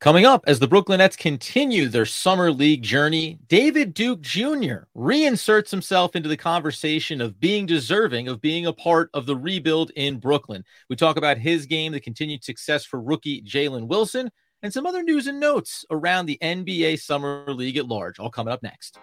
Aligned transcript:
Coming 0.00 0.24
up, 0.24 0.44
as 0.46 0.60
the 0.60 0.68
Brooklyn 0.68 0.98
Nets 0.98 1.16
continue 1.16 1.88
their 1.88 2.06
summer 2.06 2.52
league 2.52 2.84
journey, 2.84 3.36
David 3.48 3.94
Duke 3.94 4.20
Jr. 4.20 4.84
reinserts 4.94 5.72
himself 5.72 6.14
into 6.14 6.28
the 6.28 6.36
conversation 6.36 7.20
of 7.20 7.40
being 7.40 7.66
deserving 7.66 8.28
of 8.28 8.40
being 8.40 8.66
a 8.66 8.72
part 8.72 9.10
of 9.12 9.26
the 9.26 9.34
rebuild 9.34 9.90
in 9.96 10.20
Brooklyn. 10.20 10.62
We 10.88 10.94
talk 10.94 11.16
about 11.16 11.36
his 11.36 11.66
game, 11.66 11.90
the 11.90 11.98
continued 11.98 12.44
success 12.44 12.84
for 12.84 13.00
rookie 13.00 13.42
Jalen 13.42 13.88
Wilson, 13.88 14.30
and 14.62 14.72
some 14.72 14.86
other 14.86 15.02
news 15.02 15.26
and 15.26 15.40
notes 15.40 15.84
around 15.90 16.26
the 16.26 16.38
NBA 16.40 17.00
Summer 17.00 17.44
League 17.48 17.76
at 17.76 17.88
large. 17.88 18.20
All 18.20 18.30
coming 18.30 18.52
up 18.52 18.62
next. 18.62 19.00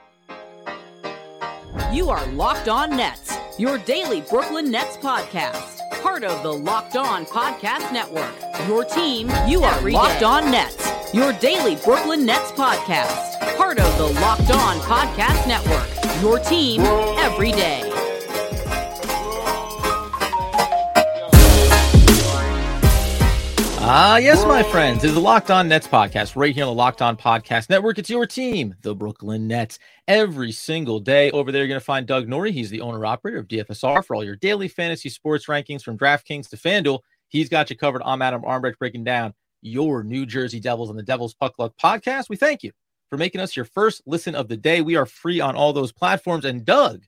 You 1.92 2.10
are 2.10 2.26
Locked 2.28 2.70
On 2.70 2.96
Nets, 2.96 3.36
your 3.58 3.78
daily 3.80 4.22
Brooklyn 4.22 4.70
Nets 4.70 4.98
podcast 4.98 5.76
part 6.06 6.24
of 6.24 6.44
the 6.44 6.54
Locked 6.54 6.96
On 6.96 7.26
Podcast 7.26 7.92
Network. 7.92 8.32
Your 8.68 8.86
team, 8.86 9.28
you 9.48 9.64
are 9.64 9.82
Locked 9.90 10.20
day. 10.20 10.26
On 10.26 10.52
Nets, 10.52 11.14
your 11.14 11.34
daily 11.34 11.76
Brooklyn 11.84 12.26
Nets 12.26 12.52
podcast. 12.52 13.58
Part 13.58 13.80
of 13.80 13.98
the 13.98 14.20
Locked 14.22 14.52
On 14.52 14.78
Podcast 14.82 15.48
Network. 15.48 16.22
Your 16.22 16.40
team 16.40 16.82
every 17.18 17.52
day. 17.52 17.95
Ah, 23.88 24.18
yes, 24.18 24.44
my 24.46 24.64
friends. 24.64 25.04
It's 25.04 25.14
the 25.14 25.20
Locked 25.20 25.52
On 25.52 25.68
Nets 25.68 25.88
podcast 25.88 26.36
right 26.36 26.56
here 26.56 26.64
on 26.64 26.70
the 26.70 26.74
Locked 26.74 27.04
On 27.04 27.16
Podcast 27.16 27.70
Network. 27.70 28.00
It's 28.00 28.10
your 28.10 28.26
team, 28.26 28.74
the 28.82 28.96
Brooklyn 28.96 29.48
Nets. 29.48 29.78
Every 30.08 30.52
single 30.52 31.00
day 31.00 31.30
over 31.30 31.52
there, 31.52 31.62
you're 31.62 31.68
going 31.68 31.80
to 31.80 31.86
find 31.86 32.08
Doug 32.08 32.28
Norrie. 32.28 32.52
He's 32.52 32.72
the 32.72 32.82
owner 32.82 33.06
operator 33.06 33.38
of 33.38 33.48
DFSR 33.48 34.04
for 34.04 34.16
all 34.16 34.24
your 34.24 34.38
daily 34.38 34.68
fantasy 34.70 35.10
sports 35.10 35.46
rankings 35.46 35.84
from 35.84 36.00
DraftKings 36.00 36.50
to 36.50 36.58
FanDuel. 36.58 37.02
He's 37.28 37.48
got 37.48 37.70
you 37.70 37.78
covered. 37.78 38.02
I'm 38.04 38.24
Adam 38.24 38.42
Armbrecht 38.42 38.80
breaking 38.80 39.04
down 39.04 39.36
your 39.62 40.04
New 40.04 40.26
Jersey 40.26 40.60
Devils 40.60 40.90
on 40.90 40.96
the 40.96 41.04
Devils 41.04 41.36
Puck 41.36 41.60
Luck 41.60 41.74
podcast. 41.80 42.28
We 42.28 42.38
thank 42.38 42.64
you 42.64 42.72
for 43.12 43.18
making 43.18 43.40
us 43.40 43.56
your 43.56 43.66
first 43.66 44.02
listen 44.08 44.34
of 44.34 44.48
the 44.48 44.58
day. 44.58 44.82
We 44.82 44.96
are 44.96 45.06
free 45.06 45.42
on 45.42 45.56
all 45.56 45.74
those 45.74 45.92
platforms. 45.92 46.44
And 46.44 46.66
Doug, 46.66 47.04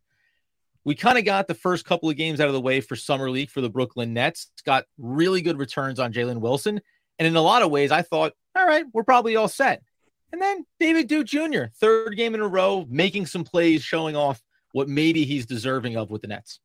we 0.88 0.95
kind 0.95 1.17
of 1.17 1.25
got 1.25 1.49
the 1.49 1.53
first 1.53 1.83
couple 1.83 2.09
of 2.09 2.16
games 2.16 2.39
out 2.39 2.47
of 2.47 2.53
the 2.53 2.61
way 2.61 2.80
for 2.80 2.95
summer 2.95 3.30
league 3.30 3.49
for 3.49 3.59
the 3.59 3.69
Brooklyn 3.69 4.13
Nets. 4.13 4.49
Got 4.66 4.85
really 4.97 5.41
good 5.41 5.59
returns 5.59 5.99
on 5.99 6.13
Jalen 6.13 6.39
Wilson, 6.39 6.80
and 7.19 7.27
in 7.27 7.35
a 7.35 7.41
lot 7.41 7.61
of 7.61 7.69
ways, 7.69 7.91
I 7.91 8.03
thought, 8.03 8.31
all 8.55 8.66
right, 8.66 8.85
we're 8.93 9.03
probably 9.03 9.35
all 9.35 9.49
set. 9.49 9.83
And 10.31 10.41
then 10.41 10.65
David 10.80 11.09
Duke 11.09 11.27
Jr., 11.27 11.65
third 11.81 12.15
game 12.15 12.35
in 12.35 12.39
a 12.39 12.47
row, 12.47 12.85
making 12.88 13.25
some 13.25 13.43
plays, 13.43 13.83
showing 13.83 14.15
off 14.15 14.41
what 14.71 14.88
maybe 14.88 15.25
he's 15.25 15.45
deserving 15.45 15.97
of 15.97 16.09
with 16.09 16.21
the 16.21 16.30
Nets. 16.30 16.61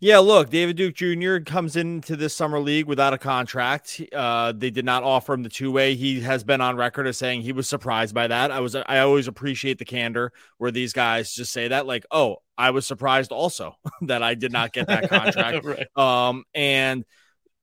Yeah, 0.00 0.18
look, 0.18 0.50
David 0.50 0.76
Duke 0.76 0.94
Jr. 0.94 1.38
comes 1.38 1.76
into 1.76 2.16
this 2.16 2.34
summer 2.34 2.60
league 2.60 2.86
without 2.86 3.14
a 3.14 3.18
contract. 3.18 4.02
Uh, 4.12 4.52
they 4.52 4.70
did 4.70 4.84
not 4.84 5.02
offer 5.02 5.32
him 5.32 5.42
the 5.42 5.48
two 5.48 5.72
way. 5.72 5.94
He 5.94 6.20
has 6.20 6.44
been 6.44 6.60
on 6.60 6.76
record 6.76 7.06
as 7.06 7.16
saying 7.16 7.42
he 7.42 7.52
was 7.52 7.68
surprised 7.68 8.14
by 8.14 8.26
that. 8.26 8.50
I 8.50 8.60
was, 8.60 8.74
I 8.74 8.98
always 8.98 9.28
appreciate 9.28 9.78
the 9.78 9.84
candor 9.84 10.32
where 10.58 10.70
these 10.70 10.92
guys 10.92 11.32
just 11.32 11.52
say 11.52 11.68
that, 11.68 11.86
like, 11.86 12.04
oh, 12.10 12.36
I 12.58 12.70
was 12.70 12.86
surprised 12.86 13.32
also 13.32 13.76
that 14.02 14.22
I 14.22 14.34
did 14.34 14.52
not 14.52 14.72
get 14.72 14.88
that 14.88 15.08
contract. 15.08 15.64
right. 15.64 15.86
Um, 15.96 16.44
and 16.54 17.04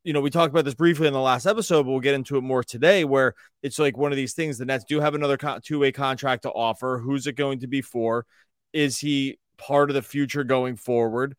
you 0.04 0.14
know, 0.14 0.22
we 0.22 0.32
talked 0.32 0.52
about 0.52 0.66
this 0.66 0.74
briefly 0.74 1.08
in 1.08 1.14
the 1.14 1.20
last 1.20 1.46
episode, 1.46 1.84
but 1.84 1.92
we'll 1.92 2.00
get 2.00 2.16
into 2.16 2.38
it 2.38 2.42
more 2.42 2.64
today. 2.64 3.06
Where 3.06 3.36
it's 3.62 3.78
like 3.78 3.98
one 3.98 4.12
of 4.12 4.16
these 4.16 4.34
things: 4.34 4.58
the 4.58 4.66
Nets 4.66 4.84
do 4.84 5.00
have 5.00 5.14
another 5.14 5.38
two 5.64 5.80
way 5.80 5.92
contract 5.92 6.44
to 6.44 6.50
offer. 6.50 6.98
Who's 6.98 7.28
it 7.28 7.34
going 7.34 7.60
to 7.60 7.68
be 7.68 7.82
for? 7.82 8.26
Is 8.74 8.98
he 8.98 9.38
part 9.58 9.90
of 9.90 9.94
the 9.94 10.02
future 10.02 10.44
going 10.44 10.76
forward? 10.76 11.36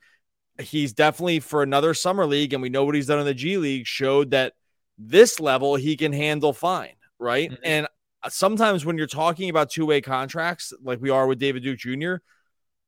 He's 0.61 0.93
definitely 0.93 1.41
for 1.41 1.63
another 1.63 1.95
summer 1.95 2.27
league, 2.27 2.53
and 2.53 2.63
we 2.63 2.69
know 2.69 2.85
what 2.85 2.95
he's 2.95 3.07
done 3.07 3.19
in 3.19 3.27
the 3.27 3.35
G 3.35 3.57
League, 3.57 3.87
showed 3.87 4.31
that 4.31 4.55
this 4.99 5.41
level 5.41 5.77
he 5.77 5.97
can 5.97 6.13
handle 6.13 6.53
fine, 6.53 6.95
right? 7.19 7.51
Mm-hmm. 7.51 7.63
And 7.65 7.89
sometimes 8.29 8.85
when 8.85 8.99
you're 8.99 9.07
talking 9.07 9.51
about 9.51 9.71
two 9.71 9.87
way 9.87 10.01
contracts, 10.01 10.73
like 10.83 11.01
we 11.01 11.11
are 11.11 11.27
with 11.27 11.39
David 11.39 11.63
Duke 11.63 11.79
Jr., 11.79 12.17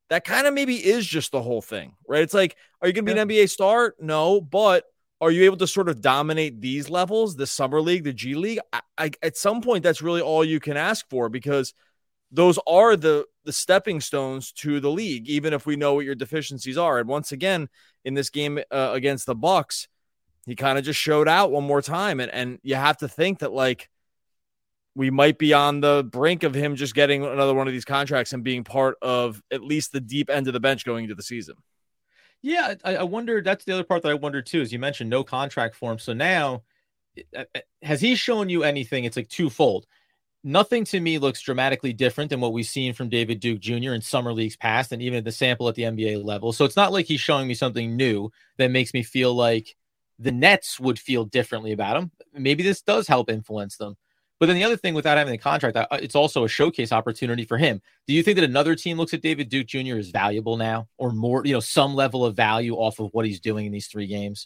that 0.09 0.23
kind 0.23 0.45
of 0.45 0.53
maybe 0.53 0.75
is 0.75 1.05
just 1.05 1.31
the 1.31 1.41
whole 1.41 1.61
thing, 1.61 1.93
right? 2.07 2.21
It's 2.21 2.33
like, 2.33 2.55
are 2.81 2.87
you 2.87 2.93
going 2.93 3.05
to 3.05 3.11
be 3.11 3.15
yeah. 3.15 3.41
an 3.41 3.45
NBA 3.45 3.49
star? 3.49 3.95
No, 3.99 4.39
but 4.39 4.85
are 5.19 5.31
you 5.31 5.45
able 5.45 5.57
to 5.57 5.67
sort 5.67 5.89
of 5.89 6.01
dominate 6.01 6.61
these 6.61 6.89
levels, 6.89 7.35
the 7.35 7.47
summer 7.47 7.81
league, 7.81 8.03
the 8.03 8.13
G 8.13 8.35
League? 8.35 8.59
I, 8.71 8.81
I, 8.97 9.11
at 9.23 9.37
some 9.37 9.61
point, 9.61 9.83
that's 9.83 10.01
really 10.01 10.21
all 10.21 10.43
you 10.43 10.59
can 10.59 10.77
ask 10.77 11.09
for 11.09 11.29
because 11.29 11.73
those 12.31 12.59
are 12.67 12.95
the 12.95 13.25
the 13.45 13.53
stepping 13.53 14.01
stones 14.01 14.51
to 14.51 14.79
the 14.79 14.91
league 14.91 15.27
even 15.27 15.53
if 15.53 15.65
we 15.65 15.75
know 15.75 15.93
what 15.93 16.05
your 16.05 16.15
deficiencies 16.15 16.77
are. 16.77 16.99
And 16.99 17.07
once 17.07 17.31
again 17.31 17.69
in 18.03 18.13
this 18.13 18.29
game 18.29 18.59
uh, 18.71 18.91
against 18.93 19.25
the 19.25 19.35
bucks 19.35 19.87
he 20.45 20.55
kind 20.55 20.77
of 20.77 20.83
just 20.83 20.99
showed 20.99 21.27
out 21.27 21.51
one 21.51 21.63
more 21.63 21.81
time. 21.81 22.19
And 22.19 22.31
and 22.31 22.59
you 22.63 22.75
have 22.75 22.97
to 22.97 23.07
think 23.07 23.39
that 23.39 23.51
like 23.51 23.89
we 24.93 25.09
might 25.09 25.37
be 25.37 25.53
on 25.53 25.81
the 25.81 26.07
brink 26.09 26.43
of 26.43 26.53
him 26.53 26.75
just 26.75 26.95
getting 26.95 27.25
another 27.25 27.53
one 27.53 27.67
of 27.67 27.73
these 27.73 27.85
contracts 27.85 28.31
and 28.31 28.43
being 28.43 28.63
part 28.63 28.95
of 29.01 29.41
at 29.51 29.61
least 29.61 29.91
the 29.91 29.99
deep 29.99 30.29
end 30.29 30.47
of 30.47 30.53
the 30.53 30.59
bench 30.59 30.85
going 30.85 31.03
into 31.05 31.15
the 31.15 31.23
season. 31.23 31.55
Yeah 32.41 32.75
i, 32.83 32.97
I 32.97 33.03
wonder 33.03 33.41
that's 33.41 33.65
the 33.65 33.73
other 33.73 33.83
part 33.83 34.03
that 34.03 34.11
i 34.11 34.13
wonder 34.13 34.41
too 34.41 34.61
is 34.61 34.71
you 34.71 34.77
mentioned 34.77 35.09
no 35.09 35.23
contract 35.23 35.75
for 35.75 35.91
him. 35.91 35.99
So 35.99 36.13
now 36.13 36.63
has 37.81 38.01
he 38.01 38.15
shown 38.15 38.49
you 38.49 38.63
anything? 38.63 39.05
It's 39.05 39.17
like 39.17 39.29
twofold 39.29 39.87
nothing 40.45 40.85
to 40.85 40.99
me 40.99 41.17
looks 41.17 41.41
dramatically 41.41 41.91
different 41.91 42.29
than 42.29 42.39
what 42.39 42.53
we've 42.53 42.67
seen 42.67 42.93
from 42.93 43.09
David 43.09 43.39
Duke 43.39 43.59
Jr. 43.59 43.93
in 43.93 44.01
summer 44.01 44.31
leagues 44.31 44.55
past 44.55 44.91
and 44.91 45.01
even 45.01 45.17
at 45.17 45.25
the 45.25 45.31
sample 45.31 45.67
at 45.67 45.75
the 45.75 45.83
NBA 45.83 46.23
level. 46.23 46.53
So 46.53 46.63
it's 46.63 46.75
not 46.75 46.93
like 46.93 47.07
he's 47.07 47.19
showing 47.19 47.47
me 47.47 47.55
something 47.55 47.97
new 47.97 48.31
that 48.57 48.69
makes 48.71 48.93
me 48.93 49.01
feel 49.01 49.33
like 49.33 49.75
the 50.19 50.31
Nets 50.31 50.79
would 50.79 50.99
feel 50.99 51.25
differently 51.25 51.71
about 51.71 51.97
him. 51.97 52.11
Maybe 52.31 52.61
this 52.61 52.81
does 52.81 53.07
help 53.07 53.29
influence 53.29 53.75
them. 53.77 53.97
But 54.39 54.45
then 54.45 54.55
the 54.55 54.63
other 54.65 54.77
thing, 54.77 54.93
without 54.93 55.17
having 55.17 55.31
the 55.31 55.37
contract, 55.37 55.77
it's 55.93 56.15
also 56.15 56.43
a 56.43 56.49
showcase 56.49 56.91
opportunity 56.91 57.45
for 57.45 57.57
him. 57.57 57.81
Do 58.05 58.13
you 58.13 58.21
think 58.21 58.35
that 58.35 58.43
another 58.43 58.75
team 58.75 58.97
looks 58.97 59.13
at 59.13 59.21
David 59.21 59.49
Duke 59.49 59.65
Jr. 59.65 59.95
as 59.97 60.09
valuable 60.09 60.57
now, 60.57 60.89
or 60.97 61.11
more, 61.11 61.43
you 61.45 61.53
know, 61.53 61.59
some 61.61 61.95
level 61.95 62.25
of 62.25 62.35
value 62.35 62.75
off 62.75 62.99
of 62.99 63.09
what 63.13 63.25
he's 63.25 63.39
doing 63.39 63.65
in 63.65 63.71
these 63.71 63.87
three 63.87 64.07
games? 64.07 64.45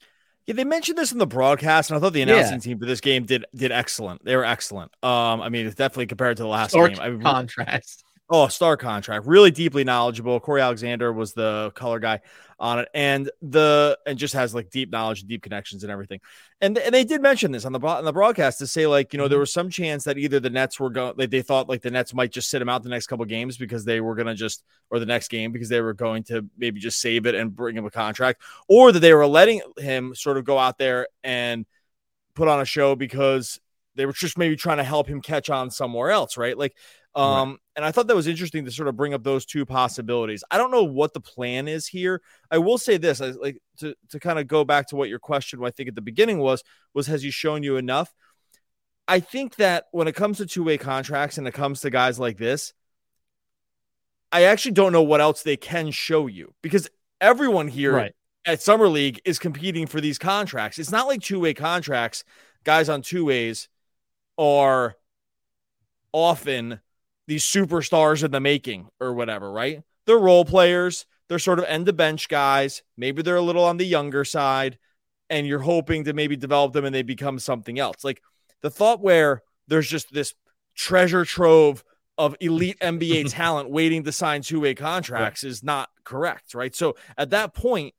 Yeah, 0.50 0.56
they 0.56 0.64
mentioned 0.64 0.98
this 0.98 1.12
in 1.12 1.20
the 1.20 1.28
broadcast, 1.28 1.92
and 1.92 1.98
I 1.98 2.02
thought 2.02 2.14
the 2.14 2.24
announcing 2.24 2.54
yeah. 2.54 2.58
team 2.58 2.80
for 2.80 2.88
this 2.88 3.02
game 3.02 3.24
did 3.24 3.46
did 3.54 3.72
excellent. 3.72 4.26
They 4.26 4.36
were 4.36 4.46
excellent. 4.46 4.92
Um, 5.04 5.42
I 5.42 5.50
mean, 5.50 5.68
it's 5.68 5.76
definitely 5.76 6.08
compared 6.08 6.38
to 6.38 6.44
the 6.44 6.50
last 6.50 6.72
Stark 6.72 6.94
game. 6.94 7.00
I 7.00 7.10
mean, 7.12 7.22
contrast. 7.22 8.04
Oh, 8.32 8.48
star 8.48 8.78
contract, 8.78 9.26
really 9.26 9.50
deeply 9.50 9.84
knowledgeable. 9.84 10.40
Cory 10.40 10.62
Alexander 10.62 11.12
was 11.12 11.34
the 11.34 11.72
color 11.74 11.98
guy 11.98 12.22
on 12.60 12.78
it, 12.78 12.88
and 12.94 13.32
the 13.42 13.98
and 14.06 14.20
just 14.20 14.36
has 14.36 14.54
like 14.54 14.70
deep 14.70 14.92
knowledge, 14.92 15.22
and 15.22 15.30
deep 15.30 15.42
connections, 15.42 15.84
and 15.84 15.92
everything. 15.92 16.20
And 16.62 16.78
and 16.78 16.94
they 16.94 17.04
did 17.04 17.24
mention 17.24 17.52
this 17.52 17.66
on 17.66 17.74
the 17.74 17.80
on 17.80 18.06
the 18.06 18.14
broadcast 18.14 18.60
to 18.60 18.68
say 18.68 18.86
like 18.86 19.14
you 19.14 19.18
know 19.18 19.28
there 19.28 19.38
mm-hmm. 19.38 19.42
was 19.42 19.54
some 19.54 19.72
chance 19.72 20.04
that 20.04 20.20
either 20.20 20.40
the 20.40 20.52
Nets 20.52 20.80
were 20.80 20.92
going 20.92 21.16
like 21.18 21.32
they 21.32 21.42
thought 21.42 21.70
like 21.70 21.82
the 21.82 21.90
Nets 21.90 22.14
might 22.14 22.32
just 22.32 22.52
sit 22.52 22.62
him 22.62 22.70
out 22.70 22.84
the 22.84 22.90
next 22.90 23.08
couple 23.08 23.26
games 23.26 23.58
because 23.58 23.84
they 23.84 24.00
were 24.00 24.14
gonna 24.14 24.36
just 24.36 24.64
or 24.92 25.00
the 25.00 25.08
next 25.08 25.30
game 25.30 25.52
because 25.52 25.70
they 25.70 25.82
were 25.82 25.96
going 25.96 26.22
to 26.26 26.46
maybe 26.56 26.80
just 26.80 27.02
save 27.02 27.26
it 27.26 27.34
and 27.34 27.56
bring 27.56 27.76
him 27.76 27.86
a 27.86 27.92
contract, 27.92 28.44
or 28.68 28.92
that 28.92 29.00
they 29.00 29.14
were 29.16 29.26
letting 29.26 29.60
him 29.80 30.14
sort 30.14 30.38
of 30.38 30.46
go 30.46 30.60
out 30.60 30.78
there 30.78 31.08
and 31.24 31.66
put 32.36 32.48
on 32.48 32.62
a 32.62 32.66
show 32.66 32.96
because 32.96 33.60
they 33.96 34.06
were 34.06 34.14
just 34.14 34.38
maybe 34.38 34.56
trying 34.56 34.78
to 34.78 34.84
help 34.84 35.08
him 35.08 35.20
catch 35.20 35.50
on 35.50 35.72
somewhere 35.72 36.12
else, 36.12 36.38
right? 36.38 36.58
Like 36.58 36.76
um, 37.16 37.50
right. 37.52 37.60
And 37.80 37.86
I 37.86 37.94
thought 37.94 38.08
that 38.08 38.16
was 38.16 38.28
interesting 38.28 38.66
to 38.66 38.72
sort 38.72 38.90
of 38.90 38.98
bring 38.98 39.14
up 39.14 39.24
those 39.24 39.46
two 39.46 39.66
possibilities. 39.66 40.44
I 40.52 40.58
don't 40.58 40.70
know 40.70 40.84
what 40.84 41.14
the 41.14 41.22
plan 41.22 41.70
is 41.70 41.88
here. 41.88 42.22
I 42.52 42.58
will 42.58 42.78
say 42.78 42.98
this, 42.98 43.22
I, 43.22 43.28
like 43.28 43.62
to 43.78 43.96
to 44.10 44.20
kind 44.20 44.38
of 44.38 44.48
go 44.48 44.66
back 44.66 44.88
to 44.88 44.98
what 44.98 45.08
your 45.08 45.18
question, 45.18 45.64
I 45.64 45.72
think 45.72 45.88
at 45.88 45.96
the 45.96 46.02
beginning 46.02 46.40
was 46.40 46.62
was 46.94 47.08
has 47.08 47.24
he 47.24 47.32
shown 47.32 47.64
you 47.64 47.78
enough? 47.78 48.14
I 49.08 49.22
think 49.22 49.56
that 49.56 49.86
when 49.94 50.10
it 50.10 50.14
comes 50.14 50.40
to 50.40 50.46
two 50.46 50.62
way 50.62 50.78
contracts 50.78 51.38
and 51.38 51.48
it 51.48 51.54
comes 51.54 51.80
to 51.80 51.90
guys 51.90 52.20
like 52.20 52.38
this, 52.38 52.74
I 54.30 54.44
actually 54.44 54.74
don't 54.74 54.92
know 54.92 55.04
what 55.04 55.22
else 55.22 55.44
they 55.44 55.56
can 55.56 55.92
show 55.92 56.28
you 56.28 56.54
because 56.62 56.90
everyone 57.22 57.70
here 57.70 57.94
right. 57.94 58.16
at 58.46 58.62
Summer 58.62 58.90
League 58.90 59.22
is 59.24 59.40
competing 59.40 59.88
for 59.88 60.02
these 60.02 60.20
contracts. 60.20 60.80
It's 60.80 60.92
not 60.92 61.08
like 61.08 61.22
two 61.22 61.40
way 61.40 61.54
contracts, 61.54 62.26
guys 62.66 62.90
on 62.90 63.04
two 63.04 63.24
ways 63.24 63.70
are 64.38 64.98
often 66.12 66.82
these 67.30 67.46
superstars 67.46 68.24
in 68.24 68.32
the 68.32 68.40
making 68.40 68.90
or 69.00 69.14
whatever, 69.14 69.52
right? 69.52 69.84
They're 70.08 70.18
role 70.18 70.46
players. 70.46 71.06
They're 71.30 71.38
sort 71.38 71.60
of 71.60 71.66
end 71.66 71.86
the 71.86 71.94
bench 71.94 72.28
guys. 72.28 72.82
Maybe 72.98 73.22
they're 73.22 73.36
a 73.36 73.42
little 73.42 73.64
on 73.64 73.78
the 73.78 73.86
younger 73.86 74.26
side, 74.26 74.80
and 75.30 75.46
you're 75.46 75.60
hoping 75.60 76.06
to 76.06 76.14
maybe 76.14 76.36
develop 76.36 76.74
them 76.74 76.86
and 76.86 76.94
they 76.94 77.04
become 77.04 77.38
something 77.38 77.78
else. 77.78 78.04
Like 78.04 78.24
the 78.62 78.72
thought 78.72 79.00
where 79.00 79.44
there's 79.68 79.88
just 79.88 80.12
this 80.12 80.34
treasure 80.74 81.24
trove 81.24 81.84
of 82.18 82.36
elite 82.42 82.80
NBA 82.80 83.30
talent 83.32 83.70
waiting 83.70 84.04
to 84.06 84.12
sign 84.12 84.42
two 84.42 84.62
way 84.62 84.74
contracts 84.74 85.44
right. 85.44 85.52
is 85.52 85.64
not 85.64 85.90
correct, 86.04 86.56
right? 86.56 86.76
So 86.76 86.96
at 87.16 87.30
that 87.30 87.54
point, 87.54 87.94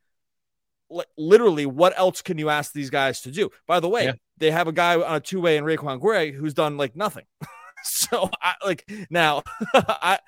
literally, 1.16 1.66
what 1.66 1.96
else 1.96 2.20
can 2.20 2.36
you 2.36 2.50
ask 2.50 2.72
these 2.72 2.90
guys 2.90 3.20
to 3.20 3.30
do? 3.30 3.50
By 3.68 3.78
the 3.78 3.88
way, 3.88 4.06
yeah. 4.06 4.12
they 4.38 4.50
have 4.50 4.66
a 4.66 4.72
guy 4.72 5.00
on 5.00 5.14
a 5.14 5.20
two 5.20 5.40
way 5.40 5.56
in 5.56 5.62
RaiQuan 5.62 6.00
Gray 6.00 6.32
who's 6.32 6.52
done 6.52 6.76
like 6.76 6.96
nothing. 6.96 7.26
so 7.84 8.30
I 8.42 8.54
like 8.64 8.90
now 9.10 9.42
I 9.74 10.18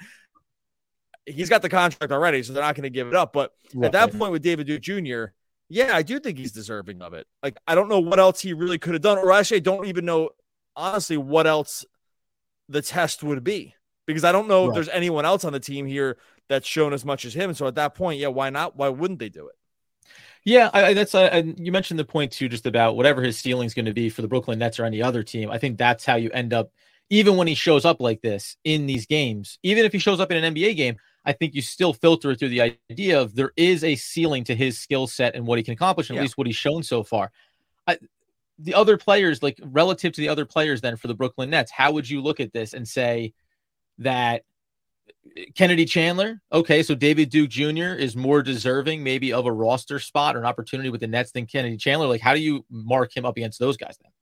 he's 1.27 1.49
got 1.49 1.63
the 1.63 1.69
contract 1.69 2.13
already, 2.13 2.43
so 2.43 2.53
they're 2.53 2.63
not 2.63 2.75
going 2.75 2.85
to 2.85 2.91
give 2.91 3.09
it 3.09 3.15
up. 3.15 3.33
But 3.33 3.53
right. 3.75 3.87
at 3.87 3.93
that 3.93 4.19
point 4.19 4.33
with 4.33 4.43
David 4.43 4.67
Duke 4.67 4.83
Jr., 4.83 5.27
yeah, 5.69 5.95
I 5.95 6.03
do 6.03 6.19
think 6.19 6.39
he's 6.39 6.53
deserving 6.53 7.01
of 7.03 7.15
it. 7.15 7.27
Like 7.43 7.57
I 7.67 7.75
don't 7.75 7.89
know 7.89 8.01
what 8.01 8.19
else 8.19 8.41
he 8.41 8.53
really 8.53 8.79
could 8.79 8.95
have 8.95 9.03
done, 9.03 9.19
or 9.19 9.33
actually 9.33 9.59
I 9.59 9.61
don't 9.61 9.87
even 9.87 10.05
know 10.05 10.31
honestly 10.77 11.17
what 11.17 11.47
else 11.47 11.85
the 12.69 12.83
test 12.83 13.23
would 13.23 13.45
be 13.45 13.75
because 14.07 14.25
I 14.25 14.33
don't 14.33 14.49
know 14.49 14.63
right. 14.63 14.69
if 14.69 14.75
there's 14.75 14.89
anyone 14.89 15.25
else 15.25 15.45
on 15.45 15.53
the 15.53 15.61
team 15.61 15.87
here 15.87 16.19
that's 16.49 16.67
shown 16.67 16.93
as 16.93 17.05
much 17.05 17.25
as 17.25 17.35
him. 17.35 17.55
So 17.55 17.67
at 17.67 17.75
that 17.77 17.95
point, 17.95 18.21
yeah, 18.21 18.29
why 18.29 18.51
not? 18.51 18.77
Why 18.77 18.89
wouldn't 18.89 19.19
they 19.19 19.29
do 19.29 19.49
it? 19.49 19.55
Yeah, 20.45 20.71
I, 20.73 20.93
that's 20.93 21.15
uh, 21.15 21.43
you 21.57 21.71
mentioned 21.71 22.01
the 22.01 22.05
point 22.05 22.33
too, 22.33 22.49
just 22.49 22.67
about 22.67 22.97
whatever 22.97 23.23
his 23.23 23.39
ceiling 23.39 23.67
is 23.67 23.75
going 23.75 23.85
to 23.85 23.93
be 23.93 24.09
for 24.09 24.23
the 24.23 24.29
Brooklyn 24.29 24.59
Nets 24.59 24.81
or 24.81 24.85
any 24.85 25.01
other 25.01 25.23
team. 25.23 25.51
I 25.51 25.59
think 25.59 25.79
that's 25.79 26.05
how 26.05 26.17
you 26.17 26.31
end 26.31 26.53
up, 26.53 26.73
even 27.11 27.37
when 27.37 27.47
he 27.47 27.55
shows 27.55 27.85
up 27.85 28.01
like 28.01 28.23
this 28.23 28.57
in 28.65 28.87
these 28.87 29.07
games. 29.07 29.59
Even 29.63 29.85
if 29.85 29.93
he 29.93 29.99
shows 29.99 30.21
up 30.21 30.31
in 30.31 30.43
an 30.43 30.55
NBA 30.55 30.77
game, 30.77 30.97
I 31.25 31.33
think 31.33 31.55
you 31.55 31.63
still 31.63 31.93
filter 31.93 32.35
through 32.35 32.49
the 32.49 32.77
idea 32.91 33.21
of 33.21 33.35
there 33.35 33.53
is 33.57 33.85
a 33.85 33.95
ceiling 33.95 34.45
to 34.45 34.55
his 34.55 34.79
skill 34.79 35.07
set 35.07 35.35
and 35.35 35.47
what 35.47 35.59
he 35.59 35.65
can 35.65 35.75
accomplish, 35.75 36.11
at 36.11 36.17
yeah. 36.17 36.23
least 36.23 36.37
what 36.37 36.47
he's 36.47 36.57
shown 36.57 36.83
so 36.83 37.03
far. 37.03 37.31
I, 37.87 37.99
the 38.59 38.75
other 38.75 38.97
players, 38.97 39.43
like 39.43 39.59
relative 39.63 40.13
to 40.13 40.21
the 40.21 40.29
other 40.29 40.45
players, 40.45 40.81
then 40.81 40.97
for 40.97 41.09
the 41.09 41.15
Brooklyn 41.15 41.51
Nets, 41.51 41.71
how 41.71 41.93
would 41.93 42.09
you 42.09 42.21
look 42.21 42.41
at 42.41 42.53
this 42.53 42.75
and 42.75 42.87
say 42.87 43.35
that 43.99 44.43
Kennedy 45.55 45.85
Chandler, 45.85 46.41
okay, 46.53 46.83
so 46.83 46.95
David 46.95 47.31
Duke 47.31 47.51
Jr. 47.51 47.95
is 47.95 48.17
more 48.17 48.43
deserving 48.43 49.03
maybe 49.03 49.33
of 49.33 49.47
a 49.47 49.53
roster 49.53 49.99
spot 49.99 50.37
or 50.37 50.41
an 50.41 50.47
opportunity 50.47 50.91
with 50.91 51.01
the 51.01 51.07
Nets 51.07 51.33
than 51.33 51.47
Kennedy 51.47 51.77
Chandler? 51.77 52.07
Like, 52.07 52.21
how 52.21 52.35
do 52.35 52.41
you 52.41 52.65
mark 52.71 53.17
him 53.17 53.25
up 53.25 53.37
against 53.37 53.59
those 53.59 53.77
guys 53.77 53.97
then? 54.03 54.13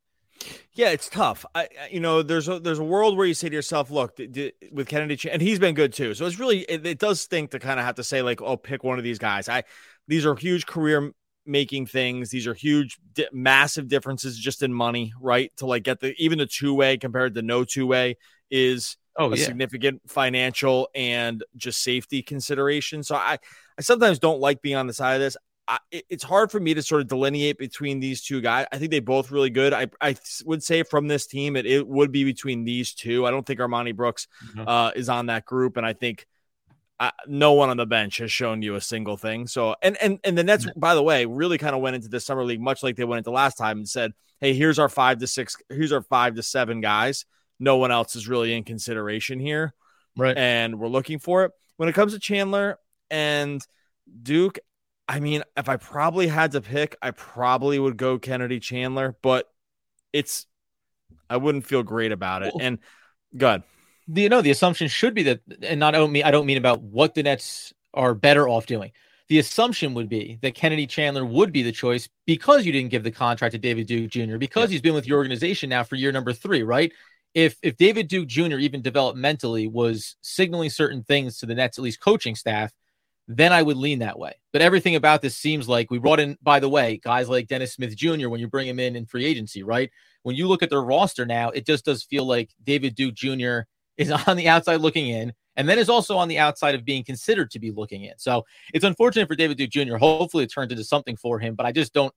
Yeah, 0.72 0.90
it's 0.90 1.08
tough. 1.08 1.44
I, 1.54 1.69
you 1.90 2.00
know, 2.00 2.22
there's 2.22 2.48
a 2.48 2.58
there's 2.60 2.78
a 2.78 2.84
world 2.84 3.16
where 3.16 3.26
you 3.26 3.34
say 3.34 3.48
to 3.48 3.54
yourself, 3.54 3.90
look, 3.90 4.16
d- 4.16 4.26
d- 4.26 4.52
with 4.72 4.88
Kennedy, 4.88 5.31
and 5.31 5.42
he's 5.42 5.58
been 5.58 5.75
good 5.75 5.92
too. 5.92 6.14
So 6.14 6.26
it's 6.26 6.38
really 6.38 6.60
it, 6.60 6.87
it 6.87 6.98
does 6.98 7.20
stink 7.20 7.50
to 7.50 7.58
kind 7.58 7.78
of 7.78 7.87
have 7.87 7.96
to 7.96 8.04
say 8.04 8.22
like, 8.22 8.40
oh, 8.40 8.56
pick 8.56 8.82
one 8.82 8.98
of 8.98 9.04
these 9.04 9.19
guys. 9.19 9.48
I 9.48 9.64
these 10.08 10.25
are 10.25 10.34
huge 10.34 10.66
career 10.66 11.12
making 11.44 11.87
things. 11.87 12.31
These 12.31 12.46
are 12.46 12.54
huge, 12.54 12.98
di- 13.12 13.28
massive 13.32 13.88
differences 13.88 14.38
just 14.38 14.62
in 14.62 14.72
money, 14.72 15.12
right? 15.20 15.52
To 15.58 15.66
like 15.66 15.82
get 15.82 16.00
the 16.00 16.14
even 16.19 16.38
the 16.38 16.46
two 16.46 16.75
way 16.75 16.96
compared 16.96 17.34
to 17.34 17.42
no 17.42 17.64
two 17.64 17.87
way 17.87 18.16
is 18.50 18.96
oh, 19.16 19.32
a 19.32 19.37
yeah. 19.37 19.44
significant 19.44 20.02
financial 20.08 20.88
and 20.94 21.44
just 21.56 21.82
safety 21.82 22.22
consideration. 22.22 23.02
So 23.02 23.16
I 23.16 23.38
I 23.78 23.82
sometimes 23.82 24.19
don't 24.19 24.40
like 24.40 24.62
being 24.62 24.76
on 24.76 24.87
the 24.87 24.94
side 24.94 25.14
of 25.14 25.20
this. 25.20 25.37
I, 25.68 25.78
it's 25.92 26.24
hard 26.24 26.50
for 26.50 26.58
me 26.58 26.74
to 26.74 26.82
sort 26.82 27.00
of 27.00 27.08
delineate 27.08 27.56
between 27.56 28.00
these 28.00 28.22
two 28.22 28.40
guys. 28.40 28.66
I 28.72 28.78
think 28.78 28.90
they 28.90 29.00
both 29.00 29.30
really 29.30 29.50
good. 29.50 29.72
I, 29.72 29.88
I 30.00 30.16
would 30.44 30.62
say 30.62 30.82
from 30.82 31.06
this 31.06 31.26
team, 31.26 31.54
it, 31.54 31.64
it 31.64 31.86
would 31.86 32.10
be 32.10 32.24
between 32.24 32.64
these 32.64 32.92
two. 32.92 33.24
I 33.24 33.30
don't 33.30 33.46
think 33.46 33.60
Armoni 33.60 33.94
Brooks 33.94 34.26
mm-hmm. 34.44 34.66
uh, 34.66 34.90
is 34.96 35.08
on 35.08 35.26
that 35.26 35.44
group, 35.44 35.76
and 35.76 35.86
I 35.86 35.92
think 35.92 36.26
uh, 36.98 37.12
no 37.26 37.52
one 37.52 37.70
on 37.70 37.76
the 37.76 37.86
bench 37.86 38.18
has 38.18 38.30
shown 38.30 38.62
you 38.62 38.74
a 38.74 38.80
single 38.80 39.16
thing. 39.16 39.46
So, 39.46 39.74
and 39.80 39.96
and 40.02 40.18
and 40.22 40.36
the 40.36 40.44
Nets, 40.44 40.66
by 40.76 40.94
the 40.94 41.02
way, 41.02 41.24
really 41.24 41.56
kind 41.56 41.74
of 41.74 41.80
went 41.80 41.96
into 41.96 42.08
the 42.08 42.20
summer 42.20 42.44
league 42.44 42.60
much 42.60 42.82
like 42.82 42.96
they 42.96 43.04
went 43.04 43.18
into 43.18 43.30
last 43.30 43.56
time 43.56 43.78
and 43.78 43.88
said, 43.88 44.12
"Hey, 44.40 44.52
here's 44.54 44.78
our 44.78 44.88
five 44.88 45.18
to 45.18 45.26
six, 45.26 45.56
here's 45.70 45.92
our 45.92 46.02
five 46.02 46.34
to 46.34 46.42
seven 46.42 46.80
guys. 46.80 47.24
No 47.58 47.78
one 47.78 47.90
else 47.90 48.16
is 48.16 48.28
really 48.28 48.52
in 48.52 48.64
consideration 48.64 49.40
here, 49.40 49.72
right? 50.16 50.36
And 50.36 50.78
we're 50.78 50.88
looking 50.88 51.18
for 51.18 51.44
it." 51.44 51.52
When 51.78 51.88
it 51.88 51.94
comes 51.94 52.12
to 52.12 52.18
Chandler 52.18 52.78
and 53.10 53.66
Duke, 54.22 54.58
I 55.10 55.18
mean, 55.18 55.42
if 55.56 55.68
I 55.68 55.76
probably 55.76 56.28
had 56.28 56.52
to 56.52 56.60
pick, 56.60 56.96
I 57.02 57.10
probably 57.10 57.80
would 57.80 57.96
go 57.96 58.20
Kennedy 58.20 58.60
Chandler, 58.60 59.16
but 59.22 59.52
it's 60.12 60.46
I 61.28 61.36
wouldn't 61.36 61.66
feel 61.66 61.82
great 61.82 62.12
about 62.12 62.44
it. 62.44 62.54
And 62.60 62.78
God, 63.36 63.64
you 64.06 64.28
know, 64.28 64.40
the 64.40 64.52
assumption 64.52 64.86
should 64.86 65.14
be 65.14 65.24
that, 65.24 65.40
and 65.62 65.80
not 65.80 65.94
mean 66.10 66.22
I 66.22 66.30
don't 66.30 66.46
mean 66.46 66.58
about 66.58 66.80
what 66.82 67.14
the 67.14 67.24
Nets 67.24 67.74
are 67.92 68.14
better 68.14 68.48
off 68.48 68.66
doing. 68.66 68.92
The 69.26 69.40
assumption 69.40 69.94
would 69.94 70.08
be 70.08 70.38
that 70.42 70.54
Kennedy 70.54 70.86
Chandler 70.86 71.24
would 71.24 71.50
be 71.50 71.64
the 71.64 71.72
choice 71.72 72.08
because 72.24 72.64
you 72.64 72.70
didn't 72.70 72.90
give 72.90 73.02
the 73.02 73.10
contract 73.10 73.52
to 73.52 73.58
David 73.58 73.88
Duke 73.88 74.12
Jr. 74.12 74.36
because 74.36 74.70
yeah. 74.70 74.74
he's 74.74 74.82
been 74.82 74.94
with 74.94 75.08
your 75.08 75.18
organization 75.18 75.70
now 75.70 75.82
for 75.82 75.96
year 75.96 76.12
number 76.12 76.32
three, 76.32 76.62
right? 76.62 76.92
If 77.34 77.56
if 77.62 77.76
David 77.76 78.06
Duke 78.06 78.28
Jr. 78.28 78.58
even 78.58 78.80
developmentally 78.80 79.68
was 79.68 80.14
signaling 80.20 80.70
certain 80.70 81.02
things 81.02 81.38
to 81.38 81.46
the 81.46 81.54
Nets, 81.56 81.78
at 81.78 81.82
least 81.82 82.00
coaching 82.00 82.36
staff, 82.36 82.72
then 83.36 83.52
I 83.52 83.62
would 83.62 83.76
lean 83.76 84.00
that 84.00 84.18
way. 84.18 84.34
But 84.52 84.60
everything 84.60 84.96
about 84.96 85.22
this 85.22 85.36
seems 85.36 85.68
like 85.68 85.88
we 85.88 85.98
brought 85.98 86.18
in, 86.18 86.36
by 86.42 86.58
the 86.58 86.68
way, 86.68 87.00
guys 87.02 87.28
like 87.28 87.46
Dennis 87.46 87.74
Smith 87.74 87.96
Jr. 87.96 88.28
when 88.28 88.40
you 88.40 88.48
bring 88.48 88.66
him 88.66 88.80
in 88.80 88.96
in 88.96 89.06
free 89.06 89.24
agency, 89.24 89.62
right? 89.62 89.88
When 90.24 90.34
you 90.34 90.48
look 90.48 90.64
at 90.64 90.70
their 90.70 90.82
roster 90.82 91.24
now, 91.24 91.50
it 91.50 91.64
just 91.64 91.84
does 91.84 92.02
feel 92.02 92.24
like 92.24 92.50
David 92.64 92.96
Duke 92.96 93.14
Jr. 93.14 93.60
is 93.96 94.10
on 94.26 94.36
the 94.36 94.48
outside 94.48 94.80
looking 94.80 95.08
in, 95.08 95.32
and 95.56 95.68
then 95.68 95.78
is 95.78 95.88
also 95.88 96.16
on 96.16 96.26
the 96.26 96.38
outside 96.38 96.74
of 96.74 96.84
being 96.84 97.04
considered 97.04 97.52
to 97.52 97.60
be 97.60 97.70
looking 97.70 98.02
in. 98.02 98.18
So 98.18 98.44
it's 98.74 98.84
unfortunate 98.84 99.28
for 99.28 99.36
David 99.36 99.58
Duke 99.58 99.70
Jr. 99.70 99.96
Hopefully, 99.96 100.44
it 100.44 100.52
turns 100.52 100.72
into 100.72 100.84
something 100.84 101.16
for 101.16 101.38
him, 101.38 101.54
but 101.54 101.66
I 101.66 101.72
just 101.72 101.94
don't. 101.94 102.12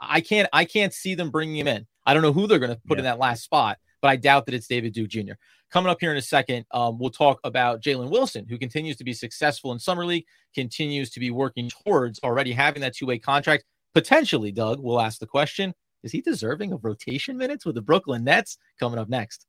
I 0.00 0.20
can't. 0.20 0.48
I 0.52 0.64
can't 0.64 0.94
see 0.94 1.16
them 1.16 1.30
bringing 1.30 1.56
him 1.56 1.66
in. 1.66 1.86
I 2.06 2.14
don't 2.14 2.22
know 2.22 2.32
who 2.32 2.46
they're 2.46 2.58
going 2.60 2.74
to 2.74 2.80
put 2.86 2.98
yeah. 2.98 3.00
in 3.00 3.04
that 3.04 3.18
last 3.18 3.42
spot, 3.42 3.78
but 4.00 4.08
I 4.08 4.16
doubt 4.16 4.46
that 4.46 4.54
it's 4.54 4.68
David 4.68 4.92
Duke 4.92 5.08
Jr. 5.08 5.32
Coming 5.74 5.90
up 5.90 5.98
here 5.98 6.12
in 6.12 6.16
a 6.16 6.22
second, 6.22 6.64
um, 6.70 7.00
we'll 7.00 7.10
talk 7.10 7.40
about 7.42 7.82
Jalen 7.82 8.08
Wilson, 8.08 8.46
who 8.48 8.58
continues 8.58 8.96
to 8.98 9.02
be 9.02 9.12
successful 9.12 9.72
in 9.72 9.80
Summer 9.80 10.06
League, 10.06 10.24
continues 10.54 11.10
to 11.10 11.18
be 11.18 11.32
working 11.32 11.68
towards 11.68 12.20
already 12.20 12.52
having 12.52 12.80
that 12.82 12.94
two 12.94 13.06
way 13.06 13.18
contract. 13.18 13.64
Potentially, 13.92 14.52
Doug, 14.52 14.78
we'll 14.78 15.00
ask 15.00 15.18
the 15.18 15.26
question 15.26 15.74
is 16.04 16.12
he 16.12 16.20
deserving 16.20 16.72
of 16.72 16.84
rotation 16.84 17.36
minutes 17.36 17.66
with 17.66 17.74
the 17.74 17.82
Brooklyn 17.82 18.22
Nets? 18.22 18.56
Coming 18.78 19.00
up 19.00 19.08
next. 19.08 19.48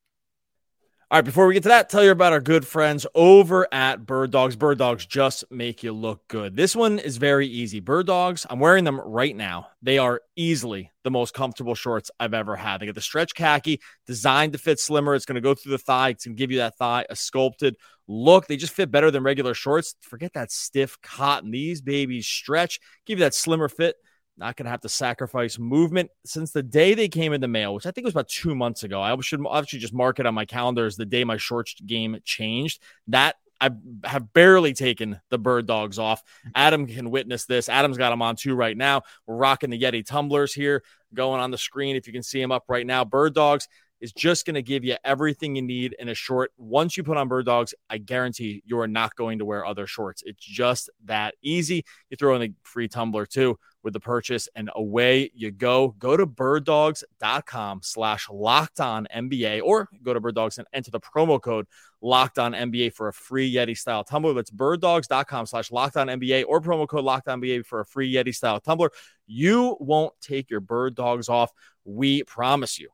All 1.12 1.20
right, 1.20 1.24
before 1.24 1.46
we 1.46 1.54
get 1.54 1.62
to 1.64 1.70
that, 1.70 1.88
tell 1.88 2.04
you 2.04 2.10
about 2.10 2.34
our 2.34 2.42
good 2.42 2.66
friends 2.66 3.06
over 3.14 3.72
at 3.72 4.08
Bird 4.08 4.32
Dogs. 4.32 4.56
Bird 4.56 4.80
Dogs 4.80 5.06
just 5.06 5.44
make 5.52 5.84
you 5.84 5.94
look 5.94 6.28
good. 6.28 6.56
This 6.56 6.76
one 6.76 6.98
is 6.98 7.18
very 7.18 7.46
easy. 7.46 7.80
Bird 7.80 8.08
Dogs, 8.08 8.44
I'm 8.50 8.60
wearing 8.60 8.86
them 8.86 9.00
right 9.00 9.36
now. 9.36 9.68
They 9.84 10.00
are 10.00 10.22
easily 10.36 10.92
the 11.04 11.12
most 11.12 11.36
comfortable 11.36 11.76
shorts 11.76 12.10
I've 12.20 12.34
ever 12.34 12.56
had. 12.56 12.80
They 12.80 12.88
get 12.88 12.96
the 12.96 13.02
stretch 13.02 13.36
khaki 13.36 13.82
designed 14.08 14.54
to 14.54 14.58
fit 14.58 14.80
slimmer. 14.80 15.14
It's 15.14 15.28
going 15.28 15.36
to 15.36 15.42
go 15.42 15.54
through 15.54 15.74
the 15.74 15.78
thigh. 15.78 16.10
It's 16.10 16.26
going 16.26 16.38
to 16.38 16.40
give 16.40 16.50
you 16.50 16.58
that 16.58 16.76
thigh, 16.78 17.06
a 17.08 17.16
sculpted 17.16 17.76
look. 18.08 18.48
They 18.48 18.58
just 18.58 18.74
fit 18.74 18.90
better 18.90 19.12
than 19.12 19.22
regular 19.22 19.54
shorts. 19.54 19.94
Forget 20.02 20.34
that 20.34 20.52
stiff 20.52 21.00
cotton. 21.04 21.52
These 21.52 21.82
babies 21.82 22.26
stretch, 22.26 22.80
give 23.06 23.20
you 23.20 23.26
that 23.26 23.36
slimmer 23.36 23.70
fit 23.70 23.96
not 24.38 24.56
going 24.56 24.66
to 24.66 24.72
have 24.72 24.82
to 24.82 24.90
sacrifice 24.90 25.58
movement 25.58 26.12
since 26.26 26.52
the 26.52 26.64
day 26.64 26.94
they 26.94 27.08
came 27.08 27.34
in 27.34 27.42
the 27.42 27.48
mail, 27.48 27.74
which 27.74 27.86
I 27.86 27.92
think 27.92 28.06
was 28.06 28.14
about 28.14 28.28
two 28.28 28.56
months 28.56 28.84
ago. 28.84 29.02
I 29.02 29.16
should 29.22 29.46
actually 29.52 29.80
just 29.80 29.94
mark 29.94 30.20
it 30.20 30.26
on 30.26 30.34
my 30.34 30.46
calendar 30.46 30.86
as 30.86 30.96
the 30.96 31.06
day 31.06 31.24
my 31.24 31.38
shorts 31.38 31.76
game 31.86 32.18
changed. 32.24 32.82
That 33.08 33.36
I 33.62 33.70
have 34.04 34.34
barely 34.34 34.74
taken 34.74 35.20
the 35.30 35.38
bird 35.38 35.66
dogs 35.66 35.98
off. 35.98 36.22
Adam 36.54 36.88
can 36.88 37.10
witness 37.10 37.46
this. 37.46 37.70
Adam's 37.70 37.98
got 37.98 38.10
them 38.10 38.22
on 38.22 38.36
too 38.36 38.56
right 38.56 38.76
now. 38.76 39.04
We're 39.26 39.38
rocking 39.38 39.70
the 39.70 39.80
Yeti 39.80 40.06
tumblers 40.06 40.54
here 40.54 40.84
going 41.14 41.40
on 41.40 41.52
the 41.52 41.58
screen. 41.58 41.96
If 41.96 42.08
you 42.08 42.14
can 42.14 42.24
see 42.24 42.42
them 42.42 42.52
up 42.52 42.66
right 42.68 42.86
now, 42.86 43.06
bird 43.06 43.34
dogs 43.34 43.68
is 44.02 44.12
just 44.12 44.46
going 44.46 44.56
to 44.56 44.62
give 44.62 44.84
you 44.84 44.98
everything 45.06 45.56
you 45.56 45.62
need 45.62 45.96
in 45.98 46.10
a 46.10 46.14
short. 46.14 46.52
Once 46.58 46.98
you 46.98 47.04
put 47.04 47.16
on 47.18 47.30
bird 47.30 47.46
dogs, 47.46 47.74
I 47.90 47.98
guarantee 47.98 48.62
you 48.66 48.80
are 48.80 48.88
not 48.88 49.16
going 49.16 49.40
to 49.40 49.46
wear 49.46 49.66
other 49.66 49.88
shorts. 49.88 50.22
It's 50.26 50.46
just 50.46 50.90
that 51.06 51.36
easy. 51.42 51.86
You 52.10 52.18
throw 52.18 52.36
in 52.36 52.42
the 52.42 52.54
free 52.64 52.90
tumbler 52.90 53.26
too 53.26 53.58
with 53.86 53.94
the 53.94 54.00
purchase 54.00 54.50
and 54.56 54.70
away 54.76 55.32
you 55.36 55.52
go. 55.52 55.96
Go 56.00 56.18
to 56.18 56.26
birddogs.com 56.26 57.82
slash 57.84 58.28
locked 58.30 58.80
on 58.82 59.08
NBA 59.16 59.62
or 59.64 59.88
go 60.04 60.14
to 60.14 60.20
birddogs 60.20 60.58
and 60.58 60.68
enter 60.74 60.90
the 60.90 61.00
promo 61.00 61.40
code 61.40 61.68
locked 62.02 62.40
on 62.40 62.54
NBA 62.54 62.94
for 62.94 63.08
a 63.08 63.14
free 63.14 63.54
Yeti 63.54 63.78
style 63.78 64.04
tumbler. 64.04 64.34
That's 64.34 64.50
birddogs.com 64.50 65.46
slash 65.46 65.72
locked 65.72 65.98
on 65.98 66.08
NBA 66.08 66.46
or 66.48 66.60
promo 66.60 66.88
code 66.88 67.06
locked 67.06 67.28
on 67.28 67.40
NBA 67.40 67.68
for 67.68 67.80
a 67.80 67.86
free 67.86 68.12
Yeti 68.12 68.36
style 68.36 68.60
tumbler. 68.60 68.90
You 69.28 69.78
won't 69.80 70.14
take 70.20 70.50
your 70.50 70.62
bird 70.62 70.96
dogs 70.96 71.30
off. 71.30 71.52
We 71.86 72.24
promise 72.24 72.80
you. 72.80 72.90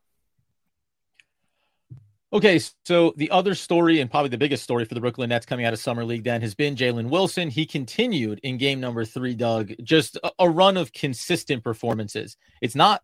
Okay, 2.33 2.61
so 2.85 3.13
the 3.17 3.29
other 3.29 3.53
story 3.53 3.99
and 3.99 4.09
probably 4.09 4.29
the 4.29 4.37
biggest 4.37 4.63
story 4.63 4.85
for 4.85 4.93
the 4.93 5.01
Brooklyn 5.01 5.29
Nets 5.29 5.45
coming 5.45 5.65
out 5.65 5.73
of 5.73 5.79
summer 5.79 6.05
league 6.05 6.23
then 6.23 6.39
has 6.41 6.55
been 6.55 6.77
Jalen 6.77 7.09
Wilson. 7.09 7.49
He 7.49 7.65
continued 7.65 8.39
in 8.43 8.57
game 8.57 8.79
number 8.79 9.03
three, 9.03 9.35
Doug, 9.35 9.73
just 9.83 10.17
a, 10.39 10.49
run 10.49 10.77
of 10.77 10.93
consistent 10.93 11.61
performances. 11.61 12.37
It's 12.61 12.75
not 12.75 13.03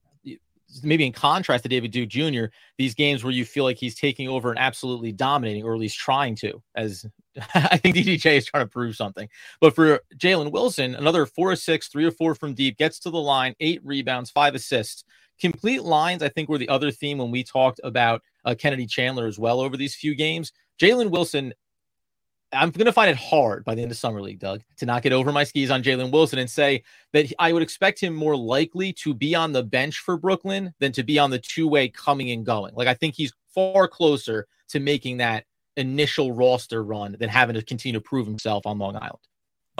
maybe 0.81 1.05
in 1.05 1.11
contrast 1.11 1.63
to 1.63 1.69
David 1.69 1.91
Duke 1.91 2.07
Jr., 2.07 2.45
these 2.77 2.93
games 2.93 3.21
where 3.21 3.33
you 3.33 3.43
feel 3.43 3.65
like 3.65 3.77
he's 3.77 3.95
taking 3.95 4.29
over 4.29 4.49
and 4.49 4.59
absolutely 4.59 5.11
dominating, 5.11 5.63
or 5.63 5.73
at 5.73 5.79
least 5.79 5.97
trying 5.97 6.35
to, 6.37 6.61
as 6.75 7.05
I 7.53 7.77
think 7.77 7.97
DDJ 7.97 8.37
is 8.37 8.45
trying 8.45 8.63
to 8.63 8.69
prove 8.69 8.95
something. 8.95 9.27
But 9.59 9.75
for 9.75 10.01
Jalen 10.15 10.51
Wilson, 10.51 10.95
another 10.95 11.25
four 11.25 11.51
or 11.51 11.55
six, 11.57 11.89
three 11.89 12.05
or 12.05 12.11
four 12.11 12.33
from 12.33 12.53
deep, 12.53 12.77
gets 12.77 12.99
to 12.99 13.09
the 13.09 13.19
line, 13.19 13.55
eight 13.59 13.81
rebounds, 13.83 14.29
five 14.29 14.55
assists. 14.55 15.03
Complete 15.39 15.83
lines, 15.83 16.23
I 16.23 16.29
think, 16.29 16.49
were 16.49 16.57
the 16.57 16.69
other 16.69 16.91
theme 16.91 17.19
when 17.19 17.29
we 17.29 17.43
talked 17.43 17.79
about 17.83 18.23
uh, 18.47 18.55
Kennedy 18.55 18.87
Chandler 18.87 19.27
as 19.27 19.37
well 19.37 19.59
over 19.59 19.77
these 19.77 19.93
few 19.93 20.15
games. 20.15 20.53
Jalen 20.79 21.11
Wilson, 21.11 21.53
I'm 22.53 22.71
going 22.71 22.85
to 22.85 22.93
find 22.93 23.11
it 23.11 23.17
hard 23.17 23.65
by 23.65 23.75
the 23.75 23.81
end 23.81 23.91
of 23.91 23.97
Summer 23.97 24.21
League, 24.21 24.39
Doug, 24.39 24.61
to 24.77 24.85
not 24.85 25.03
get 25.03 25.11
over 25.11 25.33
my 25.33 25.43
skis 25.43 25.69
on 25.69 25.83
Jalen 25.83 26.11
Wilson 26.11 26.39
and 26.39 26.49
say 26.49 26.83
that 27.11 27.31
I 27.39 27.51
would 27.51 27.61
expect 27.61 27.99
him 27.99 28.15
more 28.15 28.37
likely 28.37 28.93
to 28.93 29.13
be 29.13 29.35
on 29.35 29.51
the 29.51 29.63
bench 29.63 29.99
for 29.99 30.17
Brooklyn 30.17 30.73
than 30.79 30.93
to 30.93 31.03
be 31.03 31.19
on 31.19 31.29
the 31.29 31.39
two 31.39 31.67
way 31.67 31.89
coming 31.89 32.31
and 32.31 32.45
going. 32.45 32.73
Like, 32.73 32.87
I 32.87 32.93
think 32.93 33.15
he's 33.15 33.33
far 33.53 33.87
closer 33.89 34.47
to 34.69 34.79
making 34.79 35.17
that 35.17 35.43
initial 35.75 36.31
roster 36.31 36.83
run 36.83 37.17
than 37.19 37.29
having 37.29 37.55
to 37.55 37.61
continue 37.61 37.99
to 37.99 38.03
prove 38.03 38.25
himself 38.25 38.65
on 38.65 38.79
Long 38.79 38.95
Island. 38.95 39.19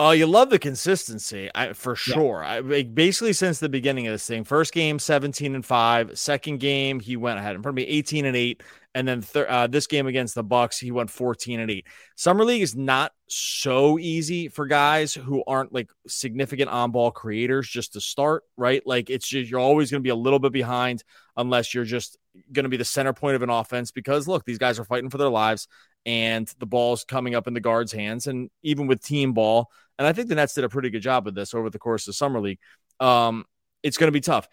Oh, 0.00 0.12
you 0.12 0.26
love 0.26 0.48
the 0.48 0.60
consistency, 0.60 1.50
I, 1.56 1.72
for 1.72 1.96
sure. 1.96 2.42
Yeah. 2.44 2.60
I, 2.76 2.82
basically, 2.84 3.32
since 3.32 3.58
the 3.58 3.68
beginning 3.68 4.06
of 4.06 4.12
this 4.12 4.28
thing, 4.28 4.44
first 4.44 4.72
game 4.72 5.00
17 5.00 5.56
and 5.56 5.66
five, 5.66 6.16
second 6.16 6.60
game 6.60 7.00
he 7.00 7.16
went 7.16 7.40
ahead 7.40 7.56
in 7.56 7.62
front 7.62 7.76
of 7.76 7.82
me 7.82 7.88
18 7.88 8.24
and 8.24 8.36
eight, 8.36 8.62
and 8.94 9.08
then 9.08 9.22
th- 9.22 9.46
uh, 9.48 9.66
this 9.66 9.88
game 9.88 10.06
against 10.06 10.36
the 10.36 10.44
Bucks 10.44 10.78
he 10.78 10.92
went 10.92 11.10
14 11.10 11.58
and 11.58 11.68
eight. 11.68 11.88
Summer 12.14 12.44
league 12.44 12.62
is 12.62 12.76
not 12.76 13.10
so 13.26 13.98
easy 13.98 14.46
for 14.46 14.66
guys 14.66 15.14
who 15.14 15.42
aren't 15.48 15.72
like 15.72 15.90
significant 16.06 16.70
on 16.70 16.92
ball 16.92 17.10
creators 17.10 17.68
just 17.68 17.94
to 17.94 18.00
start, 18.00 18.44
right? 18.56 18.86
Like 18.86 19.10
it's 19.10 19.26
just 19.26 19.50
you're 19.50 19.58
always 19.58 19.90
going 19.90 20.00
to 20.00 20.06
be 20.06 20.10
a 20.10 20.14
little 20.14 20.38
bit 20.38 20.52
behind 20.52 21.02
unless 21.36 21.74
you're 21.74 21.84
just 21.84 22.16
going 22.52 22.64
to 22.64 22.70
be 22.70 22.76
the 22.76 22.84
center 22.84 23.12
point 23.12 23.34
of 23.34 23.42
an 23.42 23.50
offense 23.50 23.90
because 23.90 24.28
look, 24.28 24.44
these 24.44 24.58
guys 24.58 24.78
are 24.78 24.84
fighting 24.84 25.10
for 25.10 25.18
their 25.18 25.28
lives 25.28 25.66
and 26.08 26.50
the 26.58 26.66
ball's 26.66 27.04
coming 27.04 27.34
up 27.34 27.46
in 27.46 27.54
the 27.54 27.60
guard's 27.60 27.92
hands, 27.92 28.26
and 28.26 28.50
even 28.62 28.86
with 28.86 29.04
team 29.04 29.34
ball 29.34 29.70
and 29.98 30.06
I 30.06 30.12
think 30.12 30.28
the 30.28 30.36
Nets 30.36 30.54
did 30.54 30.64
a 30.64 30.68
pretty 30.68 30.90
good 30.90 31.02
job 31.02 31.26
of 31.26 31.34
this 31.34 31.52
over 31.54 31.70
the 31.70 31.78
course 31.78 32.06
of 32.06 32.14
summer 32.14 32.40
league. 32.40 32.60
Um, 33.00 33.44
it's 33.82 33.96
going 33.98 34.08
to 34.08 34.12
be 34.12 34.20
tough. 34.20 34.48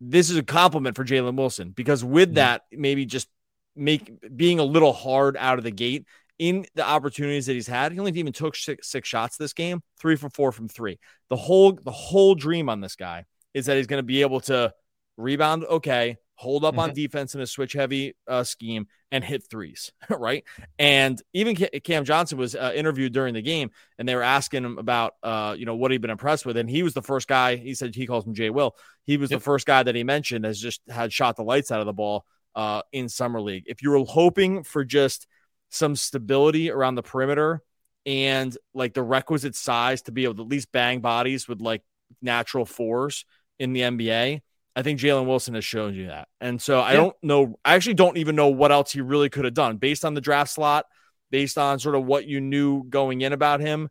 This 0.00 0.30
is 0.30 0.36
a 0.36 0.42
compliment 0.42 0.94
for 0.94 1.04
Jalen 1.04 1.36
Wilson 1.36 1.70
because 1.70 2.04
with 2.04 2.28
mm-hmm. 2.28 2.34
that, 2.36 2.62
maybe 2.70 3.06
just 3.06 3.28
make 3.74 4.12
being 4.36 4.58
a 4.58 4.64
little 4.64 4.92
hard 4.92 5.36
out 5.36 5.58
of 5.58 5.64
the 5.64 5.70
gate 5.70 6.06
in 6.38 6.66
the 6.74 6.86
opportunities 6.86 7.46
that 7.46 7.54
he's 7.54 7.66
had. 7.66 7.92
He 7.92 7.98
only 7.98 8.12
even 8.12 8.32
took 8.32 8.54
six, 8.54 8.88
six 8.88 9.08
shots 9.08 9.36
this 9.36 9.52
game, 9.52 9.82
three 9.98 10.16
for 10.16 10.28
four 10.28 10.52
from 10.52 10.68
three. 10.68 10.98
The 11.30 11.36
whole 11.36 11.72
the 11.72 11.90
whole 11.90 12.34
dream 12.34 12.68
on 12.68 12.80
this 12.80 12.94
guy 12.94 13.24
is 13.54 13.66
that 13.66 13.76
he's 13.76 13.86
going 13.86 13.98
to 13.98 14.06
be 14.06 14.20
able 14.20 14.40
to 14.42 14.72
rebound 15.16 15.64
okay, 15.64 16.18
hold 16.38 16.64
up 16.64 16.74
mm-hmm. 16.74 16.80
on 16.80 16.94
defense 16.94 17.34
in 17.34 17.40
a 17.40 17.46
switch 17.48 17.72
heavy 17.72 18.14
uh, 18.28 18.44
scheme 18.44 18.86
and 19.10 19.24
hit 19.24 19.42
threes, 19.50 19.90
right? 20.08 20.44
And 20.78 21.20
even 21.32 21.56
Cam 21.56 22.04
Johnson 22.04 22.38
was 22.38 22.54
uh, 22.54 22.72
interviewed 22.76 23.12
during 23.12 23.34
the 23.34 23.42
game, 23.42 23.72
and 23.98 24.08
they 24.08 24.14
were 24.14 24.22
asking 24.22 24.64
him 24.64 24.78
about, 24.78 25.14
uh, 25.24 25.56
you 25.58 25.66
know, 25.66 25.74
what 25.74 25.90
he'd 25.90 26.00
been 26.00 26.12
impressed 26.12 26.46
with, 26.46 26.56
and 26.56 26.70
he 26.70 26.84
was 26.84 26.94
the 26.94 27.02
first 27.02 27.26
guy. 27.26 27.56
He 27.56 27.74
said 27.74 27.92
he 27.92 28.06
calls 28.06 28.24
him 28.24 28.34
Jay 28.34 28.50
Will. 28.50 28.76
He 29.04 29.16
was 29.16 29.32
yep. 29.32 29.40
the 29.40 29.44
first 29.44 29.66
guy 29.66 29.82
that 29.82 29.96
he 29.96 30.04
mentioned 30.04 30.44
has 30.44 30.60
just 30.60 30.80
had 30.88 31.12
shot 31.12 31.34
the 31.34 31.42
lights 31.42 31.72
out 31.72 31.80
of 31.80 31.86
the 31.86 31.92
ball 31.92 32.24
uh, 32.54 32.82
in 32.92 33.08
summer 33.08 33.40
league. 33.40 33.64
If 33.66 33.82
you 33.82 33.90
were 33.90 34.04
hoping 34.04 34.62
for 34.62 34.84
just 34.84 35.26
some 35.70 35.96
stability 35.96 36.70
around 36.70 36.94
the 36.94 37.02
perimeter 37.02 37.62
and 38.06 38.56
like 38.74 38.94
the 38.94 39.02
requisite 39.02 39.56
size 39.56 40.02
to 40.02 40.12
be 40.12 40.22
able 40.22 40.36
to 40.36 40.42
at 40.42 40.48
least 40.48 40.70
bang 40.70 41.00
bodies 41.00 41.48
with 41.48 41.60
like 41.60 41.82
natural 42.22 42.64
fours 42.64 43.24
in 43.58 43.72
the 43.72 43.80
NBA 43.80 44.40
I 44.76 44.82
think 44.82 45.00
Jalen 45.00 45.26
Wilson 45.26 45.54
has 45.54 45.64
shown 45.64 45.94
you 45.94 46.06
that. 46.06 46.28
And 46.40 46.62
so 46.62 46.80
I 46.80 46.92
yeah. 46.92 46.96
don't 46.96 47.16
know. 47.22 47.58
I 47.64 47.74
actually 47.74 47.94
don't 47.94 48.16
even 48.16 48.36
know 48.36 48.48
what 48.48 48.70
else 48.70 48.92
he 48.92 49.00
really 49.00 49.28
could 49.28 49.44
have 49.44 49.54
done 49.54 49.76
based 49.76 50.04
on 50.04 50.14
the 50.14 50.20
draft 50.20 50.52
slot, 50.52 50.86
based 51.30 51.58
on 51.58 51.78
sort 51.78 51.96
of 51.96 52.04
what 52.04 52.26
you 52.26 52.40
knew 52.40 52.84
going 52.84 53.20
in 53.20 53.32
about 53.32 53.60
him. 53.60 53.88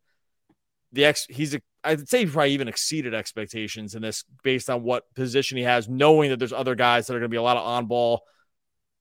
The 0.94 1.06
ex, 1.06 1.26
he's, 1.30 1.54
a, 1.56 1.62
I'd 1.84 2.08
say 2.08 2.20
he 2.20 2.32
probably 2.32 2.52
even 2.52 2.70
exceeded 2.70 3.14
expectations 3.14 3.96
in 3.96 4.02
this 4.02 4.24
based 4.44 4.70
on 4.70 4.84
what 4.84 5.04
position 5.14 5.58
he 5.58 5.64
has, 5.64 5.90
knowing 5.90 6.30
that 6.30 6.40
there's 6.40 6.54
other 6.54 6.76
guys 6.76 7.08
that 7.08 7.14
are 7.14 7.20
going 7.20 7.30
to 7.30 7.34
be 7.34 7.38
a 7.38 7.42
lot 7.42 7.58
of 7.58 7.66
on 7.66 7.88
ball, 7.88 8.22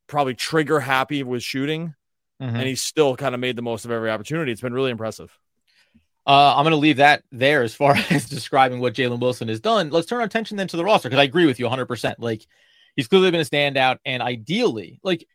probably 0.09 0.35
trigger 0.35 0.81
happy 0.81 1.23
with 1.23 1.43
shooting. 1.43 1.95
Mm-hmm. 2.43 2.57
And 2.57 2.67
he's 2.67 2.83
still 2.83 3.17
kind 3.17 3.35
of 3.35 3.41
made 3.41 3.57
the 3.57 3.63
most 3.63 3.85
of 3.85 3.91
every 3.91 4.11
opportunity. 4.11 4.53
It's 4.53 4.61
been 4.61 4.75
really 4.75 4.91
impressive. 4.91 5.39
Uh, 6.27 6.55
I'm 6.57 6.65
going 6.65 6.73
to 6.73 6.77
leave 6.77 6.97
that 6.97 7.23
there 7.31 7.63
as 7.63 7.75
far 7.75 7.97
as 8.11 8.29
describing 8.29 8.81
what 8.81 8.95
Jalen 8.95 9.21
Wilson 9.21 9.49
has 9.49 9.61
done. 9.61 9.91
Let's 9.91 10.07
turn 10.07 10.21
our 10.21 10.27
attention 10.27 10.57
then 10.57 10.69
to 10.69 10.77
the 10.77 10.85
roster 10.85 11.09
because 11.09 11.21
I 11.21 11.25
agree 11.25 11.47
with 11.47 11.61
you 11.61 11.67
100%. 11.67 12.15
Like, 12.19 12.47
he's 12.97 13.09
clearly 13.09 13.31
been 13.31 13.41
a 13.41 13.45
standout. 13.45 13.99
And 14.05 14.23
ideally, 14.23 14.99
like, 15.05 15.27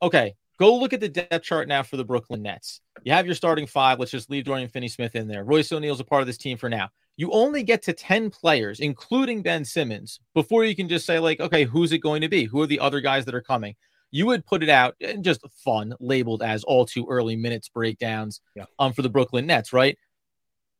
okay, 0.00 0.34
go 0.58 0.76
look 0.76 0.92
at 0.92 1.00
the 1.00 1.08
depth 1.08 1.44
chart 1.44 1.66
now 1.66 1.82
for 1.82 1.96
the 1.96 2.04
Brooklyn 2.04 2.42
Nets. 2.42 2.80
You 3.02 3.12
have 3.12 3.26
your 3.26 3.34
starting 3.34 3.66
five. 3.66 3.98
Let's 3.98 4.12
just 4.12 4.30
leave 4.30 4.44
Dorian 4.44 4.68
Finney 4.68 4.88
Smith 4.88 5.16
in 5.16 5.26
there. 5.26 5.44
Royce 5.44 5.72
O'Neale's 5.72 6.00
a 6.00 6.04
part 6.04 6.20
of 6.20 6.26
this 6.26 6.38
team 6.38 6.56
for 6.56 6.68
now. 6.68 6.88
You 7.16 7.32
only 7.32 7.64
get 7.64 7.82
to 7.82 7.92
10 7.92 8.30
players, 8.30 8.78
including 8.78 9.42
Ben 9.42 9.64
Simmons, 9.64 10.20
before 10.34 10.64
you 10.64 10.76
can 10.76 10.88
just 10.88 11.04
say, 11.04 11.18
like, 11.18 11.40
okay, 11.40 11.64
who's 11.64 11.90
it 11.90 11.98
going 11.98 12.22
to 12.22 12.28
be? 12.28 12.44
Who 12.44 12.62
are 12.62 12.66
the 12.66 12.78
other 12.78 13.00
guys 13.00 13.24
that 13.24 13.34
are 13.34 13.42
coming? 13.42 13.74
You 14.12 14.26
would 14.26 14.46
put 14.46 14.62
it 14.62 14.68
out 14.68 14.94
and 15.00 15.24
just 15.24 15.44
fun, 15.64 15.94
labeled 15.98 16.42
as 16.42 16.62
all 16.62 16.86
too 16.86 17.06
early 17.10 17.34
minutes 17.34 17.68
breakdowns 17.68 18.40
yeah. 18.54 18.64
um, 18.78 18.92
for 18.92 19.02
the 19.02 19.08
Brooklyn 19.08 19.46
Nets, 19.46 19.72
right? 19.72 19.98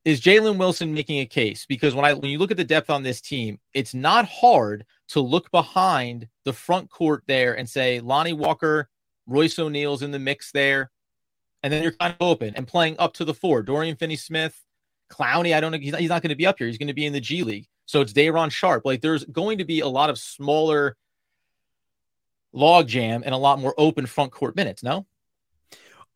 Is 0.08 0.22
Jalen 0.22 0.56
Wilson 0.56 0.94
making 0.94 1.18
a 1.20 1.26
case? 1.26 1.66
Because 1.66 1.94
when 1.94 2.06
I 2.06 2.14
when 2.14 2.30
you 2.30 2.38
look 2.38 2.50
at 2.50 2.56
the 2.56 2.64
depth 2.64 2.88
on 2.88 3.02
this 3.02 3.20
team, 3.20 3.58
it's 3.74 3.92
not 3.92 4.24
hard 4.24 4.86
to 5.08 5.20
look 5.20 5.50
behind 5.50 6.28
the 6.46 6.52
front 6.54 6.88
court 6.88 7.24
there 7.26 7.58
and 7.58 7.68
say 7.68 8.00
Lonnie 8.00 8.32
Walker, 8.32 8.88
Royce 9.26 9.58
O'Neale's 9.58 10.00
in 10.00 10.10
the 10.10 10.18
mix 10.18 10.50
there, 10.50 10.90
and 11.62 11.70
then 11.70 11.82
you're 11.82 11.92
kind 11.92 12.14
of 12.18 12.26
open 12.26 12.54
and 12.56 12.66
playing 12.66 12.96
up 12.98 13.12
to 13.16 13.26
the 13.26 13.34
four. 13.34 13.62
Dorian 13.62 13.96
Finney-Smith, 13.96 14.58
Clowney, 15.12 15.54
I 15.54 15.60
don't 15.60 15.72
know, 15.72 15.78
he's 15.78 15.92
not, 15.92 16.00
he's 16.00 16.08
not 16.08 16.22
going 16.22 16.30
to 16.30 16.36
be 16.36 16.46
up 16.46 16.56
here. 16.56 16.68
He's 16.68 16.78
going 16.78 16.88
to 16.88 16.94
be 16.94 17.04
in 17.04 17.12
the 17.12 17.20
G 17.20 17.42
League. 17.42 17.66
So 17.84 18.00
it's 18.00 18.14
Day'Ron 18.14 18.48
Sharpe. 18.48 18.86
Like 18.86 19.02
there's 19.02 19.26
going 19.26 19.58
to 19.58 19.66
be 19.66 19.80
a 19.80 19.88
lot 19.88 20.08
of 20.08 20.18
smaller 20.18 20.96
log 22.54 22.88
jam 22.88 23.20
and 23.26 23.34
a 23.34 23.38
lot 23.38 23.60
more 23.60 23.74
open 23.76 24.06
front 24.06 24.32
court 24.32 24.56
minutes. 24.56 24.82
No. 24.82 25.04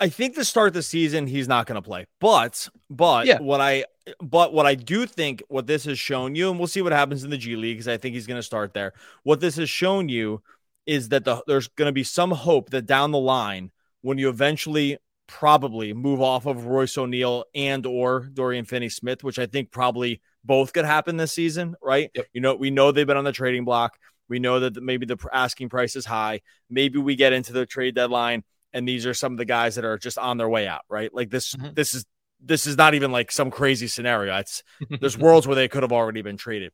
I 0.03 0.09
think 0.09 0.35
to 0.35 0.45
start 0.45 0.73
the 0.73 0.83
season 0.83 1.29
he's 1.29 1.47
not 1.47 1.67
going 1.67 1.77
to 1.81 1.83
play. 1.83 2.07
But 2.21 2.69
but 2.91 3.27
yeah. 3.27 3.39
what 3.39 3.61
I 3.61 3.85
but 4.21 4.53
what 4.53 4.67
I 4.67 4.75
do 4.75 5.07
think 5.07 5.45
what 5.47 5.69
this 5.69 5.85
has 5.85 5.97
shown 5.97 6.35
you, 6.35 6.51
and 6.51 6.59
we'll 6.59 6.67
see 6.67 6.83
what 6.83 6.91
happens 6.91 7.23
in 7.23 7.31
the 7.31 7.39
G 7.39 7.55
League 7.55 7.77
because 7.77 7.87
I 7.87 7.99
think 7.99 8.17
he's 8.17 8.27
going 8.27 8.39
to 8.39 8.43
start 8.43 8.75
there. 8.75 8.95
What 9.23 9.39
this 9.39 9.55
has 9.57 9.71
shown 9.71 10.09
you 10.09 10.43
is 10.87 11.11
that 11.11 11.25
the, 11.25 11.45
there's 11.47 11.69
going 11.69 11.87
to 11.87 11.93
be 11.93 12.03
some 12.03 12.33
hope 12.33 12.71
that 12.71 12.85
down 12.85 13.13
the 13.13 13.19
line 13.19 13.71
when 14.01 14.19
you 14.19 14.29
eventually 14.29 14.99
probably 15.29 15.95
move 15.95 16.21
off 16.21 16.47
of 16.47 16.67
Royce 16.67 16.99
O'Neale 16.99 17.45
and 17.55 17.87
or 17.87 18.29
Dorian 18.33 18.65
Finney 18.65 18.89
Smith, 18.89 19.23
which 19.23 19.39
I 19.39 19.47
think 19.47 19.71
probably 19.71 20.21
both 20.45 20.73
could 20.73 20.85
happen 20.85 21.17
this 21.17 21.33
season, 21.33 21.77
right? 21.81 22.11
Yep. 22.13 22.27
You 22.33 22.41
know, 22.41 22.57
we 22.57 22.71
know 22.71 22.91
they've 22.91 23.07
been 23.07 23.17
on 23.17 23.23
the 23.23 23.31
trading 23.31 23.65
block. 23.65 23.97
We 24.29 24.41
know 24.41 24.59
that 24.59 24.83
maybe 24.83 25.07
the 25.07 25.17
asking 25.33 25.69
price 25.69 25.95
is 25.95 26.07
high. 26.07 26.41
Maybe 26.69 26.99
we 26.99 27.15
get 27.15 27.33
into 27.33 27.53
the 27.53 27.67
trade 27.67 27.95
deadline 27.95 28.43
and 28.73 28.89
these 28.89 29.07
are 29.07 29.15
some 29.15 29.33
of 29.33 29.39
the 29.39 29.45
guys 29.45 29.75
that 29.77 29.85
are 29.85 29.99
just 29.99 30.19
on 30.19 30.39
their 30.39 30.49
way 30.49 30.67
out, 30.67 30.83
right? 30.89 31.13
Like 31.13 31.31
this, 31.31 31.55
mm-hmm. 31.55 31.75
this 31.75 31.95
is 31.95 32.05
this 32.45 32.67
is 32.67 32.77
not 32.77 32.95
even 32.95 33.13
like 33.13 33.31
some 33.31 33.51
crazy 33.51 33.87
scenario. 33.87 34.37
It's 34.37 34.63
there's 35.01 35.19
worlds 35.19 35.47
where 35.47 35.57
they 35.57 35.69
could 35.69 35.83
have 35.83 35.93
already 35.93 36.23
been 36.23 36.37
traded. 36.37 36.73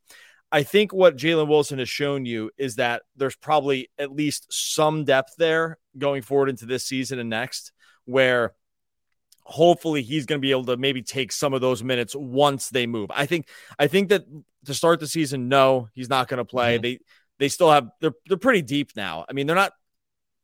I 0.51 0.63
think 0.63 0.95
what 0.95 1.17
Jalen 1.17 1.49
Wilson 1.49 1.79
has 1.79 1.91
shown 1.91 2.25
you 2.25 2.51
is 2.57 2.77
that 2.77 3.03
there's 3.17 3.37
probably 3.37 3.91
at 3.99 4.13
least 4.13 4.47
some 4.49 5.05
depth 5.05 5.35
there 5.37 5.79
going 5.99 6.23
forward 6.23 6.49
into 6.49 6.65
this 6.65 6.87
season 6.87 7.19
and 7.19 7.29
next, 7.29 7.73
where 8.07 8.55
hopefully 9.43 10.03
he's 10.03 10.27
going 10.27 10.39
to 10.39 10.43
be 10.43 10.51
able 10.51 10.65
to 10.67 10.77
maybe 10.77 11.03
take 11.03 11.33
some 11.33 11.53
of 11.53 11.61
those 11.61 11.83
minutes 11.83 12.15
once 12.17 12.71
they 12.71 12.87
move. 12.87 13.11
I 13.15 13.27
think 13.27 13.49
I 13.79 13.89
think 13.89 14.09
that 14.09 14.25
to 14.65 14.75
start 14.75 15.01
the 15.01 15.07
season, 15.07 15.49
no, 15.49 15.89
he's 15.93 16.09
not 16.09 16.29
going 16.29 16.39
to 16.39 16.45
play. 16.45 16.77
Mm-hmm. 16.77 16.83
They 16.83 16.99
they 17.39 17.49
still 17.49 17.71
have 17.71 17.89
they're 18.01 18.15
they're 18.27 18.39
pretty 18.39 18.63
deep 18.63 18.93
now. 18.97 19.27
I 19.29 19.33
mean, 19.35 19.47
they're 19.47 19.57
not 19.57 19.73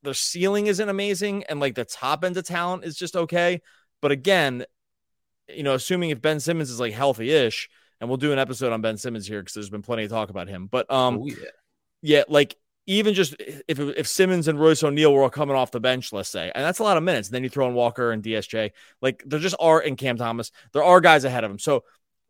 their 0.05 0.15
ceiling 0.15 0.67
isn't 0.67 0.89
amazing 0.89 1.45
and 1.45 1.59
like 1.59 1.75
the 1.75 1.85
top 1.85 2.25
end 2.25 2.37
of 2.37 2.45
talent 2.45 2.85
is 2.85 2.97
just 2.97 3.17
okay. 3.17 3.61
But 4.01 4.13
again, 4.13 4.65
you 5.49 5.63
know, 5.63 5.75
assuming 5.75 6.11
if 6.11 6.21
Ben 6.21 6.41
Simmons 6.41 6.71
is 6.71 6.79
like 6.79 6.93
healthy 6.93 7.31
ish, 7.31 7.69
and 8.01 8.09
we'll 8.09 8.19
do 8.19 8.33
an 8.33 8.39
episode 8.39 8.73
on 8.73 8.83
Ben 8.83 8.97
Simmons 8.97 9.27
here 9.27 9.41
because 9.41 9.55
there's 9.55 9.71
been 9.71 9.83
plenty 9.83 10.05
of 10.05 10.11
talk 10.11 10.31
about 10.31 10.49
him. 10.49 10.67
But 10.67 10.91
um, 10.93 11.21
oh, 11.23 11.27
yeah. 11.27 11.35
yeah, 12.03 12.23
like 12.29 12.57
even 12.87 13.15
just 13.15 13.35
if 13.39 13.79
if 13.79 14.07
Simmons 14.07 14.49
and 14.49 14.61
Royce 14.61 14.83
O'Neale 14.83 15.13
were 15.13 15.23
all 15.23 15.31
coming 15.31 15.57
off 15.57 15.71
the 15.71 15.81
bench, 15.81 16.13
let's 16.13 16.29
say, 16.29 16.53
and 16.55 16.65
that's 16.65 16.79
a 16.79 16.83
lot 16.83 16.97
of 16.97 17.03
minutes. 17.03 17.29
And 17.29 17.35
then 17.35 17.43
you 17.43 17.49
throw 17.49 17.69
in 17.69 17.75
Walker 17.75 18.13
and 18.13 18.23
DSJ, 18.23 18.71
like 19.01 19.23
there 19.27 19.41
just 19.41 19.57
are 19.59 19.81
in 19.81 19.97
Cam 19.97 20.17
Thomas, 20.17 20.51
there 20.73 20.85
are 20.85 21.01
guys 21.01 21.25
ahead 21.25 21.45
of 21.45 21.51
him. 21.51 21.59
So 21.59 21.85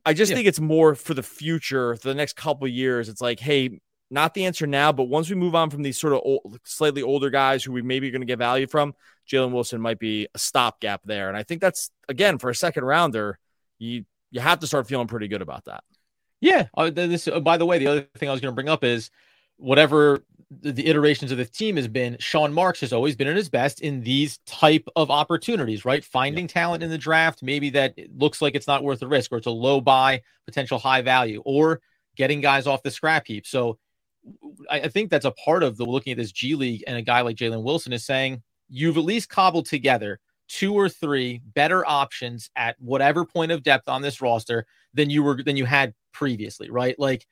I 0.04 0.12
just 0.12 0.30
yeah. 0.30 0.36
think 0.36 0.48
it's 0.48 0.60
more 0.60 0.94
for 0.94 1.14
the 1.14 1.22
future, 1.22 1.96
for 1.96 2.08
the 2.08 2.14
next 2.14 2.36
couple 2.36 2.68
years. 2.68 3.08
It's 3.08 3.20
like, 3.20 3.40
hey, 3.40 3.80
not 4.14 4.32
the 4.32 4.46
answer 4.46 4.66
now, 4.66 4.92
but 4.92 5.04
once 5.04 5.28
we 5.28 5.36
move 5.36 5.54
on 5.54 5.68
from 5.68 5.82
these 5.82 5.98
sort 5.98 6.14
of 6.14 6.20
old, 6.24 6.58
slightly 6.64 7.02
older 7.02 7.28
guys 7.28 7.62
who 7.62 7.72
we 7.72 7.82
maybe 7.82 8.10
going 8.10 8.22
to 8.22 8.26
get 8.26 8.38
value 8.38 8.66
from, 8.66 8.94
Jalen 9.28 9.52
Wilson 9.52 9.80
might 9.80 9.98
be 9.98 10.28
a 10.34 10.38
stopgap 10.38 11.02
there. 11.04 11.28
And 11.28 11.36
I 11.36 11.42
think 11.42 11.60
that's 11.60 11.90
again 12.08 12.38
for 12.38 12.48
a 12.48 12.54
second 12.54 12.84
rounder, 12.84 13.38
you 13.78 14.04
you 14.30 14.40
have 14.40 14.60
to 14.60 14.66
start 14.66 14.86
feeling 14.86 15.06
pretty 15.06 15.28
good 15.28 15.42
about 15.42 15.66
that. 15.66 15.84
Yeah. 16.40 16.66
Uh, 16.76 16.90
this, 16.90 17.28
uh, 17.28 17.40
by 17.40 17.56
the 17.56 17.66
way, 17.66 17.78
the 17.78 17.86
other 17.86 18.08
thing 18.16 18.28
I 18.28 18.32
was 18.32 18.40
going 18.40 18.52
to 18.52 18.54
bring 18.54 18.68
up 18.68 18.84
is 18.84 19.10
whatever 19.56 20.24
the, 20.50 20.72
the, 20.72 20.86
iterations 20.86 21.30
of 21.30 21.38
the 21.38 21.44
team 21.44 21.76
has 21.76 21.88
been, 21.88 22.16
Sean 22.18 22.52
Marks 22.52 22.80
has 22.80 22.92
always 22.92 23.16
been 23.16 23.28
at 23.28 23.36
his 23.36 23.48
best 23.48 23.80
in 23.80 24.02
these 24.02 24.38
type 24.38 24.86
of 24.96 25.10
opportunities, 25.10 25.84
right? 25.84 26.04
Finding 26.04 26.44
yeah. 26.44 26.52
talent 26.52 26.82
in 26.82 26.90
the 26.90 26.98
draft, 26.98 27.42
maybe 27.42 27.70
that 27.70 27.94
looks 28.16 28.42
like 28.42 28.54
it's 28.54 28.66
not 28.66 28.82
worth 28.82 29.00
the 29.00 29.08
risk, 29.08 29.32
or 29.32 29.38
it's 29.38 29.46
a 29.46 29.50
low 29.50 29.80
buy, 29.80 30.22
potential 30.46 30.78
high 30.78 31.02
value, 31.02 31.40
or 31.44 31.80
getting 32.16 32.40
guys 32.40 32.66
off 32.66 32.82
the 32.82 32.90
scrap 32.90 33.26
heap. 33.26 33.46
So 33.46 33.78
I, 34.70 34.88
think 34.88 35.10
that's 35.10 35.24
a 35.24 35.32
part 35.32 35.62
of 35.62 35.76
the 35.76 35.84
looking 35.84 36.12
at 36.12 36.18
this 36.18 36.32
G 36.32 36.54
League 36.54 36.84
and 36.86 36.96
a 36.96 37.02
guy 37.02 37.20
like 37.20 37.36
Jalen 37.36 37.62
Wilson 37.62 37.92
is 37.92 38.04
saying 38.04 38.42
you've 38.68 38.96
at 38.96 39.04
least 39.04 39.28
cobbled 39.28 39.66
together 39.66 40.20
two 40.48 40.74
or 40.74 40.88
three 40.88 41.40
better 41.54 41.86
options 41.86 42.50
at 42.56 42.76
whatever 42.78 43.24
point 43.24 43.52
of 43.52 43.62
depth 43.62 43.88
on 43.88 44.02
this 44.02 44.20
roster 44.20 44.66
than 44.92 45.10
you 45.10 45.22
were 45.22 45.42
than 45.42 45.56
you 45.56 45.64
had 45.64 45.94
previously, 46.12 46.70
right? 46.70 46.98
Like 46.98 47.26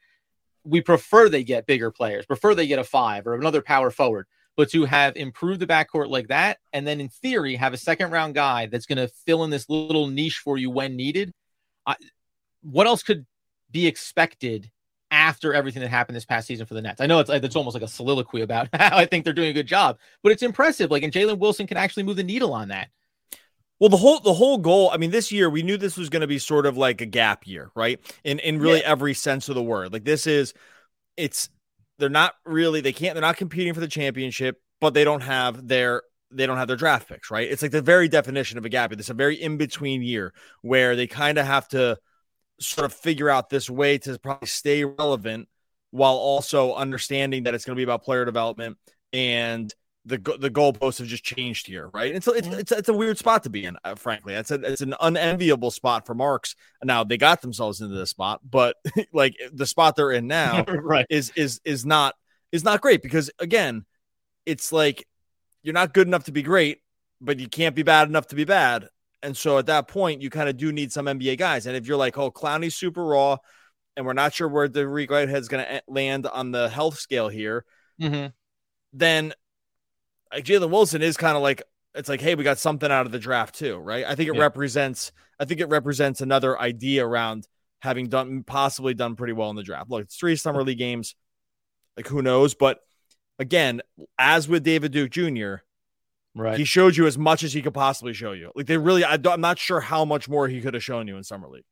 we 0.64 0.80
prefer 0.80 1.28
they 1.28 1.44
get 1.44 1.66
bigger 1.66 1.90
players, 1.90 2.26
prefer 2.26 2.54
they 2.54 2.66
get 2.66 2.78
a 2.78 2.84
five 2.84 3.26
or 3.26 3.34
another 3.34 3.62
power 3.62 3.90
forward, 3.90 4.26
but 4.56 4.70
to 4.70 4.84
have 4.84 5.16
improved 5.16 5.60
the 5.60 5.66
backcourt 5.66 6.08
like 6.08 6.28
that, 6.28 6.58
and 6.72 6.86
then 6.86 7.00
in 7.00 7.08
theory 7.08 7.56
have 7.56 7.72
a 7.72 7.78
second 7.78 8.10
round 8.10 8.34
guy 8.34 8.66
that's 8.66 8.86
going 8.86 8.98
to 8.98 9.08
fill 9.26 9.44
in 9.44 9.50
this 9.50 9.68
little 9.68 10.06
niche 10.06 10.38
for 10.38 10.58
you 10.58 10.70
when 10.70 10.96
needed. 10.96 11.32
I, 11.86 11.96
what 12.62 12.86
else 12.86 13.02
could 13.02 13.26
be 13.70 13.86
expected 13.86 14.70
after 15.12 15.52
everything 15.52 15.82
that 15.82 15.90
happened 15.90 16.16
this 16.16 16.24
past 16.24 16.48
season 16.48 16.66
for 16.66 16.74
the 16.74 16.82
Nets. 16.82 17.00
I 17.00 17.06
know 17.06 17.20
it's 17.20 17.30
it's 17.30 17.54
almost 17.54 17.74
like 17.74 17.82
a 17.82 17.88
soliloquy 17.88 18.40
about 18.40 18.68
how 18.72 18.96
I 18.96 19.06
think 19.06 19.24
they're 19.24 19.34
doing 19.34 19.50
a 19.50 19.52
good 19.52 19.68
job, 19.68 19.98
but 20.22 20.32
it's 20.32 20.42
impressive. 20.42 20.90
Like, 20.90 21.04
and 21.04 21.12
Jalen 21.12 21.38
Wilson 21.38 21.66
can 21.66 21.76
actually 21.76 22.02
move 22.02 22.16
the 22.16 22.24
needle 22.24 22.52
on 22.52 22.68
that. 22.68 22.88
Well, 23.78 23.90
the 23.90 23.96
whole 23.96 24.20
the 24.20 24.32
whole 24.32 24.58
goal. 24.58 24.90
I 24.90 24.96
mean, 24.96 25.10
this 25.10 25.30
year 25.30 25.50
we 25.50 25.62
knew 25.62 25.76
this 25.76 25.96
was 25.96 26.08
going 26.08 26.22
to 26.22 26.26
be 26.26 26.38
sort 26.38 26.66
of 26.66 26.76
like 26.76 27.00
a 27.00 27.06
gap 27.06 27.46
year, 27.46 27.70
right? 27.74 28.00
In 28.24 28.38
in 28.38 28.58
really 28.58 28.80
yeah. 28.80 28.86
every 28.86 29.12
sense 29.14 29.48
of 29.48 29.54
the 29.54 29.62
word. 29.62 29.92
Like 29.92 30.04
this 30.04 30.26
is, 30.26 30.54
it's 31.16 31.50
they're 31.98 32.08
not 32.08 32.34
really 32.46 32.80
they 32.80 32.92
can't 32.92 33.14
they're 33.14 33.20
not 33.20 33.36
competing 33.36 33.74
for 33.74 33.80
the 33.80 33.88
championship, 33.88 34.60
but 34.80 34.94
they 34.94 35.04
don't 35.04 35.20
have 35.20 35.68
their 35.68 36.02
they 36.30 36.46
don't 36.46 36.56
have 36.56 36.68
their 36.68 36.76
draft 36.76 37.08
picks, 37.08 37.30
right? 37.30 37.50
It's 37.50 37.60
like 37.60 37.70
the 37.70 37.82
very 37.82 38.08
definition 38.08 38.56
of 38.56 38.64
a 38.64 38.70
gap 38.70 38.90
year. 38.90 38.98
It's 38.98 39.10
a 39.10 39.14
very 39.14 39.34
in 39.34 39.58
between 39.58 40.02
year 40.02 40.32
where 40.62 40.96
they 40.96 41.06
kind 41.06 41.36
of 41.36 41.46
have 41.46 41.68
to 41.68 41.98
sort 42.60 42.84
of 42.84 42.92
figure 42.92 43.28
out 43.28 43.50
this 43.50 43.68
way 43.68 43.98
to 43.98 44.18
probably 44.18 44.48
stay 44.48 44.84
relevant 44.84 45.48
while 45.90 46.14
also 46.14 46.74
understanding 46.74 47.44
that 47.44 47.54
it's 47.54 47.64
going 47.64 47.76
to 47.76 47.78
be 47.78 47.84
about 47.84 48.02
player 48.02 48.24
development 48.24 48.78
and 49.12 49.74
the 50.04 50.18
the 50.40 50.50
goalposts 50.50 50.98
have 50.98 51.06
just 51.06 51.22
changed 51.22 51.66
here, 51.66 51.88
right? 51.94 52.12
And 52.12 52.24
so 52.24 52.32
it's, 52.32 52.48
it's 52.48 52.72
it's 52.72 52.88
a 52.88 52.92
weird 52.92 53.18
spot 53.18 53.44
to 53.44 53.50
be 53.50 53.64
in, 53.64 53.76
uh, 53.84 53.94
frankly. 53.94 54.34
It's 54.34 54.50
a, 54.50 54.54
it's 54.54 54.80
an 54.80 54.94
unenviable 55.00 55.70
spot 55.70 56.06
for 56.06 56.14
Marks. 56.14 56.56
Now 56.82 57.04
they 57.04 57.16
got 57.16 57.40
themselves 57.40 57.80
into 57.80 57.94
this 57.94 58.10
spot, 58.10 58.40
but 58.48 58.76
like 59.12 59.36
the 59.52 59.66
spot 59.66 59.94
they're 59.94 60.10
in 60.10 60.26
now, 60.26 60.64
right. 60.68 61.06
is 61.08 61.30
is 61.36 61.60
is 61.64 61.86
not 61.86 62.16
is 62.50 62.64
not 62.64 62.80
great 62.80 63.00
because 63.02 63.30
again, 63.38 63.84
it's 64.44 64.72
like 64.72 65.06
you're 65.62 65.74
not 65.74 65.94
good 65.94 66.08
enough 66.08 66.24
to 66.24 66.32
be 66.32 66.42
great, 66.42 66.80
but 67.20 67.38
you 67.38 67.48
can't 67.48 67.76
be 67.76 67.84
bad 67.84 68.08
enough 68.08 68.26
to 68.28 68.34
be 68.34 68.44
bad. 68.44 68.88
And 69.22 69.36
so 69.36 69.58
at 69.58 69.66
that 69.66 69.88
point, 69.88 70.20
you 70.20 70.30
kind 70.30 70.48
of 70.48 70.56
do 70.56 70.72
need 70.72 70.92
some 70.92 71.06
NBA 71.06 71.38
guys. 71.38 71.66
And 71.66 71.76
if 71.76 71.86
you're 71.86 71.96
like, 71.96 72.18
oh, 72.18 72.30
Clowney's 72.30 72.74
super 72.74 73.04
raw, 73.04 73.36
and 73.96 74.06
we're 74.06 74.14
not 74.14 74.32
sure 74.32 74.48
where 74.48 74.68
the 74.68 74.84
Whitehead's 74.84 75.48
going 75.48 75.64
to 75.64 75.82
land 75.86 76.26
on 76.26 76.50
the 76.50 76.68
health 76.68 76.98
scale 76.98 77.28
here, 77.28 77.64
mm-hmm. 78.00 78.28
then 78.92 79.34
like 80.32 80.44
Jalen 80.44 80.70
Wilson 80.70 81.02
is 81.02 81.16
kind 81.16 81.36
of 81.36 81.42
like 81.42 81.62
it's 81.94 82.08
like, 82.08 82.20
hey, 82.20 82.34
we 82.34 82.44
got 82.44 82.58
something 82.58 82.90
out 82.90 83.06
of 83.06 83.12
the 83.12 83.18
draft 83.18 83.54
too, 83.54 83.76
right? 83.76 84.04
I 84.04 84.14
think 84.14 84.28
it 84.28 84.36
yeah. 84.36 84.42
represents. 84.42 85.12
I 85.38 85.44
think 85.44 85.60
it 85.60 85.68
represents 85.68 86.20
another 86.20 86.58
idea 86.58 87.06
around 87.06 87.46
having 87.80 88.08
done 88.08 88.44
possibly 88.44 88.94
done 88.94 89.16
pretty 89.16 89.32
well 89.32 89.50
in 89.50 89.56
the 89.56 89.62
draft. 89.62 89.90
Look, 89.90 90.02
it's 90.02 90.16
three 90.16 90.36
summer 90.36 90.62
league 90.62 90.78
games, 90.78 91.14
like 91.96 92.06
who 92.06 92.22
knows? 92.22 92.54
But 92.54 92.80
again, 93.38 93.82
as 94.18 94.48
with 94.48 94.62
David 94.62 94.92
Duke 94.92 95.10
Jr., 95.10 95.56
Right. 96.34 96.58
He 96.58 96.64
showed 96.64 96.96
you 96.96 97.06
as 97.06 97.18
much 97.18 97.42
as 97.42 97.52
he 97.52 97.60
could 97.60 97.74
possibly 97.74 98.14
show 98.14 98.32
you. 98.32 98.50
Like 98.54 98.66
they 98.66 98.78
really, 98.78 99.04
I 99.04 99.14
am 99.14 99.40
not 99.40 99.58
sure 99.58 99.80
how 99.80 100.04
much 100.04 100.28
more 100.28 100.48
he 100.48 100.60
could 100.60 100.74
have 100.74 100.82
shown 100.82 101.06
you 101.06 101.16
in 101.16 101.24
summer 101.24 101.48
league. 101.48 101.64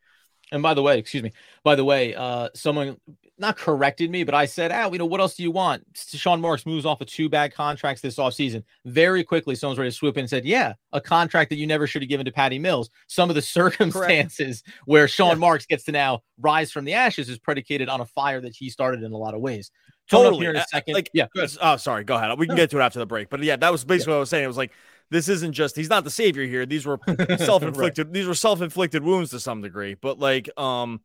And 0.52 0.62
by 0.62 0.74
the 0.74 0.82
way, 0.82 0.98
excuse 0.98 1.22
me. 1.22 1.32
By 1.62 1.76
the 1.76 1.84
way, 1.84 2.14
uh, 2.14 2.48
someone 2.54 2.96
not 3.38 3.56
corrected 3.56 4.10
me, 4.10 4.24
but 4.24 4.34
I 4.34 4.46
said, 4.46 4.72
"Ah, 4.72 4.90
you 4.90 4.98
know, 4.98 5.06
what 5.06 5.20
else 5.20 5.36
do 5.36 5.42
you 5.42 5.50
want?" 5.50 5.84
Sean 5.94 6.40
Marks 6.40 6.66
moves 6.66 6.84
off 6.84 7.00
of 7.00 7.06
two 7.06 7.28
bad 7.28 7.54
contracts 7.54 8.02
this 8.02 8.16
offseason. 8.16 8.64
Very 8.84 9.22
quickly, 9.22 9.54
someone's 9.54 9.78
ready 9.78 9.90
to 9.90 9.96
swoop 9.96 10.16
in 10.16 10.22
and 10.22 10.30
said, 10.30 10.44
"Yeah, 10.44 10.74
a 10.92 11.00
contract 11.00 11.50
that 11.50 11.56
you 11.56 11.66
never 11.66 11.86
should 11.86 12.02
have 12.02 12.08
given 12.08 12.26
to 12.26 12.32
Patty 12.32 12.58
Mills." 12.58 12.90
Some 13.06 13.30
of 13.30 13.36
the 13.36 13.42
circumstances 13.58 14.62
Correct. 14.62 14.78
where 14.86 15.08
Sean 15.08 15.30
yeah. 15.30 15.34
Marks 15.36 15.66
gets 15.66 15.84
to 15.84 15.92
now 15.92 16.22
rise 16.38 16.72
from 16.72 16.84
the 16.84 16.94
ashes 16.94 17.28
is 17.28 17.38
predicated 17.38 17.88
on 17.88 18.00
a 18.00 18.06
fire 18.06 18.40
that 18.40 18.54
he 18.54 18.70
started 18.70 19.02
in 19.02 19.12
a 19.12 19.16
lot 19.16 19.34
of 19.34 19.40
ways. 19.40 19.70
Totally. 20.10 20.38
Here 20.40 20.50
in 20.50 20.56
a 20.56 20.66
second. 20.66 20.94
Like, 20.94 21.10
yeah. 21.14 21.26
Oh, 21.60 21.76
sorry. 21.76 22.04
Go 22.04 22.16
ahead. 22.16 22.36
We 22.38 22.46
can 22.46 22.56
get 22.56 22.70
to 22.70 22.78
it 22.78 22.82
after 22.82 22.98
the 22.98 23.06
break. 23.06 23.30
But 23.30 23.42
yeah, 23.42 23.56
that 23.56 23.70
was 23.70 23.84
basically 23.84 24.12
yeah. 24.12 24.16
what 24.16 24.18
I 24.18 24.20
was 24.20 24.30
saying. 24.30 24.44
It 24.44 24.48
was 24.48 24.56
like 24.56 24.72
this 25.10 25.28
isn't 25.28 25.52
just 25.52 25.76
he's 25.76 25.88
not 25.88 26.04
the 26.04 26.10
savior 26.10 26.44
here. 26.46 26.66
These 26.66 26.86
were 26.86 26.98
self-inflicted. 27.38 28.06
right. 28.08 28.14
These 28.14 28.26
were 28.26 28.34
self-inflicted 28.34 29.02
wounds 29.02 29.30
to 29.30 29.40
some 29.40 29.62
degree. 29.62 29.94
But 29.94 30.18
like, 30.18 30.50
um, 30.58 31.00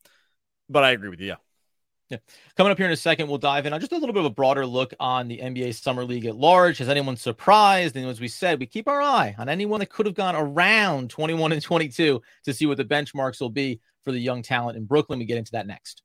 but 0.69 0.83
I 0.83 0.91
agree 0.91 1.09
with 1.09 1.21
you. 1.21 1.27
Yeah. 1.27 1.35
Yeah. 2.09 2.17
Coming 2.55 2.71
up 2.71 2.77
here 2.77 2.85
in 2.85 2.93
a 2.93 2.97
second, 2.97 3.27
we'll 3.27 3.39
dive 3.39 3.65
in 3.65 3.73
on 3.73 3.79
just 3.79 3.91
a 3.91 3.97
little 3.97 4.13
bit 4.13 4.19
of 4.19 4.25
a 4.25 4.33
broader 4.33 4.63
look 4.63 4.93
on 4.99 5.27
the 5.27 5.39
NBA 5.39 5.73
Summer 5.73 6.05
League 6.05 6.27
at 6.27 6.35
large. 6.35 6.77
Has 6.77 6.87
anyone 6.87 7.17
surprised? 7.17 7.95
And 7.95 8.07
as 8.07 8.21
we 8.21 8.27
said, 8.27 8.59
we 8.59 8.67
keep 8.67 8.87
our 8.87 9.01
eye 9.01 9.33
on 9.39 9.49
anyone 9.49 9.79
that 9.79 9.89
could 9.89 10.05
have 10.05 10.13
gone 10.13 10.35
around 10.35 11.09
21 11.09 11.51
and 11.51 11.61
22 11.61 12.21
to 12.43 12.53
see 12.53 12.67
what 12.67 12.77
the 12.77 12.85
benchmarks 12.85 13.41
will 13.41 13.49
be 13.49 13.79
for 14.03 14.11
the 14.11 14.19
young 14.19 14.43
talent 14.43 14.77
in 14.77 14.85
Brooklyn. 14.85 15.17
We 15.17 15.25
get 15.25 15.39
into 15.39 15.53
that 15.53 15.65
next. 15.65 16.03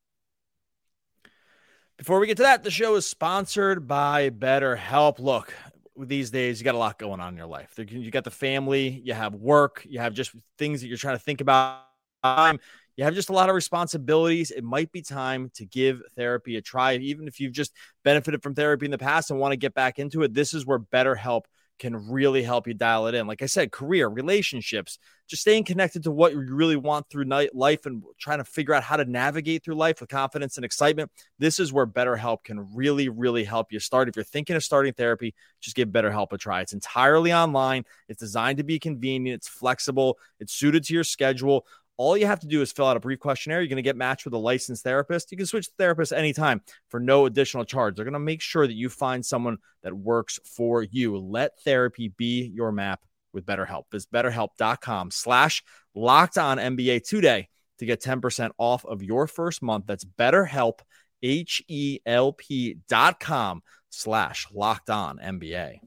Before 2.00 2.18
we 2.18 2.26
get 2.26 2.38
to 2.38 2.44
that, 2.44 2.62
the 2.62 2.70
show 2.70 2.94
is 2.94 3.04
sponsored 3.04 3.86
by 3.86 4.30
BetterHelp. 4.30 5.18
Look, 5.18 5.54
these 5.98 6.30
days 6.30 6.58
you 6.58 6.64
got 6.64 6.74
a 6.74 6.78
lot 6.78 6.98
going 6.98 7.20
on 7.20 7.34
in 7.34 7.36
your 7.36 7.46
life. 7.46 7.74
You 7.76 8.10
got 8.10 8.24
the 8.24 8.30
family, 8.30 9.02
you 9.04 9.12
have 9.12 9.34
work, 9.34 9.84
you 9.86 9.98
have 9.98 10.14
just 10.14 10.34
things 10.56 10.80
that 10.80 10.86
you're 10.88 10.96
trying 10.96 11.16
to 11.18 11.22
think 11.22 11.42
about. 11.42 11.82
You 12.24 13.04
have 13.04 13.14
just 13.14 13.28
a 13.28 13.34
lot 13.34 13.50
of 13.50 13.54
responsibilities. 13.54 14.50
It 14.50 14.64
might 14.64 14.90
be 14.92 15.02
time 15.02 15.50
to 15.56 15.66
give 15.66 16.00
therapy 16.16 16.56
a 16.56 16.62
try. 16.62 16.94
Even 16.94 17.28
if 17.28 17.38
you've 17.38 17.52
just 17.52 17.74
benefited 18.02 18.42
from 18.42 18.54
therapy 18.54 18.86
in 18.86 18.92
the 18.92 18.96
past 18.96 19.30
and 19.30 19.38
want 19.38 19.52
to 19.52 19.58
get 19.58 19.74
back 19.74 19.98
into 19.98 20.22
it, 20.22 20.32
this 20.32 20.54
is 20.54 20.64
where 20.64 20.78
BetterHelp 20.78 21.42
can 21.80 22.08
really 22.08 22.42
help 22.44 22.68
you 22.68 22.74
dial 22.74 23.08
it 23.08 23.14
in. 23.14 23.26
Like 23.26 23.42
I 23.42 23.46
said, 23.46 23.72
career, 23.72 24.06
relationships, 24.06 24.98
just 25.26 25.42
staying 25.42 25.64
connected 25.64 26.02
to 26.04 26.10
what 26.10 26.32
you 26.32 26.40
really 26.40 26.76
want 26.76 27.08
through 27.08 27.24
night, 27.24 27.54
life 27.54 27.86
and 27.86 28.02
trying 28.18 28.38
to 28.38 28.44
figure 28.44 28.74
out 28.74 28.82
how 28.82 28.96
to 28.96 29.04
navigate 29.04 29.64
through 29.64 29.76
life 29.76 30.00
with 30.00 30.08
confidence 30.08 30.56
and 30.56 30.64
excitement. 30.64 31.10
This 31.38 31.58
is 31.58 31.72
where 31.72 31.86
BetterHelp 31.86 32.44
can 32.44 32.74
really, 32.74 33.08
really 33.08 33.44
help 33.44 33.72
you 33.72 33.80
start. 33.80 34.08
If 34.08 34.16
you're 34.16 34.24
thinking 34.24 34.56
of 34.56 34.62
starting 34.62 34.92
therapy, 34.92 35.34
just 35.60 35.74
give 35.74 35.88
BetterHelp 35.88 36.32
a 36.32 36.38
try. 36.38 36.60
It's 36.60 36.72
entirely 36.72 37.32
online, 37.32 37.84
it's 38.08 38.20
designed 38.20 38.58
to 38.58 38.64
be 38.64 38.78
convenient, 38.78 39.38
it's 39.38 39.48
flexible, 39.48 40.18
it's 40.38 40.52
suited 40.52 40.84
to 40.84 40.94
your 40.94 41.04
schedule. 41.04 41.66
All 42.00 42.16
you 42.16 42.24
have 42.24 42.40
to 42.40 42.46
do 42.46 42.62
is 42.62 42.72
fill 42.72 42.86
out 42.86 42.96
a 42.96 43.00
brief 43.00 43.18
questionnaire. 43.18 43.60
You're 43.60 43.68
going 43.68 43.76
to 43.76 43.82
get 43.82 43.94
matched 43.94 44.24
with 44.24 44.32
a 44.32 44.38
licensed 44.38 44.82
therapist. 44.82 45.30
You 45.30 45.36
can 45.36 45.44
switch 45.44 45.68
therapists 45.78 46.16
anytime 46.16 46.62
for 46.88 46.98
no 46.98 47.26
additional 47.26 47.66
charge. 47.66 47.94
They're 47.94 48.06
going 48.06 48.14
to 48.14 48.18
make 48.18 48.40
sure 48.40 48.66
that 48.66 48.72
you 48.72 48.88
find 48.88 49.22
someone 49.22 49.58
that 49.82 49.92
works 49.92 50.40
for 50.42 50.82
you. 50.82 51.18
Let 51.18 51.60
therapy 51.60 52.08
be 52.08 52.50
your 52.54 52.72
map 52.72 53.00
with 53.34 53.44
BetterHelp. 53.44 53.82
Visit 53.92 54.10
betterhelp.com 54.12 55.10
slash 55.10 55.62
locked 55.94 56.38
on 56.38 56.56
NBA 56.56 57.06
today 57.06 57.50
to 57.80 57.84
get 57.84 58.00
10% 58.00 58.52
off 58.56 58.86
of 58.86 59.02
your 59.02 59.26
first 59.26 59.60
month. 59.60 59.84
That's 59.86 60.06
betterhelp, 60.06 60.78
H-E-L-P 61.22 62.76
dot 62.88 63.20
com 63.20 63.62
slash 63.90 64.46
locked 64.50 64.88
on 64.88 65.18
NBA. 65.18 65.80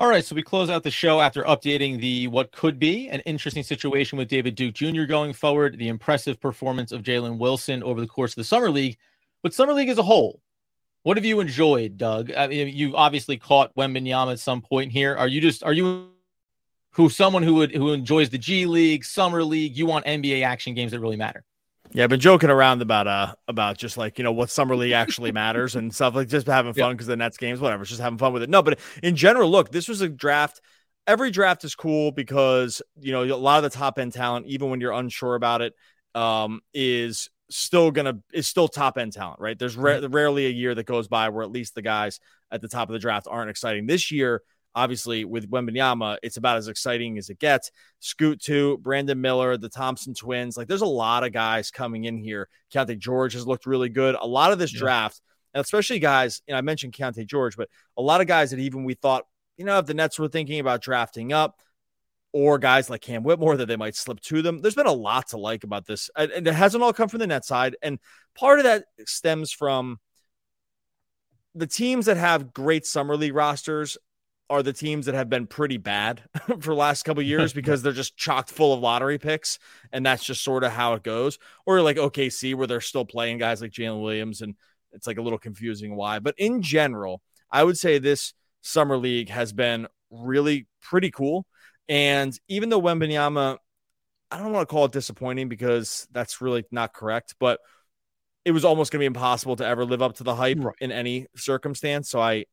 All 0.00 0.08
right, 0.08 0.24
so 0.24 0.36
we 0.36 0.44
close 0.44 0.70
out 0.70 0.84
the 0.84 0.92
show 0.92 1.20
after 1.20 1.42
updating 1.42 2.00
the 2.00 2.28
what 2.28 2.52
could 2.52 2.78
be 2.78 3.08
an 3.08 3.18
interesting 3.26 3.64
situation 3.64 4.16
with 4.16 4.28
David 4.28 4.54
Duke 4.54 4.74
Jr. 4.74 5.06
going 5.06 5.32
forward, 5.32 5.76
the 5.76 5.88
impressive 5.88 6.40
performance 6.40 6.92
of 6.92 7.02
Jalen 7.02 7.38
Wilson 7.38 7.82
over 7.82 8.00
the 8.00 8.06
course 8.06 8.30
of 8.30 8.36
the 8.36 8.44
summer 8.44 8.70
league, 8.70 8.96
but 9.42 9.52
summer 9.52 9.72
league 9.72 9.88
as 9.88 9.98
a 9.98 10.04
whole. 10.04 10.40
What 11.02 11.16
have 11.16 11.24
you 11.24 11.40
enjoyed, 11.40 11.98
Doug? 11.98 12.30
I 12.32 12.46
mean, 12.46 12.68
you 12.68 12.94
obviously 12.94 13.38
caught 13.38 13.74
Wembanyama 13.74 14.30
at 14.30 14.38
some 14.38 14.60
point 14.60 14.92
here. 14.92 15.16
Are 15.16 15.26
you 15.26 15.40
just 15.40 15.64
are 15.64 15.72
you 15.72 16.10
who 16.92 17.08
someone 17.08 17.42
who 17.42 17.54
would 17.54 17.74
who 17.74 17.92
enjoys 17.92 18.30
the 18.30 18.38
G 18.38 18.66
League, 18.66 19.04
summer 19.04 19.42
league? 19.42 19.76
You 19.76 19.86
want 19.86 20.06
NBA 20.06 20.44
action 20.44 20.74
games 20.74 20.92
that 20.92 21.00
really 21.00 21.16
matter? 21.16 21.42
Yeah, 21.92 22.04
I've 22.04 22.10
been 22.10 22.20
joking 22.20 22.50
around 22.50 22.82
about 22.82 23.06
uh 23.06 23.34
about 23.46 23.78
just 23.78 23.96
like 23.96 24.18
you 24.18 24.24
know 24.24 24.32
what 24.32 24.50
summer 24.50 24.76
league 24.76 24.92
actually 24.92 25.32
matters 25.44 25.76
and 25.76 25.94
stuff 25.94 26.14
like 26.14 26.28
just 26.28 26.46
having 26.46 26.72
fun 26.74 26.92
because 26.92 27.06
yeah. 27.06 27.12
the 27.12 27.16
Nets 27.16 27.36
games, 27.36 27.60
whatever, 27.60 27.84
just 27.84 28.00
having 28.00 28.18
fun 28.18 28.32
with 28.32 28.42
it. 28.42 28.50
No, 28.50 28.62
but 28.62 28.78
in 29.02 29.16
general, 29.16 29.50
look, 29.50 29.70
this 29.70 29.88
was 29.88 30.00
a 30.00 30.08
draft. 30.08 30.60
Every 31.06 31.30
draft 31.30 31.64
is 31.64 31.74
cool 31.74 32.12
because 32.12 32.82
you 33.00 33.12
know 33.12 33.24
a 33.24 33.34
lot 33.34 33.64
of 33.64 33.70
the 33.70 33.76
top 33.76 33.98
end 33.98 34.12
talent, 34.12 34.46
even 34.46 34.70
when 34.70 34.80
you're 34.80 34.92
unsure 34.92 35.34
about 35.34 35.62
it, 35.62 35.74
um, 36.14 36.60
is 36.74 37.30
still 37.50 37.90
gonna 37.90 38.18
is 38.32 38.46
still 38.46 38.68
top 38.68 38.98
end 38.98 39.14
talent, 39.14 39.40
right? 39.40 39.58
There's 39.58 39.76
ra- 39.76 40.00
rarely 40.08 40.46
a 40.46 40.50
year 40.50 40.74
that 40.74 40.84
goes 40.84 41.08
by 41.08 41.30
where 41.30 41.42
at 41.42 41.50
least 41.50 41.74
the 41.74 41.82
guys 41.82 42.20
at 42.50 42.60
the 42.60 42.68
top 42.68 42.88
of 42.88 42.92
the 42.92 42.98
draft 42.98 43.26
aren't 43.30 43.50
exciting. 43.50 43.86
This 43.86 44.10
year, 44.10 44.42
obviously 44.78 45.24
with 45.24 45.50
Wembanyama, 45.50 46.18
it's 46.22 46.36
about 46.36 46.56
as 46.56 46.68
exciting 46.68 47.18
as 47.18 47.30
it 47.30 47.40
gets. 47.40 47.72
Scoot 47.98 48.40
too, 48.40 48.78
Brandon 48.78 49.20
Miller, 49.20 49.56
the 49.56 49.68
Thompson 49.68 50.14
twins. 50.14 50.56
Like 50.56 50.68
there's 50.68 50.82
a 50.82 50.86
lot 50.86 51.24
of 51.24 51.32
guys 51.32 51.70
coming 51.72 52.04
in 52.04 52.16
here. 52.16 52.48
Keyonte 52.72 52.98
George 52.98 53.32
has 53.32 53.46
looked 53.46 53.66
really 53.66 53.88
good. 53.88 54.14
A 54.20 54.26
lot 54.26 54.52
of 54.52 54.58
this 54.58 54.72
yeah. 54.72 54.78
draft, 54.80 55.20
and 55.52 55.60
especially 55.60 55.98
guys, 55.98 56.42
you 56.46 56.52
know, 56.52 56.58
I 56.58 56.60
mentioned 56.60 56.92
Keyonte 56.92 57.26
George, 57.26 57.56
but 57.56 57.68
a 57.96 58.02
lot 58.02 58.20
of 58.20 58.28
guys 58.28 58.52
that 58.52 58.60
even 58.60 58.84
we 58.84 58.94
thought, 58.94 59.24
you 59.56 59.64
know, 59.64 59.78
if 59.78 59.86
the 59.86 59.94
Nets 59.94 60.18
were 60.18 60.28
thinking 60.28 60.60
about 60.60 60.80
drafting 60.80 61.32
up, 61.32 61.60
or 62.32 62.58
guys 62.58 62.90
like 62.90 63.00
Cam 63.00 63.22
Whitmore 63.22 63.56
that 63.56 63.66
they 63.66 63.76
might 63.76 63.96
slip 63.96 64.20
to 64.20 64.42
them. 64.42 64.60
There's 64.60 64.74
been 64.74 64.86
a 64.86 64.92
lot 64.92 65.28
to 65.28 65.38
like 65.38 65.64
about 65.64 65.86
this, 65.86 66.10
and 66.14 66.30
it 66.46 66.54
hasn't 66.54 66.82
all 66.82 66.92
come 66.92 67.08
from 67.08 67.20
the 67.20 67.26
net 67.26 67.44
side. 67.44 67.74
And 67.82 67.98
part 68.34 68.60
of 68.60 68.64
that 68.64 68.84
stems 69.06 69.50
from 69.50 69.98
the 71.54 71.66
teams 71.66 72.06
that 72.06 72.16
have 72.16 72.52
great 72.52 72.86
summer 72.86 73.16
league 73.16 73.34
rosters 73.34 73.96
are 74.50 74.62
the 74.62 74.72
teams 74.72 75.06
that 75.06 75.14
have 75.14 75.28
been 75.28 75.46
pretty 75.46 75.76
bad 75.76 76.22
for 76.46 76.56
the 76.56 76.74
last 76.74 77.04
couple 77.04 77.22
years 77.24 77.52
because 77.52 77.82
they're 77.82 77.92
just 77.92 78.16
chocked 78.16 78.50
full 78.50 78.72
of 78.72 78.80
lottery 78.80 79.18
picks, 79.18 79.58
and 79.92 80.04
that's 80.04 80.24
just 80.24 80.42
sort 80.42 80.64
of 80.64 80.72
how 80.72 80.94
it 80.94 81.02
goes. 81.02 81.38
Or 81.66 81.82
like 81.82 81.96
OKC, 81.96 82.54
where 82.54 82.66
they're 82.66 82.80
still 82.80 83.04
playing 83.04 83.38
guys 83.38 83.60
like 83.60 83.72
Jalen 83.72 84.02
Williams, 84.02 84.40
and 84.40 84.54
it's 84.92 85.06
like 85.06 85.18
a 85.18 85.22
little 85.22 85.38
confusing 85.38 85.96
why. 85.96 86.18
But 86.18 86.34
in 86.38 86.62
general, 86.62 87.20
I 87.50 87.64
would 87.64 87.78
say 87.78 87.98
this 87.98 88.34
summer 88.60 88.96
league 88.96 89.30
has 89.30 89.52
been 89.52 89.86
really 90.10 90.66
pretty 90.82 91.10
cool. 91.10 91.46
And 91.88 92.38
even 92.48 92.68
though 92.68 92.80
Wembanyama, 92.80 93.58
I 94.30 94.38
don't 94.38 94.52
want 94.52 94.68
to 94.68 94.72
call 94.72 94.84
it 94.84 94.92
disappointing 94.92 95.48
because 95.48 96.06
that's 96.12 96.40
really 96.40 96.64
not 96.70 96.92
correct, 96.92 97.34
but 97.38 97.60
it 98.44 98.52
was 98.52 98.64
almost 98.64 98.92
going 98.92 98.98
to 98.98 99.02
be 99.02 99.06
impossible 99.06 99.56
to 99.56 99.66
ever 99.66 99.84
live 99.84 100.02
up 100.02 100.16
to 100.16 100.24
the 100.24 100.34
hype 100.34 100.58
right. 100.60 100.74
in 100.80 100.92
any 100.92 101.26
circumstance. 101.36 102.10
So 102.10 102.20
I, 102.20 102.44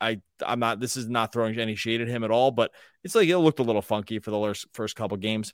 I, 0.00 0.20
I'm 0.44 0.60
not. 0.60 0.80
This 0.80 0.96
is 0.96 1.08
not 1.08 1.32
throwing 1.32 1.58
any 1.58 1.74
shade 1.74 2.00
at 2.00 2.08
him 2.08 2.24
at 2.24 2.30
all, 2.30 2.50
but 2.50 2.72
it's 3.04 3.14
like 3.14 3.28
it 3.28 3.36
looked 3.38 3.58
a 3.58 3.64
little 3.64 3.82
funky 3.82 4.18
for 4.18 4.30
the 4.30 4.66
first 4.72 4.96
couple 4.96 5.16
games. 5.16 5.52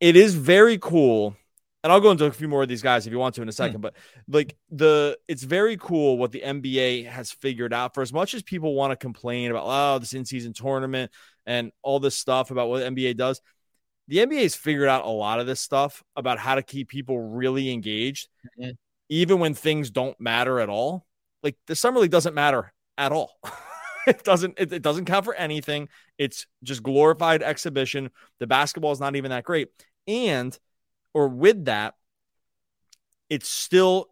It 0.00 0.16
is 0.16 0.34
very 0.34 0.78
cool, 0.78 1.36
and 1.82 1.92
I'll 1.92 2.00
go 2.00 2.10
into 2.10 2.26
a 2.26 2.32
few 2.32 2.48
more 2.48 2.62
of 2.62 2.68
these 2.68 2.82
guys 2.82 3.06
if 3.06 3.12
you 3.12 3.18
want 3.18 3.34
to 3.36 3.42
in 3.42 3.48
a 3.48 3.52
second. 3.52 3.76
Hmm. 3.76 3.82
But 3.82 3.96
like 4.28 4.56
the, 4.70 5.18
it's 5.28 5.42
very 5.42 5.76
cool 5.78 6.18
what 6.18 6.32
the 6.32 6.40
NBA 6.40 7.06
has 7.06 7.32
figured 7.32 7.72
out. 7.72 7.94
For 7.94 8.02
as 8.02 8.12
much 8.12 8.34
as 8.34 8.42
people 8.42 8.74
want 8.74 8.90
to 8.90 8.96
complain 8.96 9.50
about 9.50 9.64
oh 9.66 9.98
this 9.98 10.12
in 10.12 10.24
season 10.24 10.52
tournament 10.52 11.10
and 11.46 11.72
all 11.82 11.98
this 11.98 12.16
stuff 12.16 12.50
about 12.50 12.68
what 12.68 12.82
NBA 12.82 13.16
does, 13.16 13.40
the 14.08 14.18
NBA 14.18 14.42
has 14.42 14.54
figured 14.54 14.88
out 14.88 15.04
a 15.06 15.10
lot 15.10 15.40
of 15.40 15.46
this 15.46 15.60
stuff 15.60 16.02
about 16.14 16.38
how 16.38 16.56
to 16.56 16.62
keep 16.62 16.88
people 16.88 17.18
really 17.18 17.70
engaged, 17.70 18.28
mm-hmm. 18.60 18.72
even 19.08 19.38
when 19.38 19.54
things 19.54 19.90
don't 19.90 20.20
matter 20.20 20.60
at 20.60 20.68
all. 20.68 21.06
Like 21.42 21.56
the 21.66 21.74
summer 21.74 22.00
league 22.00 22.10
doesn't 22.10 22.34
matter 22.34 22.72
at 23.02 23.12
all. 23.12 23.38
it 24.06 24.22
doesn't 24.24 24.54
it, 24.58 24.72
it, 24.72 24.82
doesn't 24.82 25.04
count 25.04 25.24
for 25.24 25.34
anything. 25.34 25.88
It's 26.18 26.46
just 26.62 26.82
glorified 26.82 27.42
exhibition. 27.42 28.10
The 28.38 28.46
basketball 28.46 28.92
is 28.92 29.00
not 29.00 29.16
even 29.16 29.30
that 29.30 29.44
great. 29.44 29.68
And 30.06 30.56
or 31.14 31.28
with 31.28 31.66
that, 31.66 31.94
it's 33.28 33.48
still 33.48 34.08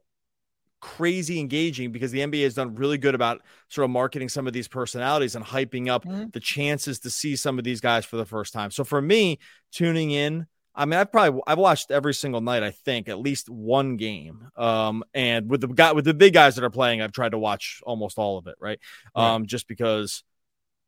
crazy 0.81 1.38
engaging 1.38 1.92
because 1.92 2.11
the 2.11 2.20
NBA 2.20 2.42
has 2.44 2.55
done 2.55 2.74
really 2.74 2.98
good 2.98 3.14
about 3.14 3.42
sort 3.68 3.85
of 3.85 3.90
marketing 3.90 4.29
some 4.29 4.46
of 4.46 4.53
these 4.53 4.66
personalities 4.66 5.37
and 5.37 5.44
hyping 5.44 5.88
up 5.88 6.05
mm-hmm. 6.05 6.31
the 6.33 6.40
chances 6.40 7.00
to 7.00 7.11
see 7.11 7.37
some 7.37 7.59
of 7.59 7.64
these 7.64 7.81
guys 7.81 8.05
for 8.05 8.16
the 8.16 8.24
first 8.24 8.53
time. 8.53 8.70
So 8.70 8.83
for 8.83 9.00
me, 9.00 9.38
tuning 9.72 10.11
in, 10.11 10.46
I 10.74 10.85
mean, 10.85 10.98
I've 10.98 11.11
probably 11.11 11.40
I've 11.46 11.59
watched 11.59 11.90
every 11.90 12.14
single 12.14 12.40
night. 12.40 12.62
I 12.62 12.70
think 12.70 13.09
at 13.09 13.18
least 13.18 13.48
one 13.48 13.96
game. 13.96 14.48
Um, 14.56 15.02
and 15.14 15.50
with 15.50 15.61
the 15.61 15.68
guy 15.68 15.92
with 15.92 16.04
the 16.04 16.14
big 16.14 16.33
guys 16.33 16.54
that 16.56 16.64
are 16.64 16.70
playing, 16.70 17.02
I've 17.02 17.12
tried 17.12 17.33
to 17.33 17.38
watch 17.38 17.80
almost 17.85 18.18
all 18.18 18.38
of 18.38 18.46
it. 18.46 18.54
Right. 18.61 18.78
right. 19.16 19.35
Um, 19.35 19.46
just 19.46 19.66
because 19.66 20.22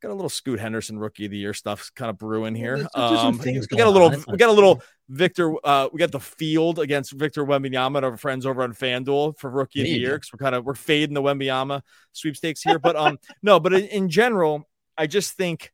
got 0.03 0.11
a 0.11 0.15
little 0.15 0.29
Scoot 0.29 0.59
Henderson 0.59 0.99
rookie 0.99 1.27
of 1.27 1.31
the 1.31 1.39
year 1.39 1.55
stuff 1.55 1.91
kind 1.95 2.11
of 2.11 2.19
brewing 2.19 2.55
here. 2.55 2.87
Um, 2.95 3.39
we 3.39 3.61
got 3.77 3.87
a 3.87 3.91
little, 3.91 4.11
we 4.29 4.37
got 4.37 4.49
a 4.49 4.53
little 4.53 4.83
Victor. 5.09 5.55
Uh, 5.65 5.89
we 5.93 5.99
got 5.99 6.11
the 6.11 6.21
field 6.21 6.79
against 6.81 7.13
Victor 7.13 7.45
Wembanyama, 7.45 8.03
our 8.03 8.17
friends 8.17 8.45
over 8.45 8.63
on 8.63 8.73
FanDuel 8.73 9.39
for 9.39 9.49
rookie 9.49 9.81
of 9.81 9.87
the 9.87 9.93
year 9.93 10.17
because 10.17 10.31
we're 10.33 10.45
kind 10.45 10.55
of 10.55 10.65
we're 10.65 10.75
fading 10.75 11.15
the 11.15 11.23
Wembanyama 11.23 11.83
sweepstakes 12.13 12.63
here. 12.63 12.79
But 12.79 12.97
um, 12.97 13.19
no, 13.43 13.61
but 13.61 13.73
in, 13.73 13.85
in 13.85 14.09
general, 14.09 14.69
I 14.99 15.07
just 15.07 15.37
think 15.37 15.73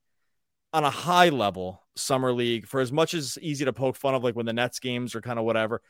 on 0.73 0.85
a 0.85 0.91
high 0.91 1.29
level, 1.31 1.83
summer 1.97 2.33
league 2.33 2.67
for 2.67 2.81
as 2.81 2.93
much 2.93 3.15
as 3.15 3.39
easy 3.41 3.65
to 3.65 3.73
poke 3.73 3.97
fun 3.97 4.15
of, 4.15 4.25
like 4.25 4.37
when 4.37 4.47
the 4.47 4.53
Nets 4.53 4.79
games 4.79 5.15
or 5.15 5.21
kind 5.21 5.39
of 5.39 5.45
whatever. 5.45 5.83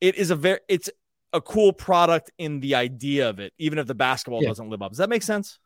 It 0.00 0.16
is 0.16 0.30
a 0.30 0.36
very 0.36 0.60
it's 0.68 0.90
a 1.32 1.40
cool 1.40 1.72
product 1.72 2.30
in 2.38 2.60
the 2.60 2.74
idea 2.74 3.28
of 3.28 3.38
it, 3.38 3.52
even 3.58 3.78
if 3.78 3.86
the 3.86 3.94
basketball 3.94 4.42
yeah. 4.42 4.48
doesn't 4.48 4.70
live 4.70 4.82
up. 4.82 4.90
Does 4.90 4.98
that 4.98 5.08
make 5.08 5.22
sense? 5.22 5.58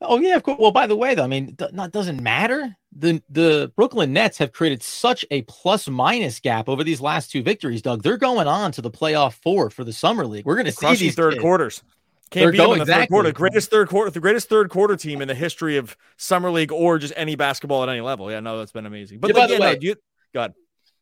Oh 0.00 0.20
yeah, 0.20 0.36
of 0.36 0.42
course. 0.42 0.58
Well, 0.60 0.72
by 0.72 0.86
the 0.86 0.96
way, 0.96 1.14
though, 1.14 1.24
I 1.24 1.26
mean, 1.26 1.56
th- 1.56 1.72
not 1.72 1.90
doesn't 1.90 2.22
matter. 2.22 2.76
The 2.92 3.22
the 3.30 3.72
Brooklyn 3.76 4.12
Nets 4.12 4.38
have 4.38 4.52
created 4.52 4.82
such 4.82 5.24
a 5.30 5.42
plus 5.42 5.88
minus 5.88 6.38
gap 6.38 6.68
over 6.68 6.84
these 6.84 7.00
last 7.00 7.30
two 7.30 7.42
victories, 7.42 7.80
Doug. 7.80 8.02
They're 8.02 8.18
going 8.18 8.46
on 8.46 8.72
to 8.72 8.82
the 8.82 8.90
playoff 8.90 9.34
four 9.34 9.70
for 9.70 9.84
the 9.84 9.92
summer 9.92 10.26
league. 10.26 10.44
We're 10.44 10.56
going 10.56 10.66
to 10.66 10.72
see 10.72 10.94
these 10.96 11.14
third 11.14 11.34
kids. 11.34 11.42
quarters. 11.42 11.82
Can't 12.30 12.44
They're 12.44 12.52
beat 12.52 12.58
them 12.58 12.72
in 12.72 12.78
the 12.78 12.82
exactly. 12.82 13.02
third 13.02 13.10
quarter. 13.10 13.32
Greatest 13.32 13.70
third 13.70 13.88
quarter, 13.88 14.10
the 14.10 14.20
greatest 14.20 14.48
third 14.48 14.68
quarter 14.68 14.96
team 14.96 15.22
in 15.22 15.28
the 15.28 15.34
history 15.34 15.76
of 15.76 15.96
summer 16.16 16.50
league 16.50 16.72
or 16.72 16.98
just 16.98 17.14
any 17.16 17.36
basketball 17.36 17.84
at 17.84 17.88
any 17.88 18.00
level. 18.00 18.30
Yeah, 18.30 18.40
no, 18.40 18.58
that's 18.58 18.72
been 18.72 18.86
amazing. 18.86 19.20
But 19.20 19.28
yeah, 19.28 19.34
by 19.34 19.46
the 19.46 19.60
way, 19.60 19.74
no, 19.74 19.78
you, 19.80 19.94
God. 20.34 20.54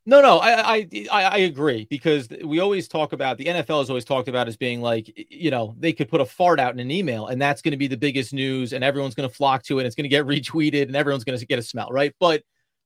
No, 0.06 0.20
no, 0.20 0.38
I, 0.38 0.87
I, 1.10 1.22
I 1.22 1.37
agree 1.38 1.87
because 1.88 2.28
we 2.44 2.60
always 2.60 2.88
talk 2.88 3.14
about 3.14 3.38
the 3.38 3.46
NFL 3.46 3.78
has 3.78 3.88
always 3.88 4.04
talked 4.04 4.28
about 4.28 4.48
as 4.48 4.56
being 4.58 4.82
like, 4.82 5.10
you 5.30 5.50
know, 5.50 5.74
they 5.78 5.94
could 5.94 6.10
put 6.10 6.20
a 6.20 6.26
fart 6.26 6.60
out 6.60 6.74
in 6.74 6.78
an 6.78 6.90
email 6.90 7.28
and 7.28 7.40
that's 7.40 7.62
going 7.62 7.72
to 7.72 7.78
be 7.78 7.87
the 7.87 7.96
biggest 7.96 8.34
news 8.34 8.74
and 8.74 8.84
everyone's 8.84 9.14
going 9.14 9.26
to 9.26 9.34
flock 9.34 9.62
to 9.62 9.78
it. 9.78 9.82
And 9.82 9.87
it's 9.87 9.96
going 9.96 10.04
to 10.04 10.10
get 10.10 10.26
retweeted 10.26 10.82
and 10.82 10.96
everyone's 10.96 11.24
going 11.24 11.38
to 11.38 11.46
get 11.46 11.58
a 11.58 11.62
smell, 11.62 11.88
right? 11.90 12.14
But 12.20 12.42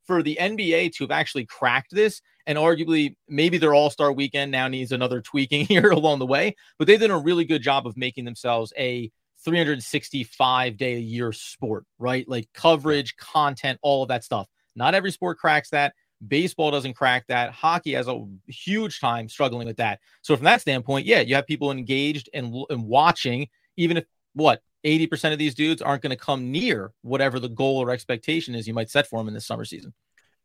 for 0.08 0.22
the 0.22 0.36
NBA 0.40 0.94
to 0.94 1.04
have 1.04 1.12
actually 1.12 1.44
cracked 1.44 1.94
this, 1.94 2.20
and 2.46 2.58
arguably 2.58 3.14
maybe 3.28 3.58
their 3.58 3.74
All 3.74 3.90
Star 3.90 4.10
weekend 4.10 4.50
now 4.50 4.66
needs 4.66 4.90
another 4.90 5.20
tweaking 5.20 5.66
here 5.66 5.90
along 5.90 6.18
the 6.18 6.26
way, 6.26 6.56
but 6.78 6.88
they've 6.88 6.98
done 6.98 7.12
a 7.12 7.18
really 7.18 7.44
good 7.44 7.62
job 7.62 7.86
of 7.86 7.96
making 7.96 8.24
themselves 8.24 8.72
a 8.76 9.12
365 9.44 10.76
day 10.76 10.94
a 10.96 10.98
year 10.98 11.32
sport, 11.32 11.84
right? 11.98 12.28
Like 12.28 12.48
coverage, 12.54 13.16
content, 13.16 13.78
all 13.82 14.02
of 14.02 14.08
that 14.08 14.24
stuff. 14.24 14.48
Not 14.74 14.94
every 14.94 15.12
sport 15.12 15.38
cracks 15.38 15.70
that. 15.70 15.94
Baseball 16.26 16.72
doesn't 16.72 16.94
crack 16.94 17.26
that. 17.28 17.52
Hockey 17.52 17.92
has 17.92 18.08
a 18.08 18.24
huge 18.46 18.98
time 18.98 19.28
struggling 19.28 19.68
with 19.68 19.76
that. 19.76 20.00
So 20.22 20.34
from 20.34 20.46
that 20.46 20.60
standpoint, 20.60 21.06
yeah, 21.06 21.20
you 21.20 21.36
have 21.36 21.46
people 21.46 21.70
engaged 21.70 22.28
and, 22.34 22.52
and 22.70 22.84
watching, 22.84 23.48
even 23.76 23.98
if 23.98 24.04
what 24.34 24.60
80% 24.84 25.32
of 25.32 25.38
these 25.38 25.54
dudes 25.54 25.82
aren't 25.82 26.02
going 26.02 26.10
to 26.10 26.16
come 26.16 26.50
near 26.50 26.92
whatever 27.02 27.40
the 27.40 27.48
goal 27.48 27.78
or 27.78 27.90
expectation 27.90 28.54
is 28.54 28.66
you 28.66 28.74
might 28.74 28.90
set 28.90 29.06
for 29.06 29.18
them 29.18 29.28
in 29.28 29.34
this 29.34 29.46
summer 29.46 29.64
season. 29.64 29.92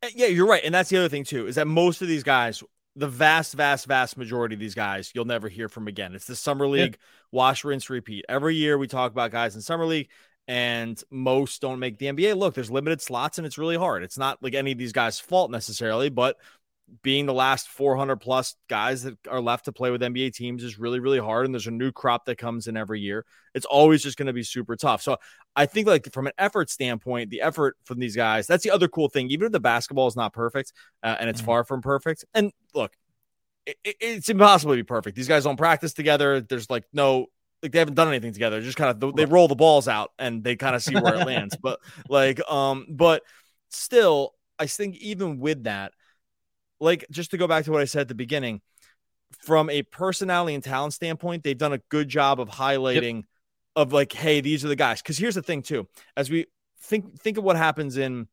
Eh, 0.01 0.09
yeah, 0.15 0.27
you're 0.27 0.47
right. 0.47 0.63
And 0.63 0.73
that's 0.73 0.89
the 0.89 0.97
other 0.97 1.09
thing 1.09 1.23
too, 1.23 1.47
is 1.47 1.55
that 1.55 1.67
most 1.67 2.01
of 2.01 2.07
these 2.07 2.23
guys, 2.23 2.63
the 2.95 3.07
vast, 3.07 3.53
vast, 3.53 3.85
vast 3.85 4.17
majority 4.17 4.55
of 4.55 4.59
these 4.59 4.75
guys, 4.75 5.11
you'll 5.13 5.25
never 5.25 5.49
hear 5.49 5.69
from 5.69 5.87
again. 5.87 6.15
It's 6.15 6.25
the 6.25 6.35
summer 6.35 6.67
league, 6.67 6.97
yeah. 6.99 7.07
wash, 7.31 7.63
rinse, 7.63 7.89
repeat. 7.89 8.25
Every 8.27 8.55
year 8.55 8.77
we 8.77 8.87
talk 8.87 9.11
about 9.11 9.31
guys 9.31 9.55
in 9.55 9.61
summer 9.61 9.85
league 9.85 10.09
and 10.47 11.01
most 11.09 11.61
don't 11.61 11.79
make 11.79 11.97
the 11.97 12.07
NBA. 12.07 12.37
Look, 12.37 12.53
there's 12.53 12.71
limited 12.71 13.01
slots 13.01 13.37
and 13.37 13.47
it's 13.47 13.57
really 13.57 13.77
hard. 13.77 14.03
It's 14.03 14.17
not 14.17 14.41
like 14.41 14.55
any 14.55 14.73
of 14.73 14.77
these 14.77 14.91
guys' 14.91 15.19
fault 15.19 15.51
necessarily, 15.51 16.09
but 16.09 16.37
being 17.01 17.25
the 17.25 17.33
last 17.33 17.67
400 17.69 18.17
plus 18.17 18.55
guys 18.69 19.03
that 19.03 19.17
are 19.29 19.41
left 19.41 19.65
to 19.65 19.71
play 19.71 19.89
with 19.91 20.01
NBA 20.01 20.33
teams 20.33 20.63
is 20.63 20.77
really, 20.77 20.99
really 20.99 21.19
hard. 21.19 21.45
And 21.45 21.53
there's 21.53 21.67
a 21.67 21.71
new 21.71 21.91
crop 21.91 22.25
that 22.25 22.37
comes 22.37 22.67
in 22.67 22.77
every 22.77 23.01
year. 23.01 23.25
It's 23.53 23.65
always 23.65 24.03
just 24.03 24.17
going 24.17 24.27
to 24.27 24.33
be 24.33 24.43
super 24.43 24.75
tough. 24.75 25.01
So 25.01 25.17
I 25.55 25.65
think, 25.65 25.87
like, 25.87 26.11
from 26.13 26.27
an 26.27 26.33
effort 26.37 26.69
standpoint, 26.69 27.29
the 27.29 27.41
effort 27.41 27.77
from 27.85 27.99
these 27.99 28.15
guys, 28.15 28.47
that's 28.47 28.63
the 28.63 28.71
other 28.71 28.87
cool 28.87 29.09
thing. 29.09 29.29
Even 29.29 29.47
if 29.47 29.51
the 29.51 29.59
basketball 29.59 30.07
is 30.07 30.15
not 30.15 30.33
perfect 30.33 30.73
uh, 31.01 31.15
and 31.19 31.29
it's 31.29 31.39
mm-hmm. 31.39 31.47
far 31.47 31.63
from 31.63 31.81
perfect, 31.81 32.25
and 32.33 32.51
look, 32.73 32.93
it, 33.65 33.77
it's 33.83 34.29
impossible 34.29 34.73
to 34.73 34.77
be 34.77 34.83
perfect. 34.83 35.15
These 35.15 35.27
guys 35.27 35.43
don't 35.43 35.57
practice 35.57 35.93
together. 35.93 36.41
There's 36.41 36.69
like 36.69 36.85
no 36.93 37.27
like 37.61 37.71
they 37.71 37.79
haven't 37.79 37.95
done 37.95 38.09
anything 38.09 38.33
together. 38.33 38.61
Just 38.61 38.77
kind 38.77 39.03
of 39.03 39.15
they 39.15 39.25
roll 39.25 39.47
the 39.47 39.55
balls 39.55 39.87
out 39.87 40.11
and 40.19 40.43
they 40.43 40.55
kind 40.55 40.75
of 40.75 40.83
see 40.83 40.95
where 40.95 41.15
it 41.15 41.25
lands. 41.25 41.57
But 41.61 41.79
like, 42.09 42.41
um, 42.51 42.85
but 42.89 43.23
still, 43.69 44.33
I 44.59 44.67
think 44.67 44.97
even 44.97 45.39
with 45.39 45.63
that, 45.63 45.93
like 46.83 47.05
just 47.09 47.31
to 47.31 47.37
go 47.37 47.47
back 47.47 47.65
to 47.65 47.71
what 47.71 47.81
I 47.81 47.85
said 47.85 48.01
at 48.01 48.07
the 48.09 48.15
beginning, 48.15 48.61
from 49.39 49.69
a 49.69 49.81
personality 49.83 50.53
and 50.53 50.63
talent 50.63 50.93
standpoint, 50.93 51.43
they've 51.43 51.57
done 51.57 51.73
a 51.73 51.79
good 51.89 52.07
job 52.07 52.39
of 52.39 52.49
highlighting 52.49 53.15
yep. 53.15 53.25
of 53.75 53.93
like, 53.93 54.11
hey, 54.11 54.41
these 54.41 54.63
are 54.63 54.67
the 54.67 54.75
guys. 54.75 55.01
Because 55.01 55.17
here's 55.17 55.35
the 55.35 55.41
thing 55.41 55.61
too, 55.61 55.87
as 56.15 56.29
we 56.29 56.45
think 56.81 57.19
think 57.19 57.37
of 57.37 57.43
what 57.43 57.55
happens 57.55 57.97
in 57.97 58.27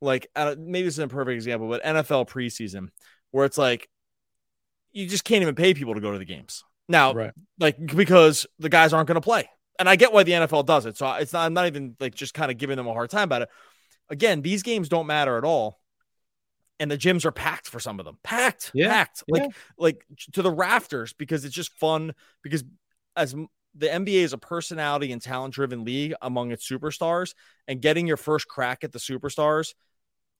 like 0.00 0.28
maybe 0.36 0.82
this 0.82 0.94
is 0.94 0.98
a 0.98 1.08
perfect 1.08 1.34
example, 1.34 1.68
but 1.68 1.82
NFL 1.82 2.28
preseason 2.28 2.88
where 3.32 3.44
it's 3.44 3.58
like 3.58 3.88
you 4.92 5.06
just 5.06 5.24
can't 5.24 5.42
even 5.42 5.54
pay 5.54 5.74
people 5.74 5.94
to 5.94 6.00
go 6.00 6.12
to 6.12 6.18
the 6.18 6.24
games 6.24 6.64
now, 6.88 7.12
right. 7.12 7.32
like 7.58 7.76
because 7.94 8.46
the 8.58 8.68
guys 8.68 8.92
aren't 8.92 9.08
going 9.08 9.16
to 9.16 9.20
play. 9.20 9.48
And 9.78 9.88
I 9.88 9.96
get 9.96 10.12
why 10.12 10.22
the 10.24 10.32
NFL 10.32 10.66
does 10.66 10.84
it. 10.84 10.96
So 10.96 11.10
it's 11.14 11.32
not, 11.32 11.46
I'm 11.46 11.54
not 11.54 11.66
even 11.66 11.96
like 12.00 12.14
just 12.14 12.34
kind 12.34 12.50
of 12.50 12.58
giving 12.58 12.76
them 12.76 12.86
a 12.86 12.92
hard 12.92 13.08
time 13.10 13.24
about 13.24 13.42
it. 13.42 13.48
Again, 14.10 14.42
these 14.42 14.62
games 14.62 14.88
don't 14.88 15.06
matter 15.06 15.38
at 15.38 15.44
all. 15.44 15.79
And 16.80 16.90
the 16.90 16.98
gyms 16.98 17.24
are 17.24 17.30
packed 17.30 17.68
for 17.68 17.78
some 17.78 18.00
of 18.00 18.06
them. 18.06 18.18
Packed, 18.24 18.72
yeah. 18.74 18.88
packed. 18.88 19.22
Yeah. 19.28 19.42
Like 19.42 19.52
like 19.78 20.06
to 20.32 20.42
the 20.42 20.50
rafters 20.50 21.12
because 21.12 21.44
it's 21.44 21.54
just 21.54 21.72
fun 21.74 22.14
because 22.42 22.64
as 23.16 23.34
the 23.74 23.86
NBA 23.86 24.22
is 24.22 24.32
a 24.32 24.38
personality 24.38 25.12
and 25.12 25.22
talent 25.22 25.54
driven 25.54 25.84
league 25.84 26.14
among 26.22 26.50
its 26.50 26.68
superstars 26.68 27.34
and 27.68 27.80
getting 27.80 28.06
your 28.06 28.16
first 28.16 28.48
crack 28.48 28.82
at 28.82 28.92
the 28.92 28.98
superstars 28.98 29.74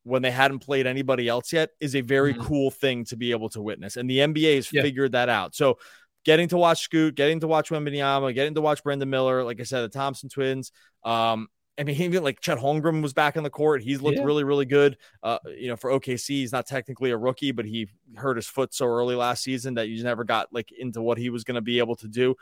when 0.03 0.23
they 0.23 0.31
hadn't 0.31 0.61
played 0.61 0.87
anybody 0.87 1.29
else 1.29 1.53
yet 1.53 1.71
is 1.79 1.95
a 1.95 2.01
very 2.01 2.33
mm-hmm. 2.33 2.43
cool 2.43 2.71
thing 2.71 3.05
to 3.05 3.17
be 3.17 3.33
able 3.33 3.49
to 3.51 3.61
witness. 3.61 3.97
And 3.97 4.09
the 4.09 4.19
NBA 4.19 4.57
has 4.57 4.73
yeah. 4.73 4.83
figured 4.83 5.13
that 5.13 5.29
out. 5.29 5.55
So 5.55 5.79
getting 6.25 6.49
to 6.49 6.57
watch 6.57 6.81
Scoot, 6.81 7.15
getting 7.15 7.41
to 7.41 7.47
watch 7.47 7.71
Wembanyama, 7.71 8.35
getting 8.35 8.55
to 8.55 8.61
watch 8.61 8.83
Brandon 8.83 9.09
Miller, 9.09 9.45
like 9.45 9.61
I 9.61 9.65
said, 9.65 9.83
the 9.83 9.89
Thompson 9.89 10.29
twins. 10.29 10.73
Um, 11.05 11.49
I 11.79 11.85
mean, 11.85 12.01
even 12.01 12.23
like 12.23 12.41
Chet 12.41 12.59
Holmgren 12.59 13.03
was 13.03 13.15
back 13.15 13.37
in 13.37 13.43
the 13.43 13.51
court. 13.51 13.83
He's 13.83 14.03
looked 14.03 14.19
yeah. 14.19 14.25
really, 14.25 14.45
really 14.45 14.67
good. 14.67 14.99
Uh, 15.23 15.39
you 15.57 15.69
know, 15.69 15.77
for 15.77 15.91
OKC, 15.91 16.29
he's 16.29 16.53
not 16.53 16.67
technically 16.67 17.11
a 17.11 17.17
rookie, 17.17 17.53
but 17.53 17.65
he 17.65 17.89
hurt 18.17 18.37
his 18.37 18.47
foot 18.47 18.75
so 18.75 18.87
early 18.87 19.15
last 19.15 19.43
season 19.43 19.75
that 19.75 19.89
you 19.89 20.03
never 20.03 20.25
got 20.25 20.53
like 20.53 20.71
into 20.73 21.01
what 21.01 21.17
he 21.17 21.31
was 21.31 21.45
going 21.45 21.55
to 21.55 21.63
be 21.63 21.79
able 21.79 21.97
to 21.97 22.09
do. 22.09 22.35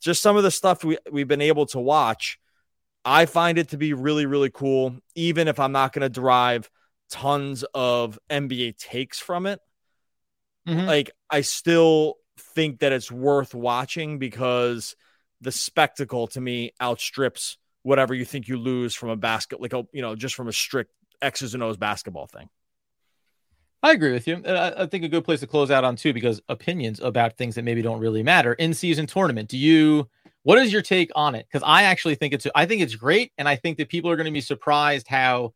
Just 0.00 0.20
some 0.20 0.36
of 0.36 0.42
the 0.42 0.50
stuff 0.50 0.84
we, 0.84 0.98
we've 1.10 1.28
been 1.28 1.40
able 1.40 1.66
to 1.66 1.80
watch. 1.80 2.38
I 3.06 3.26
find 3.26 3.58
it 3.58 3.70
to 3.70 3.76
be 3.76 3.92
really, 3.92 4.26
really 4.26 4.50
cool, 4.50 4.96
even 5.14 5.48
if 5.48 5.60
I'm 5.60 5.72
not 5.72 5.92
going 5.92 6.02
to 6.02 6.08
derive 6.08 6.70
tons 7.10 7.64
of 7.74 8.18
NBA 8.30 8.78
takes 8.78 9.18
from 9.18 9.46
it. 9.46 9.60
Mm-hmm. 10.66 10.86
Like, 10.86 11.10
I 11.30 11.42
still 11.42 12.16
think 12.38 12.80
that 12.80 12.92
it's 12.92 13.12
worth 13.12 13.54
watching 13.54 14.18
because 14.18 14.96
the 15.40 15.52
spectacle 15.52 16.26
to 16.28 16.40
me 16.40 16.72
outstrips 16.80 17.58
whatever 17.84 18.14
you 18.14 18.24
think 18.24 18.48
you 18.48 18.56
lose 18.56 18.94
from 18.94 19.10
a 19.10 19.16
basket, 19.16 19.60
like 19.60 19.72
a 19.72 19.86
you 19.92 20.02
know, 20.02 20.16
just 20.16 20.34
from 20.34 20.48
a 20.48 20.52
strict 20.52 20.90
X's 21.22 21.54
and 21.54 21.62
O's 21.62 21.76
basketball 21.76 22.26
thing. 22.26 22.48
I 23.82 23.92
agree 23.92 24.12
with 24.12 24.26
you. 24.26 24.42
I, 24.46 24.82
I 24.82 24.86
think 24.86 25.04
a 25.04 25.08
good 25.08 25.24
place 25.24 25.40
to 25.40 25.46
close 25.46 25.70
out 25.70 25.84
on 25.84 25.94
too, 25.94 26.12
because 26.12 26.40
opinions 26.48 27.00
about 27.00 27.36
things 27.36 27.54
that 27.54 27.64
maybe 27.64 27.82
don't 27.82 28.00
really 28.00 28.22
matter 28.22 28.54
in 28.54 28.74
season 28.74 29.06
tournament. 29.06 29.48
Do 29.48 29.58
you? 29.58 30.08
What 30.42 30.58
is 30.58 30.72
your 30.72 30.82
take 30.82 31.10
on 31.14 31.34
it? 31.34 31.46
Because 31.50 31.62
I 31.66 31.84
actually 31.84 32.16
think 32.16 32.34
it's 32.34 32.46
I 32.54 32.66
think 32.66 32.82
it's 32.82 32.96
great, 32.96 33.32
and 33.38 33.48
I 33.48 33.56
think 33.56 33.78
that 33.78 33.88
people 33.88 34.10
are 34.10 34.16
going 34.16 34.26
to 34.26 34.32
be 34.32 34.40
surprised 34.40 35.06
how 35.06 35.54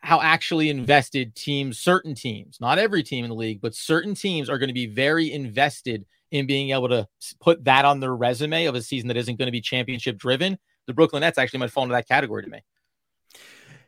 how 0.00 0.20
actually 0.20 0.70
invested 0.70 1.36
teams, 1.36 1.78
certain 1.78 2.14
teams, 2.14 2.58
not 2.60 2.78
every 2.78 3.02
team 3.02 3.24
in 3.24 3.30
the 3.30 3.36
league, 3.36 3.60
but 3.60 3.74
certain 3.74 4.14
teams 4.14 4.48
are 4.48 4.58
going 4.58 4.68
to 4.68 4.74
be 4.74 4.86
very 4.86 5.30
invested 5.30 6.06
in 6.30 6.46
being 6.46 6.70
able 6.70 6.88
to 6.88 7.06
put 7.40 7.64
that 7.64 7.84
on 7.84 8.00
their 8.00 8.14
resume 8.14 8.64
of 8.64 8.74
a 8.74 8.82
season 8.82 9.08
that 9.08 9.16
isn't 9.16 9.36
going 9.36 9.46
to 9.46 9.52
be 9.52 9.60
championship 9.60 10.16
driven. 10.16 10.58
The 10.86 10.94
Brooklyn 10.94 11.20
Nets 11.20 11.38
actually 11.38 11.60
might 11.60 11.70
fall 11.70 11.84
into 11.84 11.94
that 11.94 12.08
category 12.08 12.42
to 12.42 12.50
me. 12.50 12.62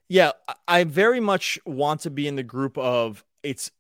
Yeah, 0.09 0.33
I 0.69 0.85
very 0.85 1.21
much 1.21 1.59
want 1.65 2.03
to 2.03 2.11
be 2.11 2.29
in 2.29 2.37
the 2.37 2.43
group 2.43 2.77
of 2.77 3.25
it's 3.43 3.71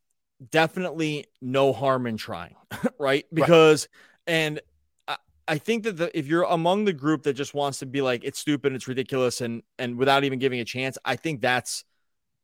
definitely 0.51 1.27
no 1.41 1.73
harm 1.73 2.07
in 2.07 2.17
trying, 2.17 2.57
right? 2.99 3.27
Because, 3.33 3.89
right. 4.27 4.35
and 4.35 4.61
I, 5.07 5.17
I 5.47 5.59
think 5.59 5.85
that 5.85 5.97
the, 5.99 6.19
if 6.19 6.27
you're 6.27 6.45
among 6.45 6.85
the 6.85 6.93
group 6.93 7.25
that 7.25 7.35
just 7.35 7.55
wants 7.55 7.81
to 7.81 7.87
be 7.87 8.01
like 8.01 8.25
it's 8.25 8.39
stupid, 8.39 8.73
it's 8.73 8.89
ridiculous, 8.89 9.41
and 9.41 9.63
and 9.79 9.97
without 9.97 10.25
even 10.25 10.39
giving 10.39 10.61
a 10.61 10.65
chance, 10.65 10.97
I 11.05 11.17
think 11.17 11.41
that's 11.41 11.85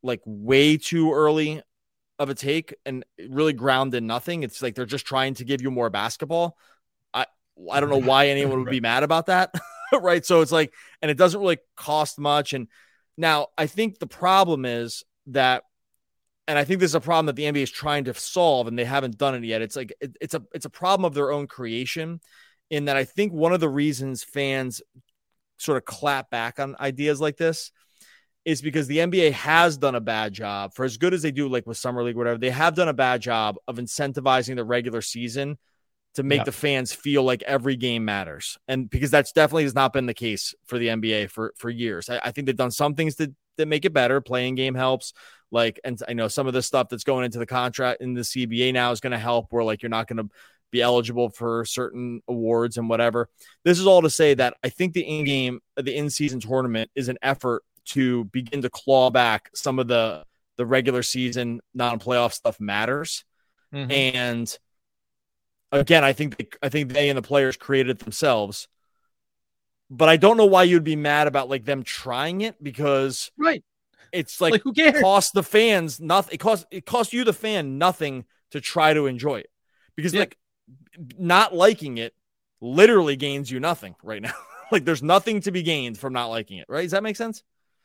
like 0.02 0.20
way 0.24 0.76
too 0.76 1.12
early 1.12 1.62
of 2.18 2.30
a 2.30 2.34
take 2.34 2.74
and 2.84 3.04
really 3.28 3.52
ground 3.52 3.94
in 3.94 4.06
nothing. 4.06 4.42
It's 4.42 4.60
like 4.62 4.74
they're 4.74 4.86
just 4.86 5.06
trying 5.06 5.34
to 5.34 5.44
give 5.44 5.62
you 5.62 5.70
more 5.70 5.90
basketball. 5.90 6.56
I 7.14 7.26
I 7.72 7.80
don't 7.80 7.90
know 7.90 8.00
why 8.08 8.28
anyone 8.28 8.60
would 8.60 8.70
be 8.70 8.80
mad 8.80 9.02
about 9.02 9.26
that, 9.26 9.54
right? 10.00 10.24
So 10.24 10.40
it's 10.40 10.52
like, 10.52 10.72
and 11.02 11.10
it 11.10 11.16
doesn't 11.16 11.40
really 11.40 11.58
cost 11.76 12.18
much. 12.18 12.52
And 12.52 12.68
now 13.16 13.48
I 13.56 13.66
think 13.66 13.98
the 13.98 14.06
problem 14.06 14.64
is 14.64 15.04
that 15.28 15.64
and 16.48 16.58
I 16.58 16.64
think 16.64 16.80
this 16.80 16.92
is 16.92 16.94
a 16.94 17.00
problem 17.00 17.26
that 17.26 17.36
the 17.36 17.44
NBA 17.44 17.62
is 17.62 17.70
trying 17.70 18.04
to 18.04 18.14
solve, 18.14 18.68
and 18.68 18.78
they 18.78 18.86
haven't 18.86 19.18
done 19.18 19.34
it 19.34 19.44
yet. 19.44 19.60
It's 19.60 19.76
like 19.76 19.92
it, 20.00 20.16
it's 20.18 20.32
a 20.32 20.42
it's 20.54 20.64
a 20.64 20.70
problem 20.70 21.04
of 21.04 21.12
their 21.12 21.30
own 21.30 21.46
creation, 21.46 22.20
in 22.70 22.86
that 22.86 22.96
I 22.96 23.04
think 23.04 23.34
one 23.34 23.52
of 23.52 23.60
the 23.60 23.68
reasons 23.68 24.24
fans 24.24 24.80
sort 25.58 25.76
of 25.76 25.84
clap 25.84 26.30
back 26.30 26.58
on 26.58 26.74
ideas 26.80 27.20
like 27.20 27.36
this 27.36 27.70
is 28.46 28.62
because 28.62 28.86
the 28.86 28.98
NBA 28.98 29.32
has 29.32 29.76
done 29.76 29.94
a 29.94 30.00
bad 30.00 30.32
job 30.32 30.72
for 30.72 30.86
as 30.86 30.96
good 30.96 31.12
as 31.12 31.20
they 31.20 31.30
do, 31.30 31.48
like 31.48 31.66
with 31.66 31.76
summer 31.76 32.02
league, 32.02 32.16
whatever. 32.16 32.38
They 32.38 32.48
have 32.48 32.74
done 32.74 32.88
a 32.88 32.94
bad 32.94 33.20
job 33.20 33.56
of 33.68 33.76
incentivizing 33.76 34.56
the 34.56 34.64
regular 34.64 35.02
season 35.02 35.58
to 36.18 36.24
make 36.24 36.44
the 36.44 36.52
fans 36.52 36.92
feel 36.92 37.22
like 37.22 37.42
every 37.44 37.76
game 37.76 38.04
matters, 38.04 38.58
and 38.66 38.90
because 38.90 39.10
that's 39.10 39.30
definitely 39.30 39.62
has 39.62 39.74
not 39.74 39.92
been 39.92 40.06
the 40.06 40.14
case 40.14 40.52
for 40.66 40.78
the 40.78 40.88
NBA 40.88 41.30
for 41.30 41.54
for 41.56 41.70
years. 41.70 42.10
I, 42.10 42.18
I 42.24 42.32
think 42.32 42.46
they've 42.46 42.56
done 42.56 42.72
some 42.72 42.94
things 42.94 43.14
that 43.16 43.32
that 43.56 43.68
make 43.68 43.84
it 43.84 43.92
better. 43.92 44.20
Playing 44.20 44.56
game 44.56 44.74
helps 44.74 45.12
like, 45.50 45.78
and 45.84 46.00
I 46.08 46.12
know 46.12 46.28
some 46.28 46.48
of 46.48 46.54
the 46.54 46.62
stuff 46.62 46.88
that's 46.88 47.04
going 47.04 47.24
into 47.24 47.38
the 47.38 47.46
contract 47.46 48.02
in 48.02 48.14
the 48.14 48.22
CBA 48.22 48.72
now 48.72 48.90
is 48.90 49.00
going 49.00 49.12
to 49.12 49.18
help 49.18 49.46
where 49.50 49.62
like 49.62 49.80
you're 49.80 49.90
not 49.90 50.08
going 50.08 50.16
to 50.18 50.28
be 50.70 50.82
eligible 50.82 51.30
for 51.30 51.64
certain 51.64 52.20
awards 52.28 52.76
and 52.76 52.88
whatever. 52.88 53.28
This 53.64 53.78
is 53.78 53.86
all 53.86 54.02
to 54.02 54.10
say 54.10 54.34
that 54.34 54.56
I 54.64 54.70
think 54.70 54.92
the 54.92 55.02
in 55.02 55.24
game, 55.24 55.60
the 55.76 55.96
in 55.96 56.10
season 56.10 56.40
tournament 56.40 56.90
is 56.94 57.08
an 57.08 57.16
effort 57.22 57.62
to 57.86 58.24
begin 58.24 58.62
to 58.62 58.70
claw 58.70 59.10
back 59.10 59.50
some 59.54 59.78
of 59.78 59.88
the 59.88 60.24
the 60.56 60.66
regular 60.66 61.04
season 61.04 61.60
non 61.72 62.00
playoff 62.00 62.32
stuff 62.32 62.60
matters. 62.60 63.24
Mm-hmm. 63.72 63.90
And 63.90 64.58
again, 65.72 66.04
I 66.04 66.12
think 66.12 66.36
they, 66.36 66.48
I 66.62 66.68
think 66.68 66.92
they 66.92 67.08
and 67.08 67.16
the 67.16 67.22
players 67.22 67.56
created 67.56 67.90
it 67.90 67.98
themselves. 68.00 68.68
But 69.90 70.08
I 70.08 70.16
don't 70.16 70.36
know 70.36 70.46
why 70.46 70.64
you'd 70.64 70.84
be 70.84 70.96
mad 70.96 71.26
about 71.26 71.48
like 71.48 71.64
them 71.64 71.82
trying 71.82 72.42
it 72.42 72.62
because 72.62 73.30
right 73.38 73.64
it's 74.12 74.40
like, 74.40 74.52
like 74.52 74.62
who 74.62 74.72
cares? 74.72 75.00
Cost 75.00 75.34
the 75.34 75.42
fans 75.42 76.00
nothing. 76.00 76.34
It 76.34 76.38
costs 76.38 76.66
it 76.70 76.86
costs 76.86 77.12
you 77.12 77.24
the 77.24 77.32
fan 77.32 77.78
nothing 77.78 78.24
to 78.50 78.60
try 78.60 78.94
to 78.94 79.06
enjoy 79.06 79.36
it 79.36 79.50
because 79.96 80.14
yeah. 80.14 80.20
like 80.20 80.38
not 81.18 81.54
liking 81.54 81.98
it 81.98 82.14
literally 82.60 83.16
gains 83.16 83.50
you 83.50 83.60
nothing 83.60 83.94
right 84.02 84.22
now. 84.22 84.34
like 84.72 84.84
there's 84.84 85.02
nothing 85.02 85.40
to 85.42 85.50
be 85.50 85.62
gained 85.62 85.98
from 85.98 86.12
not 86.12 86.26
liking 86.26 86.58
it. 86.58 86.66
Right? 86.68 86.82
Does 86.82 86.92
that 86.92 87.02
make 87.02 87.16
sense? 87.16 87.42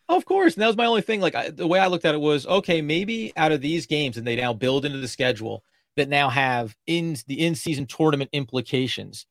Of 0.10 0.26
course, 0.26 0.56
and 0.56 0.62
that 0.62 0.67
was 0.67 0.78
my 0.78 0.86
only 0.86 1.02
thing. 1.02 1.22
Like 1.22 1.36
I, 1.36 1.50
the 1.50 1.67
way 1.67 1.80
I 1.80 1.88
looked 1.88 2.06
at 2.06 2.13
it 2.13 2.19
was, 2.19 2.46
okay, 2.46 2.82
maybe 2.82 3.32
out 3.38 3.54
of 3.54 3.62
these 3.62 3.86
games, 3.86 4.17
and 4.17 4.28
they 4.28 4.36
now 4.36 4.52
build 4.52 4.84
into 4.84 4.98
the 4.98 5.08
schedule 5.08 5.63
that 5.95 6.10
now 6.10 6.29
have 6.29 6.75
in 6.88 7.15
the 7.27 7.45
in-season 7.45 7.86
tournament 7.86 8.29
implications. 8.34 9.25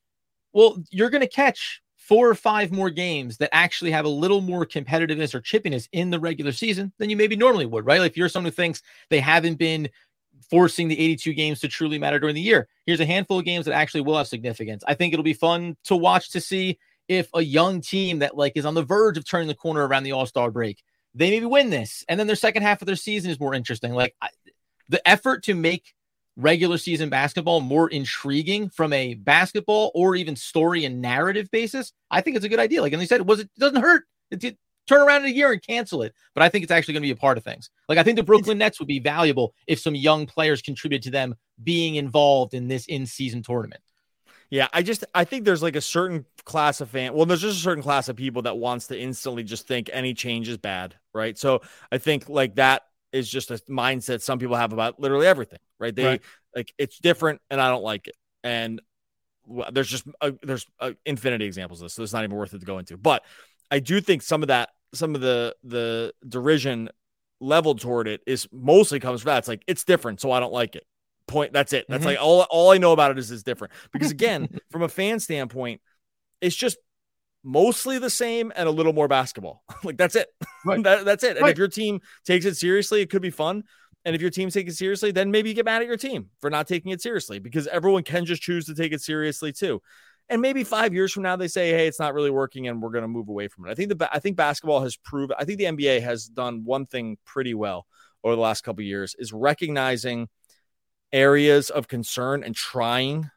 Well, 0.52 0.82
you're 0.90 1.10
going 1.10 1.22
to 1.22 1.28
catch 1.28 1.82
four 1.96 2.28
or 2.28 2.34
five 2.34 2.72
more 2.72 2.90
games 2.90 3.36
that 3.38 3.48
actually 3.52 3.90
have 3.92 4.04
a 4.04 4.08
little 4.08 4.40
more 4.40 4.66
competitiveness 4.66 5.34
or 5.34 5.40
chippiness 5.40 5.88
in 5.92 6.10
the 6.10 6.18
regular 6.18 6.52
season 6.52 6.92
than 6.98 7.08
you 7.08 7.16
maybe 7.16 7.36
normally 7.36 7.66
would, 7.66 7.86
right? 7.86 8.00
Like 8.00 8.10
if 8.10 8.16
you're 8.16 8.28
someone 8.28 8.50
who 8.50 8.54
thinks 8.54 8.82
they 9.08 9.20
haven't 9.20 9.54
been 9.54 9.88
forcing 10.50 10.88
the 10.88 10.98
82 10.98 11.32
games 11.34 11.60
to 11.60 11.68
truly 11.68 11.98
matter 11.98 12.18
during 12.18 12.34
the 12.34 12.40
year, 12.40 12.68
here's 12.86 13.00
a 13.00 13.06
handful 13.06 13.38
of 13.38 13.44
games 13.44 13.66
that 13.66 13.74
actually 13.74 14.00
will 14.00 14.16
have 14.16 14.26
significance. 14.26 14.82
I 14.86 14.94
think 14.94 15.12
it'll 15.12 15.22
be 15.22 15.32
fun 15.32 15.76
to 15.84 15.96
watch 15.96 16.30
to 16.30 16.40
see 16.40 16.78
if 17.08 17.28
a 17.34 17.40
young 17.40 17.80
team 17.80 18.18
that 18.18 18.36
like 18.36 18.52
is 18.56 18.66
on 18.66 18.74
the 18.74 18.82
verge 18.82 19.16
of 19.16 19.24
turning 19.24 19.48
the 19.48 19.54
corner 19.54 19.86
around 19.86 20.02
the 20.02 20.12
All-Star 20.12 20.50
break, 20.50 20.82
they 21.14 21.30
maybe 21.30 21.46
win 21.46 21.70
this, 21.70 22.04
and 22.08 22.18
then 22.18 22.26
their 22.26 22.36
second 22.36 22.62
half 22.62 22.82
of 22.82 22.86
their 22.86 22.96
season 22.96 23.30
is 23.30 23.38
more 23.38 23.54
interesting. 23.54 23.92
Like 23.92 24.14
I, 24.20 24.28
the 24.88 25.06
effort 25.08 25.44
to 25.44 25.54
make 25.54 25.94
regular 26.36 26.78
season 26.78 27.08
basketball 27.08 27.60
more 27.60 27.88
intriguing 27.88 28.68
from 28.70 28.92
a 28.92 29.14
basketball 29.14 29.90
or 29.94 30.16
even 30.16 30.36
story 30.36 30.84
and 30.84 31.00
narrative 31.02 31.50
basis, 31.50 31.92
I 32.10 32.20
think 32.20 32.36
it's 32.36 32.44
a 32.44 32.48
good 32.48 32.60
idea. 32.60 32.82
Like, 32.82 32.92
and 32.92 33.02
they 33.02 33.06
said, 33.06 33.26
was 33.26 33.40
it 33.40 33.50
doesn't 33.58 33.80
hurt. 33.80 34.04
It, 34.30 34.44
it, 34.44 34.58
turn 34.88 35.00
around 35.00 35.22
in 35.22 35.30
a 35.30 35.34
year 35.34 35.52
and 35.52 35.62
cancel 35.62 36.02
it. 36.02 36.14
But 36.34 36.42
I 36.42 36.48
think 36.48 36.62
it's 36.62 36.72
actually 36.72 36.94
going 36.94 37.02
to 37.02 37.06
be 37.06 37.12
a 37.12 37.16
part 37.16 37.38
of 37.38 37.44
things. 37.44 37.70
Like, 37.88 37.98
I 37.98 38.02
think 38.02 38.16
the 38.16 38.22
Brooklyn 38.22 38.58
Nets 38.58 38.78
would 38.80 38.88
be 38.88 38.98
valuable 38.98 39.54
if 39.66 39.78
some 39.78 39.94
young 39.94 40.26
players 40.26 40.62
contributed 40.62 41.04
to 41.04 41.10
them 41.10 41.34
being 41.62 41.96
involved 41.96 42.54
in 42.54 42.68
this 42.68 42.86
in 42.86 43.06
season 43.06 43.42
tournament. 43.42 43.82
Yeah, 44.50 44.68
I 44.72 44.82
just 44.82 45.04
I 45.14 45.24
think 45.24 45.46
there's 45.46 45.62
like 45.62 45.76
a 45.76 45.80
certain 45.80 46.26
class 46.44 46.82
of 46.82 46.90
fan. 46.90 47.14
Well, 47.14 47.24
there's 47.24 47.40
just 47.40 47.58
a 47.58 47.62
certain 47.62 47.82
class 47.82 48.10
of 48.10 48.16
people 48.16 48.42
that 48.42 48.58
wants 48.58 48.88
to 48.88 48.98
instantly 48.98 49.44
just 49.44 49.66
think 49.66 49.88
any 49.90 50.12
change 50.12 50.46
is 50.46 50.58
bad, 50.58 50.94
right? 51.14 51.38
So 51.38 51.62
I 51.90 51.96
think 51.96 52.28
like 52.28 52.56
that 52.56 52.82
is 53.12 53.28
just 53.28 53.50
a 53.50 53.58
mindset 53.68 54.22
some 54.22 54.38
people 54.38 54.56
have 54.56 54.72
about 54.72 54.98
literally 54.98 55.26
everything, 55.26 55.58
right? 55.78 55.94
They 55.94 56.04
right. 56.04 56.22
like 56.54 56.72
it's 56.78 56.98
different 56.98 57.40
and 57.50 57.60
I 57.60 57.68
don't 57.68 57.82
like 57.82 58.08
it. 58.08 58.16
And 58.42 58.80
there's 59.72 59.88
just 59.88 60.06
a, 60.20 60.32
there's 60.42 60.66
a 60.80 60.94
infinity 61.04 61.44
examples 61.44 61.80
of 61.80 61.86
this, 61.86 61.94
so 61.94 62.02
it's 62.02 62.12
not 62.12 62.24
even 62.24 62.36
worth 62.36 62.54
it 62.54 62.60
to 62.60 62.66
go 62.66 62.78
into. 62.78 62.96
But 62.96 63.24
I 63.70 63.80
do 63.80 64.00
think 64.00 64.22
some 64.22 64.42
of 64.42 64.48
that, 64.48 64.70
some 64.94 65.14
of 65.14 65.20
the 65.20 65.54
the 65.64 66.12
derision 66.26 66.88
leveled 67.40 67.80
toward 67.80 68.08
it 68.08 68.20
is 68.26 68.48
mostly 68.52 69.00
comes 69.00 69.22
from 69.22 69.30
that. 69.30 69.38
It's 69.38 69.48
like 69.48 69.64
it's 69.66 69.84
different, 69.84 70.20
so 70.20 70.30
I 70.30 70.40
don't 70.40 70.52
like 70.52 70.76
it. 70.76 70.86
Point. 71.26 71.52
That's 71.52 71.72
it. 71.72 71.86
That's 71.88 72.00
mm-hmm. 72.00 72.08
like 72.08 72.18
all 72.20 72.46
all 72.50 72.70
I 72.70 72.78
know 72.78 72.92
about 72.92 73.10
it 73.10 73.18
is 73.18 73.30
it's 73.30 73.42
different. 73.42 73.72
Because 73.92 74.10
again, 74.12 74.48
from 74.70 74.82
a 74.82 74.88
fan 74.88 75.20
standpoint, 75.20 75.80
it's 76.40 76.56
just 76.56 76.78
mostly 77.44 77.98
the 77.98 78.10
same 78.10 78.52
and 78.54 78.68
a 78.68 78.72
little 78.72 78.92
more 78.92 79.08
basketball. 79.08 79.62
like 79.84 79.96
that's 79.96 80.16
it. 80.16 80.28
Right. 80.64 80.80
that, 80.84 81.04
that's 81.04 81.24
it. 81.24 81.36
And 81.36 81.42
right. 81.42 81.50
if 81.50 81.58
your 81.58 81.66
team 81.66 82.00
takes 82.24 82.44
it 82.44 82.54
seriously, 82.54 83.00
it 83.00 83.10
could 83.10 83.20
be 83.20 83.30
fun. 83.30 83.64
And 84.04 84.14
if 84.14 84.20
your 84.20 84.30
team 84.30 84.48
takes 84.48 84.74
it 84.74 84.76
seriously, 84.76 85.10
then 85.10 85.32
maybe 85.32 85.48
you 85.48 85.56
get 85.56 85.64
mad 85.64 85.82
at 85.82 85.88
your 85.88 85.96
team 85.96 86.30
for 86.40 86.50
not 86.50 86.68
taking 86.68 86.92
it 86.92 87.02
seriously 87.02 87.40
because 87.40 87.66
everyone 87.66 88.04
can 88.04 88.24
just 88.24 88.42
choose 88.42 88.66
to 88.66 88.74
take 88.76 88.92
it 88.92 89.00
seriously 89.00 89.52
too. 89.52 89.82
And 90.28 90.40
maybe 90.40 90.62
five 90.62 90.94
years 90.94 91.12
from 91.12 91.24
now, 91.24 91.34
they 91.34 91.48
say, 91.48 91.70
"Hey, 91.70 91.88
it's 91.88 91.98
not 91.98 92.14
really 92.14 92.30
working, 92.30 92.68
and 92.68 92.80
we're 92.80 92.90
going 92.90 93.02
to 93.02 93.08
move 93.08 93.28
away 93.28 93.48
from 93.48 93.66
it." 93.66 93.72
I 93.72 93.74
think 93.74 93.88
the 93.88 94.08
I 94.14 94.20
think 94.20 94.36
basketball 94.36 94.80
has 94.82 94.96
proved. 94.96 95.32
I 95.36 95.44
think 95.44 95.58
the 95.58 95.64
NBA 95.64 96.00
has 96.00 96.26
done 96.26 96.62
one 96.64 96.86
thing 96.86 97.18
pretty 97.24 97.54
well 97.54 97.86
over 98.22 98.36
the 98.36 98.40
last 98.40 98.62
couple 98.62 98.84
years 98.84 99.16
is 99.18 99.32
recognizing 99.32 100.28
areas 101.12 101.70
of 101.70 101.88
concern 101.88 102.44
and 102.44 102.54
trying 102.54 103.30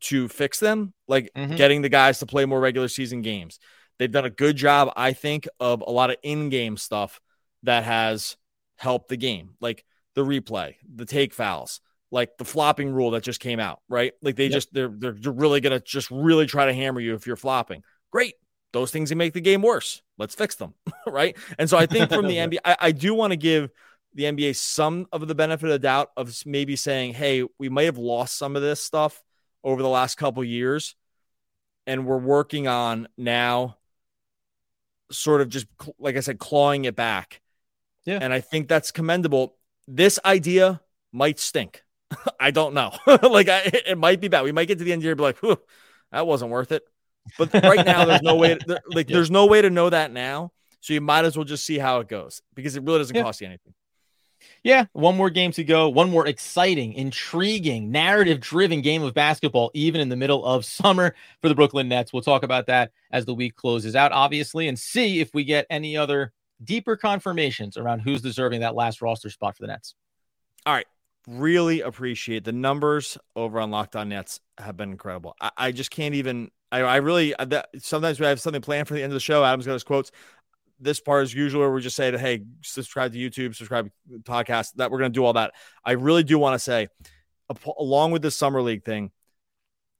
to 0.00 0.28
fix 0.28 0.58
them, 0.58 0.94
like 1.08 1.30
mm-hmm. 1.36 1.56
getting 1.56 1.82
the 1.82 1.88
guys 1.88 2.18
to 2.20 2.26
play 2.26 2.44
more 2.44 2.60
regular 2.60 2.88
season 2.88 3.22
games. 3.22 3.58
They've 3.98 4.10
done 4.10 4.24
a 4.24 4.30
good 4.30 4.56
job, 4.56 4.92
I 4.96 5.12
think, 5.12 5.46
of 5.58 5.82
a 5.86 5.90
lot 5.90 6.10
of 6.10 6.16
in-game 6.22 6.78
stuff 6.78 7.20
that 7.64 7.84
has 7.84 8.36
helped 8.76 9.08
the 9.08 9.16
game, 9.16 9.50
like 9.60 9.84
the 10.14 10.24
replay, 10.24 10.76
the 10.94 11.04
take 11.04 11.34
fouls, 11.34 11.80
like 12.10 12.38
the 12.38 12.44
flopping 12.44 12.90
rule 12.90 13.10
that 13.12 13.22
just 13.22 13.40
came 13.40 13.60
out, 13.60 13.80
right? 13.88 14.14
Like 14.22 14.36
they 14.36 14.44
yep. 14.44 14.52
just 14.52 14.72
they're 14.72 14.88
they're 14.88 15.12
really 15.32 15.60
gonna 15.60 15.80
just 15.80 16.10
really 16.10 16.46
try 16.46 16.66
to 16.66 16.72
hammer 16.72 17.00
you 17.00 17.14
if 17.14 17.26
you're 17.26 17.36
flopping. 17.36 17.82
Great. 18.10 18.34
Those 18.72 18.90
things 18.90 19.08
that 19.10 19.16
make 19.16 19.34
the 19.34 19.40
game 19.40 19.62
worse. 19.62 20.00
Let's 20.16 20.34
fix 20.34 20.54
them. 20.54 20.74
right. 21.06 21.36
And 21.58 21.68
so 21.68 21.76
I 21.76 21.86
think 21.86 22.08
from 22.08 22.26
the 22.26 22.36
NBA, 22.36 22.58
I, 22.64 22.76
I 22.80 22.92
do 22.92 23.14
want 23.14 23.32
to 23.32 23.36
give 23.36 23.70
the 24.14 24.24
NBA 24.24 24.56
some 24.56 25.06
of 25.12 25.26
the 25.26 25.34
benefit 25.34 25.66
of 25.66 25.72
the 25.72 25.78
doubt 25.78 26.10
of 26.16 26.34
maybe 26.46 26.76
saying, 26.76 27.14
hey, 27.14 27.44
we 27.58 27.68
may 27.68 27.84
have 27.84 27.98
lost 27.98 28.36
some 28.36 28.56
of 28.56 28.62
this 28.62 28.82
stuff 28.82 29.20
over 29.62 29.82
the 29.82 29.88
last 29.88 30.16
couple 30.16 30.42
years 30.44 30.94
and 31.86 32.06
we're 32.06 32.18
working 32.18 32.68
on 32.68 33.08
now 33.16 33.76
sort 35.10 35.40
of 35.40 35.48
just 35.48 35.66
like 35.98 36.16
I 36.16 36.20
said 36.20 36.38
clawing 36.38 36.84
it 36.84 36.96
back. 36.96 37.40
Yeah. 38.04 38.18
And 38.20 38.32
I 38.32 38.40
think 38.40 38.68
that's 38.68 38.92
commendable. 38.92 39.56
This 39.86 40.18
idea 40.24 40.80
might 41.12 41.38
stink. 41.38 41.82
I 42.40 42.50
don't 42.50 42.74
know. 42.74 42.92
like 43.22 43.48
I, 43.48 43.70
it 43.86 43.98
might 43.98 44.20
be 44.20 44.28
bad. 44.28 44.44
We 44.44 44.52
might 44.52 44.68
get 44.68 44.78
to 44.78 44.84
the 44.84 44.92
end 44.92 45.00
of 45.00 45.02
the 45.02 45.06
year 45.06 45.28
and 45.30 45.40
be 45.40 45.48
like, 45.48 45.60
that 46.12 46.26
wasn't 46.26 46.50
worth 46.50 46.72
it. 46.72 46.82
But 47.38 47.52
right 47.62 47.84
now 47.84 48.04
there's 48.04 48.22
no 48.22 48.36
way 48.36 48.56
to, 48.56 48.80
like 48.88 49.08
yeah. 49.08 49.16
there's 49.16 49.30
no 49.30 49.46
way 49.46 49.62
to 49.62 49.70
know 49.70 49.90
that 49.90 50.12
now. 50.12 50.52
So 50.80 50.94
you 50.94 51.00
might 51.00 51.24
as 51.24 51.36
well 51.36 51.44
just 51.44 51.64
see 51.64 51.78
how 51.78 52.00
it 52.00 52.08
goes 52.08 52.40
because 52.54 52.76
it 52.76 52.82
really 52.82 52.98
doesn't 52.98 53.14
yeah. 53.14 53.22
cost 53.22 53.40
you 53.40 53.46
anything. 53.46 53.74
Yeah, 54.62 54.86
one 54.92 55.16
more 55.16 55.30
game 55.30 55.52
to 55.52 55.64
go. 55.64 55.88
One 55.88 56.10
more 56.10 56.26
exciting, 56.26 56.92
intriguing, 56.92 57.90
narrative 57.90 58.40
driven 58.40 58.80
game 58.80 59.02
of 59.02 59.14
basketball, 59.14 59.70
even 59.74 60.00
in 60.00 60.08
the 60.08 60.16
middle 60.16 60.44
of 60.44 60.64
summer 60.64 61.14
for 61.40 61.48
the 61.48 61.54
Brooklyn 61.54 61.88
Nets. 61.88 62.12
We'll 62.12 62.22
talk 62.22 62.42
about 62.42 62.66
that 62.66 62.92
as 63.10 63.24
the 63.24 63.34
week 63.34 63.56
closes 63.56 63.96
out, 63.96 64.12
obviously, 64.12 64.68
and 64.68 64.78
see 64.78 65.20
if 65.20 65.32
we 65.34 65.44
get 65.44 65.66
any 65.70 65.96
other 65.96 66.32
deeper 66.62 66.96
confirmations 66.96 67.76
around 67.76 68.00
who's 68.00 68.20
deserving 68.20 68.60
that 68.60 68.74
last 68.74 69.00
roster 69.00 69.30
spot 69.30 69.56
for 69.56 69.62
the 69.62 69.68
Nets. 69.68 69.94
All 70.66 70.74
right. 70.74 70.86
Really 71.26 71.80
appreciate 71.82 72.44
the 72.44 72.52
numbers 72.52 73.18
over 73.36 73.60
on 73.60 73.70
Locked 73.70 73.94
On 73.94 74.08
Nets 74.08 74.40
have 74.58 74.76
been 74.76 74.90
incredible. 74.90 75.36
I, 75.40 75.50
I 75.56 75.72
just 75.72 75.90
can't 75.90 76.14
even. 76.14 76.50
I, 76.72 76.80
I 76.80 76.96
really 76.96 77.34
that, 77.38 77.68
sometimes 77.78 78.20
we 78.20 78.26
have 78.26 78.40
something 78.40 78.62
planned 78.62 78.88
for 78.88 78.94
the 78.94 79.02
end 79.02 79.12
of 79.12 79.14
the 79.14 79.20
show. 79.20 79.44
Adam's 79.44 79.66
got 79.66 79.74
his 79.74 79.84
quotes 79.84 80.12
this 80.80 81.00
part 81.00 81.24
is 81.24 81.34
usual 81.34 81.60
where 81.60 81.70
we 81.70 81.80
just 81.80 81.96
say, 81.96 82.16
hey, 82.16 82.44
subscribe 82.62 83.12
to 83.12 83.18
YouTube, 83.18 83.54
subscribe 83.54 83.90
to 84.10 84.18
podcast. 84.20 84.74
That 84.76 84.90
we're 84.90 84.98
going 84.98 85.12
to 85.12 85.18
do 85.18 85.24
all 85.24 85.34
that. 85.34 85.52
I 85.84 85.92
really 85.92 86.24
do 86.24 86.38
want 86.38 86.54
to 86.54 86.58
say, 86.58 86.88
along 87.78 88.12
with 88.12 88.22
the 88.22 88.30
summer 88.30 88.62
league 88.62 88.84
thing, 88.84 89.10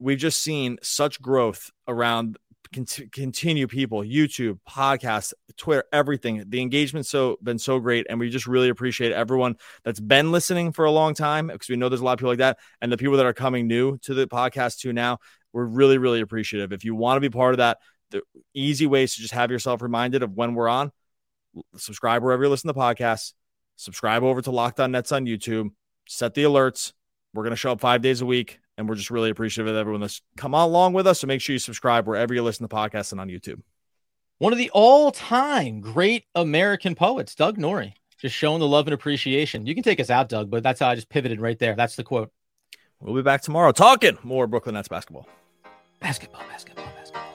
we've 0.00 0.18
just 0.18 0.42
seen 0.42 0.78
such 0.82 1.20
growth 1.22 1.70
around 1.86 2.38
continue 2.72 3.66
people 3.66 4.02
youtube 4.02 4.56
podcast 4.68 5.32
twitter 5.56 5.82
everything 5.92 6.44
the 6.46 6.60
engagement's 6.60 7.08
so 7.08 7.36
been 7.42 7.58
so 7.58 7.80
great 7.80 8.06
and 8.08 8.20
we 8.20 8.30
just 8.30 8.46
really 8.46 8.68
appreciate 8.68 9.10
everyone 9.10 9.56
that's 9.82 9.98
been 9.98 10.30
listening 10.30 10.70
for 10.70 10.84
a 10.84 10.90
long 10.90 11.12
time 11.12 11.48
because 11.48 11.68
we 11.68 11.74
know 11.74 11.88
there's 11.88 12.00
a 12.00 12.04
lot 12.04 12.12
of 12.12 12.20
people 12.20 12.30
like 12.30 12.38
that 12.38 12.58
and 12.80 12.92
the 12.92 12.96
people 12.96 13.16
that 13.16 13.26
are 13.26 13.32
coming 13.32 13.66
new 13.66 13.98
to 13.98 14.14
the 14.14 14.24
podcast 14.28 14.78
too 14.78 14.92
now 14.92 15.18
we're 15.52 15.64
really 15.64 15.98
really 15.98 16.20
appreciative 16.20 16.72
if 16.72 16.84
you 16.84 16.94
want 16.94 17.16
to 17.16 17.20
be 17.20 17.28
part 17.28 17.54
of 17.54 17.58
that 17.58 17.78
the 18.11 18.23
easy 18.55 18.87
ways 18.87 19.14
to 19.14 19.20
just 19.20 19.35
have 19.35 19.51
yourself 19.51 19.83
reminded 19.83 20.23
of 20.23 20.35
when 20.35 20.55
we're 20.55 20.68
on. 20.68 20.92
Subscribe 21.77 22.23
wherever 22.23 22.44
you 22.44 22.49
listen 22.49 22.68
to 22.68 22.75
podcasts. 22.75 23.33
Subscribe 23.77 24.23
over 24.23 24.42
to 24.42 24.51
Locked 24.51 24.81
On 24.81 24.92
Nets 24.92 25.12
on 25.12 25.27
YouTube. 25.27 25.70
Set 26.07 26.35
the 26.35 26.42
alerts. 26.42 26.92
We're 27.35 27.44
going 27.44 27.53
to 27.53 27.57
show 27.57 27.73
up 27.73 27.81
five 27.81 28.03
days 28.03 28.20
a 28.20 28.27
week, 28.27 28.61
and 28.77 28.88
we're 28.88 28.96
just 28.96 29.11
really 29.11 29.31
appreciative 29.31 29.73
of 29.73 29.79
everyone 29.79 30.01
that's 30.01 30.20
come 30.37 30.55
along 30.55 30.92
with 30.92 31.07
us. 31.07 31.20
So 31.20 31.27
make 31.27 31.40
sure 31.40 31.53
you 31.53 31.59
subscribe 31.59 32.07
wherever 32.07 32.35
you 32.35 32.42
listen 32.42 32.68
to 32.68 32.75
podcasts 32.75 33.12
and 33.12 33.20
on 33.20 33.29
YouTube. 33.29 33.62
One 34.38 34.53
of 34.53 34.59
the 34.59 34.70
all-time 34.70 35.81
great 35.81 36.25
American 36.35 36.94
poets, 36.94 37.35
Doug 37.35 37.59
Norrie, 37.59 37.94
just 38.18 38.35
showing 38.35 38.59
the 38.59 38.66
love 38.66 38.87
and 38.87 38.94
appreciation. 38.94 39.66
You 39.66 39.75
can 39.75 39.85
take 39.85 40.01
us 40.01 40.11
out, 40.11 40.29
Doug, 40.29 40.51
but 40.51 40.62
that's 40.62 40.81
how 40.81 40.88
I 40.88 40.94
just 40.94 41.09
pivoted 41.09 41.40
right 41.40 41.59
there. 41.59 41.75
That's 41.77 41.94
the 41.94 42.05
quote. 42.05 42.33
We'll 43.01 43.14
be 43.14 43.23
back 43.23 43.42
tomorrow 43.42 43.73
talking 43.73 44.18
more 44.23 44.46
Brooklyn 44.46 44.75
Nets 44.75 44.88
basketball. 44.88 45.29
basketball. 46.01 46.42
Basketball, 46.49 46.87
basketball. 46.96 47.29